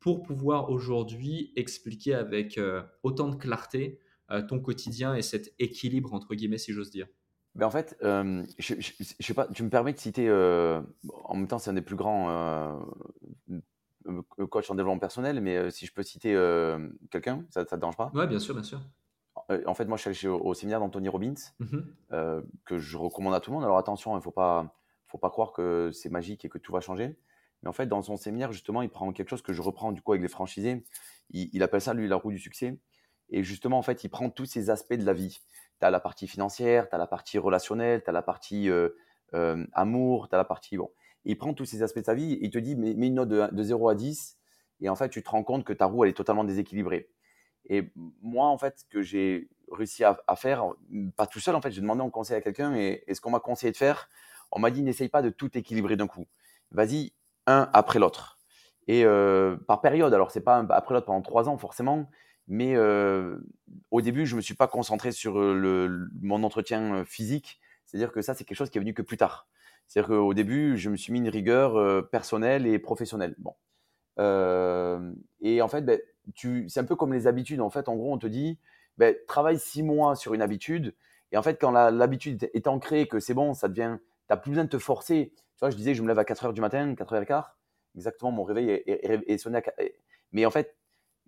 [0.00, 6.12] pour pouvoir aujourd'hui expliquer avec euh, autant de clarté euh, ton quotidien et cet équilibre,
[6.12, 7.06] entre guillemets, si j'ose dire?
[7.54, 11.46] Ben en fait, euh, je, je, sais pas, tu me permets de citer, en même
[11.46, 12.80] temps, c'est un des plus grands
[14.50, 16.32] coachs en développement personnel, mais si je peux citer
[17.10, 18.10] quelqu'un, ça ne te dérange pas?
[18.14, 18.80] Oui, bien sûr, bien sûr.
[19.66, 21.78] En fait, moi, je suis allé au, séminaire d'Anthony Robbins, mmh
[22.64, 23.64] que je recommande à tout le monde.
[23.64, 24.74] Alors attention, il ne faut pas,
[25.06, 27.16] faut pas croire que c'est magique et que tout va changer.
[27.62, 30.02] Mais en fait, dans son séminaire, justement, il prend quelque chose que je reprends du
[30.02, 30.84] coup avec les franchisés.
[31.30, 32.78] Il, appelle ça, lui, la roue du succès.
[33.30, 35.38] Et justement, en fait, il prend tous ces aspects de la vie.
[35.80, 38.90] Tu as la partie financière, tu as la partie relationnelle, tu as la partie euh,
[39.34, 40.76] euh, amour, tu as la partie.
[40.76, 40.90] Bon.
[41.24, 43.62] il prend tous ces aspects de sa vie il te dit, mets, une note de,
[43.62, 44.38] 0 à 10.
[44.80, 47.08] Et en fait, tu te rends compte que ta roue, elle est totalement déséquilibrée.
[47.66, 47.92] Et
[48.22, 50.66] moi, en fait, ce que j'ai réussi à, faire,
[51.16, 53.40] pas tout seul, en fait, j'ai demandé un conseil à quelqu'un et, ce qu'on m'a
[53.40, 54.08] conseillé de faire,
[54.50, 56.26] on m'a dit, n'essaye pas de tout équilibrer d'un coup.
[56.70, 57.12] Vas-y,
[57.46, 58.38] un après l'autre.
[58.88, 59.04] Et
[59.66, 62.10] par période, alors c'est pas après l'autre pendant trois ans forcément,
[62.48, 62.76] mais
[63.90, 67.60] au début, je me suis pas concentré sur le, mon entretien physique.
[67.86, 69.48] C'est-à-dire que ça, c'est quelque chose qui est venu que plus tard.
[69.86, 73.36] C'est-à-dire qu'au début, je me suis mis une rigueur personnelle et professionnelle.
[73.38, 73.54] Bon.
[75.40, 76.00] et en fait, ben,
[76.36, 77.60] c'est un peu comme les habitudes.
[77.60, 78.58] En fait, en gros, on te dit,
[78.98, 80.94] ben, travaille six mois sur une habitude.
[81.32, 84.50] Et en fait, quand l'habitude est ancrée, que c'est bon, ça devient, tu n'as plus
[84.50, 85.32] besoin de te forcer
[85.70, 87.44] je disais, je me lève à 4 h du matin, 4 h 15
[87.94, 89.62] Exactement, mon réveil est, sonné à
[90.32, 90.76] Mais en fait,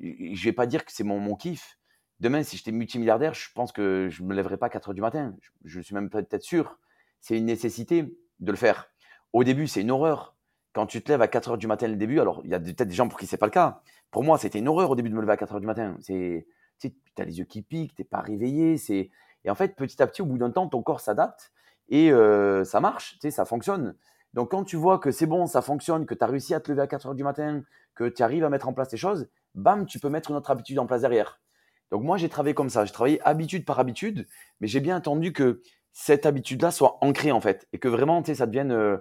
[0.01, 1.78] je vais pas dire que c'est mon, kiff.
[2.20, 5.01] Demain, si j'étais multimilliardaire, je pense que je me lèverais pas à 4 h du
[5.03, 5.36] matin.
[5.64, 6.78] Je, suis même peut-être sûr.
[7.20, 8.88] C'est une nécessité de le faire.
[9.32, 10.36] Au début, c'est une horreur.
[10.72, 12.61] Quand tu te lèves à 4 h du matin le début, alors il y a
[12.61, 13.82] peut-être des gens pour qui c'est pas le cas.
[14.14, 15.96] Pour moi, c'était une horreur au début de me lever à 4 h du matin.
[15.98, 16.46] C'est,
[16.78, 18.78] tu as les yeux qui piquent, t'es pas réveillé.
[18.78, 19.10] C'est,
[19.44, 21.50] et en fait, petit à petit, au bout d'un temps, ton corps s'adapte
[21.88, 23.96] et euh, ça marche, tu ça fonctionne.
[24.32, 26.70] Donc, quand tu vois que c'est bon, ça fonctionne, que tu as réussi à te
[26.70, 27.64] lever à 4 heures du matin,
[27.96, 30.52] que tu arrives à mettre en place tes choses, bam, tu peux mettre une autre
[30.52, 31.40] habitude en place derrière.
[31.90, 32.84] Donc, moi, j'ai travaillé comme ça.
[32.84, 34.28] J'ai travaillé habitude par habitude,
[34.60, 35.60] mais j'ai bien attendu que
[35.90, 38.96] cette habitude-là soit ancrée, en fait, et que vraiment, tu sais, ça devienne, euh,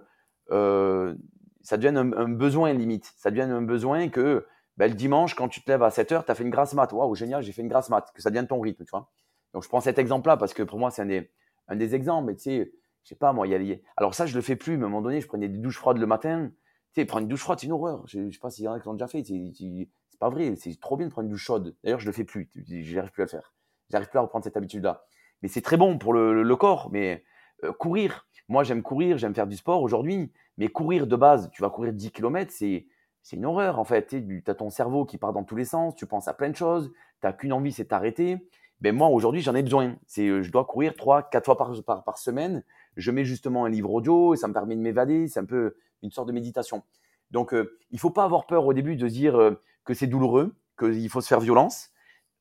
[0.49, 1.13] euh,
[1.61, 3.13] ça devienne un, besoin limite.
[3.15, 4.47] Ça devienne un besoin que
[4.77, 6.73] ben, le dimanche, quand tu te lèves à 7 heures, tu as fait une grasse
[6.73, 6.91] mat.
[6.91, 8.11] Waouh, génial, j'ai fait une grasse mat.
[8.13, 9.11] Que ça devienne ton rythme, tu vois.
[9.53, 11.31] Donc, je prends cet exemple-là parce que pour moi, c'est un des,
[11.67, 12.27] un des exemples.
[12.27, 12.73] Mais tu sais,
[13.03, 14.89] je sais pas moi, y a, alors ça je le fais plus, mais à un
[14.89, 16.51] moment donné, je prenais des douches froides le matin.
[16.93, 18.03] Tu sais, prendre une douche froide, c'est une horreur.
[18.07, 19.23] Je, ne sais pas s'il y en a qui l'ont déjà fait.
[19.23, 19.89] C'est
[20.19, 20.55] pas vrai.
[20.55, 21.75] C'est trop bien de prendre une douche chaude.
[21.83, 22.49] D'ailleurs, je le fais plus.
[22.55, 23.53] J'arrive plus à le faire.
[23.89, 25.05] J'arrive plus à reprendre cette habitude-là.
[25.41, 26.89] Mais c'est très bon pour le, corps.
[26.91, 27.23] Mais
[27.63, 30.31] euh, courir, moi j'aime courir, j'aime faire du sport aujourd'hui.
[30.57, 32.85] Mais courir de base, tu vas courir 10 km, c'est
[33.23, 34.07] c'est une horreur en fait.
[34.07, 36.55] Tu as ton cerveau qui part dans tous les sens, tu penses à plein de
[36.55, 36.91] choses,
[37.21, 38.37] tu n'as qu'une envie, c'est t'arrêter.
[38.81, 39.95] Ben moi aujourd'hui j'en ai besoin.
[40.19, 42.63] Euh, je dois courir 3 4 fois par, semaine
[42.95, 45.27] je mets justement un livre audio et ça me permet de m'évader.
[45.27, 46.83] C'est un peu une sorte de méditation.
[47.31, 50.55] Donc, euh, il faut pas avoir peur au début de dire euh, que c'est douloureux,
[50.77, 51.89] qu'il faut se faire violence.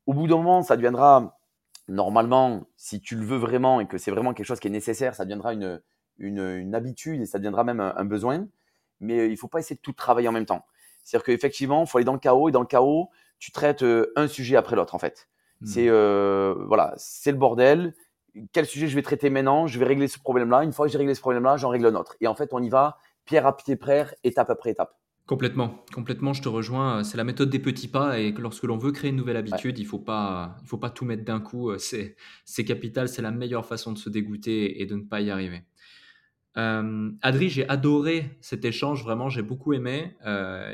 [0.06, 1.38] Au bout d'un moment, ça deviendra,
[1.88, 5.14] normalement, si tu le veux vraiment et que c'est vraiment quelque chose qui est nécessaire,
[5.14, 5.80] ça deviendra une,
[6.18, 8.46] une, habitude et ça deviendra même un, besoin.
[9.00, 10.66] Mais euh, il faut pas essayer de tout travailler en même temps.
[11.02, 13.84] C'est-à-dire qu'effectivement, il faut aller dans le chaos et dans le chaos, tu traites
[14.16, 15.28] un sujet après l'autre en fait.
[15.60, 15.66] Hmm.
[15.66, 17.94] C'est voilà, c'est le bordel
[18.52, 20.64] quel sujet je vais traiter maintenant, je vais régler ce problème-là.
[20.64, 22.16] Une fois que j'ai réglé ce problème-là, j'en règle un autre.
[22.20, 24.98] Et en fait, on y va pierre à pied près, étape après étape.
[25.26, 27.04] Complètement, complètement, je te rejoins.
[27.04, 29.78] C'est la méthode des petits pas et que lorsque l'on veut créer une nouvelle habitude,
[29.78, 31.70] il faut pas, il faut pas tout mettre d'un coup.
[31.78, 35.64] C'est capital, c'est la meilleure façon de se dégoûter et de ne pas y arriver.
[36.54, 40.16] Adri, j'ai adoré cet échange, vraiment, j'ai beaucoup aimé.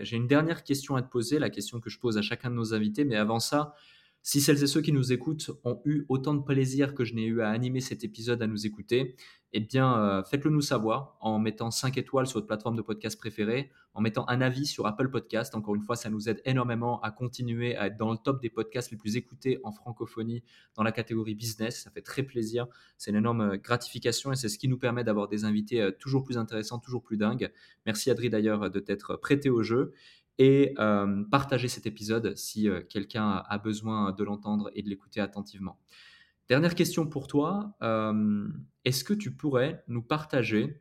[0.03, 2.57] j'ai une dernière question à te poser, la question que je pose à chacun de
[2.57, 3.75] nos invités, mais avant ça,
[4.23, 7.25] si celles et ceux qui nous écoutent ont eu autant de plaisir que je n'ai
[7.25, 9.17] eu à animer cet épisode, à nous écouter,
[9.55, 13.19] eh bien, euh, faites-le nous savoir en mettant 5 étoiles sur votre plateforme de podcast
[13.19, 15.55] préférée, en mettant un avis sur Apple Podcast.
[15.55, 18.51] Encore une fois, ça nous aide énormément à continuer à être dans le top des
[18.51, 20.43] podcasts les plus écoutés en francophonie
[20.75, 21.83] dans la catégorie business.
[21.83, 22.67] Ça fait très plaisir.
[22.99, 25.93] C'est une énorme euh, gratification et c'est ce qui nous permet d'avoir des invités euh,
[25.93, 27.51] toujours plus intéressants, toujours plus dingues.
[27.87, 29.93] Merci Adri d'ailleurs de t'être prêté au jeu
[30.41, 30.75] et
[31.33, 35.81] partager cet épisode si quelqu'un a besoin de l'entendre et de l'écouter attentivement.
[36.49, 38.49] Dernière question pour toi, euh,
[38.85, 40.81] est-ce que tu pourrais nous partager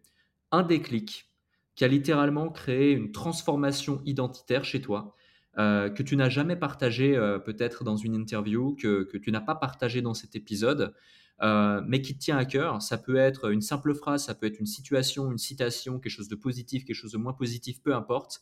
[0.52, 1.30] un déclic
[1.76, 5.14] qui a littéralement créé une transformation identitaire chez toi,
[5.56, 7.14] que tu n'as jamais partagé
[7.45, 10.95] peut-être dans une interview, que, que tu n'as pas partagé dans cet épisode,
[11.41, 12.81] mais qui te tient à cœur?
[12.81, 16.30] Ça peut être une simple phrase, ça peut être une situation, une citation, quelque chose
[16.30, 18.41] de positif, quelque chose de moins positif, peu importe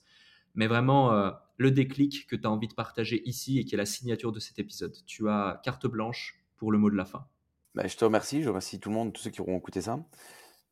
[0.55, 3.77] mais vraiment euh, le déclic que tu as envie de partager ici et qui est
[3.77, 4.95] la signature de cet épisode.
[5.05, 7.27] Tu as carte blanche pour le mot de la fin.
[7.75, 9.99] Bah, je te remercie, je remercie tout le monde, tous ceux qui auront écouté ça.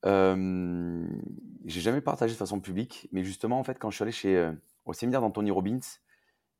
[0.07, 1.05] Euh,
[1.65, 4.35] j'ai jamais partagé de façon publique, mais justement, en fait, quand je suis allé chez,
[4.35, 4.51] euh,
[4.85, 5.85] au séminaire d'Anthony Robbins,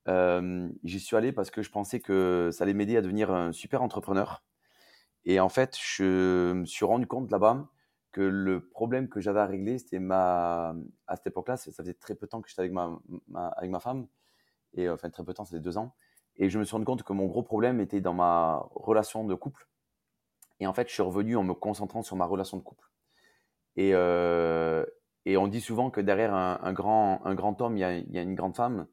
[0.08, 3.52] euh, j'y suis allé parce que je pensais que ça allait m'aider à devenir un
[3.54, 4.44] super entrepreneur.
[5.26, 7.72] Et en fait, je me suis rendu compte là-bas
[8.12, 10.76] que le problème que j'avais à régler, c'était ma.
[11.08, 13.00] À cette époque-là, ça faisait très peu de temps que j'étais avec ma,
[13.58, 14.06] avec ma femme.
[14.76, 15.96] Et enfin, très peu de temps, c'était deux ans.
[16.38, 19.36] Et je me suis rendu compte que mon gros problème était dans ma relation de
[19.36, 19.68] couple.
[20.60, 22.90] Et en fait, je suis revenu en me concentrant sur ma relation de couple.
[23.76, 24.86] Et, euh,
[25.28, 27.84] on dit souvent que derrière un, grand, homme, il y,
[28.18, 28.88] a, une grande femme.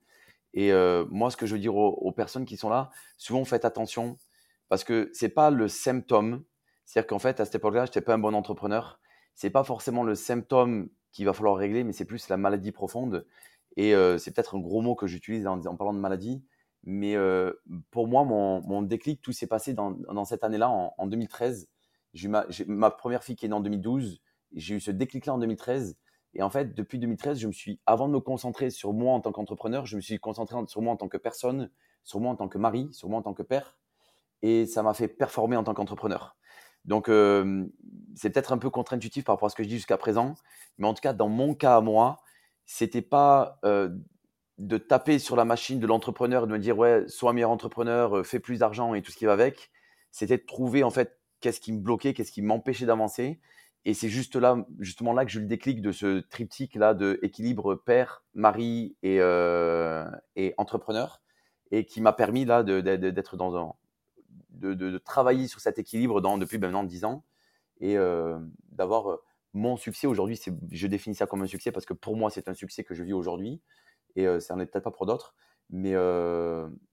[0.54, 3.44] Et euh, moi, ce que je veux dire aux, aux, personnes qui sont là, souvent
[3.44, 4.16] faites attention
[4.68, 6.44] parce que c'est pas le symptôme.
[6.84, 9.00] C'est-à-dire qu'en fait, à cette époque-là, je n'étais pas un bon entrepreneur
[9.40, 13.26] c'est pas forcément le symptôme qu'il va falloir régler, mais c'est plus la maladie profonde.
[13.76, 16.44] Et euh, c'est peut-être un gros mot que j'utilise en, parlant de maladie,
[16.84, 17.52] mais euh,
[17.90, 21.68] pour moi, mon, déclic, tout s'est passé dans, cette année-là, en, 2013.
[22.14, 22.30] J'ai eu
[22.66, 24.20] ma, première fille qui est née en 2012.
[24.54, 25.96] J'ai eu ce déclic-là en 2013.
[26.34, 29.20] Et en fait, depuis 2013, je me suis, avant de me concentrer sur moi en
[29.20, 31.70] tant qu'entrepreneur, je me suis concentré sur moi en tant que personne,
[32.04, 33.76] sur moi en tant que mari, sur moi en tant que père.
[34.42, 36.36] Et ça m'a fait performer en tant qu'entrepreneur.
[36.84, 37.66] Donc, euh,
[38.14, 40.34] c'est peut-être un peu contre-intuitif par rapport à ce que je dis jusqu'à présent,
[40.78, 42.20] mais en tout cas, dans mon cas à moi,
[42.64, 43.90] c'était pas euh,
[44.60, 48.18] de taper sur la machine de l'entrepreneur et de me dire ouais, sois meilleur entrepreneur,
[48.18, 49.70] euh, fais plus d'argent et tout ce qui va avec.
[50.10, 53.40] C'était de trouver en fait qu'est-ce qui me bloquait, qu'est-ce qui m'empêchait d'avancer.
[53.84, 56.94] Et c'est juste là, justement là que j'ai eu le déclic de ce triptyque là
[56.94, 59.16] de équilibre père, mari et,
[60.36, 61.22] et entrepreneur,
[61.70, 63.72] et qui m'a permis là d'être dans un,
[64.50, 67.24] de, travailler sur cet équilibre dans, depuis maintenant 10 ans
[67.80, 68.38] et euh,
[68.72, 69.22] d'avoir euh,
[69.52, 70.40] mon succès aujourd'hui.
[70.70, 73.02] Je définis ça comme un succès parce que pour moi, c'est un succès que je
[73.02, 73.60] vis aujourd'hui
[74.16, 75.34] et euh, ça n'en est peut-être pas pour d'autres.
[75.72, 75.94] Mais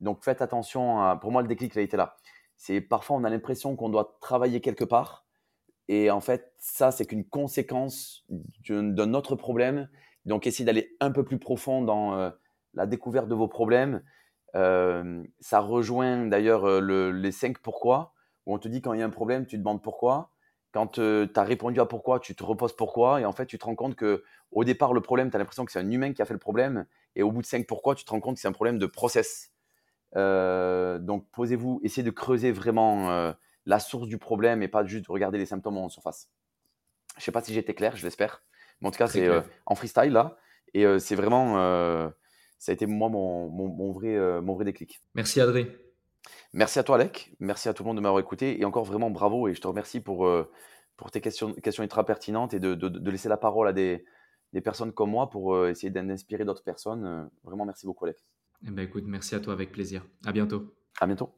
[0.01, 1.17] donc faites attention.
[1.19, 2.15] pour moi, le déclic, il a été là.
[2.57, 5.25] C'est parfois, on a l'impression qu'on doit travailler quelque part.
[5.87, 8.27] Et en fait, ça, c'est qu'une conséquence
[8.69, 9.89] d'un autre problème.
[10.25, 12.31] Donc, essayez d'aller un peu plus profond dans
[12.75, 14.03] la découverte de vos problèmes
[14.55, 18.13] euh, ça rejoint d'ailleurs euh, les cinq pourquoi,
[18.45, 20.31] où on te dit quand il y a un problème, tu demandes pourquoi.
[20.77, 23.19] Quand euh, tu as répondu à pourquoi, tu te reposes pourquoi.
[23.19, 25.65] Et en fait, tu te rends compte que au départ, le problème, tu as l'impression
[25.65, 26.85] que c'est un humain qui a fait le problème.
[27.15, 28.85] Et au bout de cinq pourquoi, tu te rends compte que c'est un problème de
[28.85, 29.51] process.
[30.13, 33.33] donc, posez-vous, essayez de creuser vraiment
[33.65, 36.29] la source du problème et pas juste regarder les symptômes en surface.
[37.17, 38.43] Je sais pas si j'étais clair, je l'espère.
[38.79, 39.27] Mais en tout cas, c'est
[39.65, 40.37] en freestyle là.
[40.75, 42.11] Et c'est vraiment
[42.59, 45.01] ça a été moi mon, mon, vrai, euh, mon vrai déclic.
[45.15, 45.86] Merci Adré.
[46.57, 49.11] Merci à toi Alec, merci à tout le monde de m'avoir écouté et encore vraiment
[49.11, 50.51] bravo et je te remercie pour, euh,
[50.95, 54.03] pour tes questions, questions ultra pertinentes et de, de, laisser la parole à des,
[54.53, 57.29] des personnes comme moi pour euh, essayer d'inspirer d'autres personnes.
[57.43, 58.17] Vraiment merci beaucoup Alec.
[58.65, 60.03] Eh ben, écoute, merci à toi avec plaisir.
[60.25, 60.73] À bientôt.
[60.99, 61.31] À bientôt.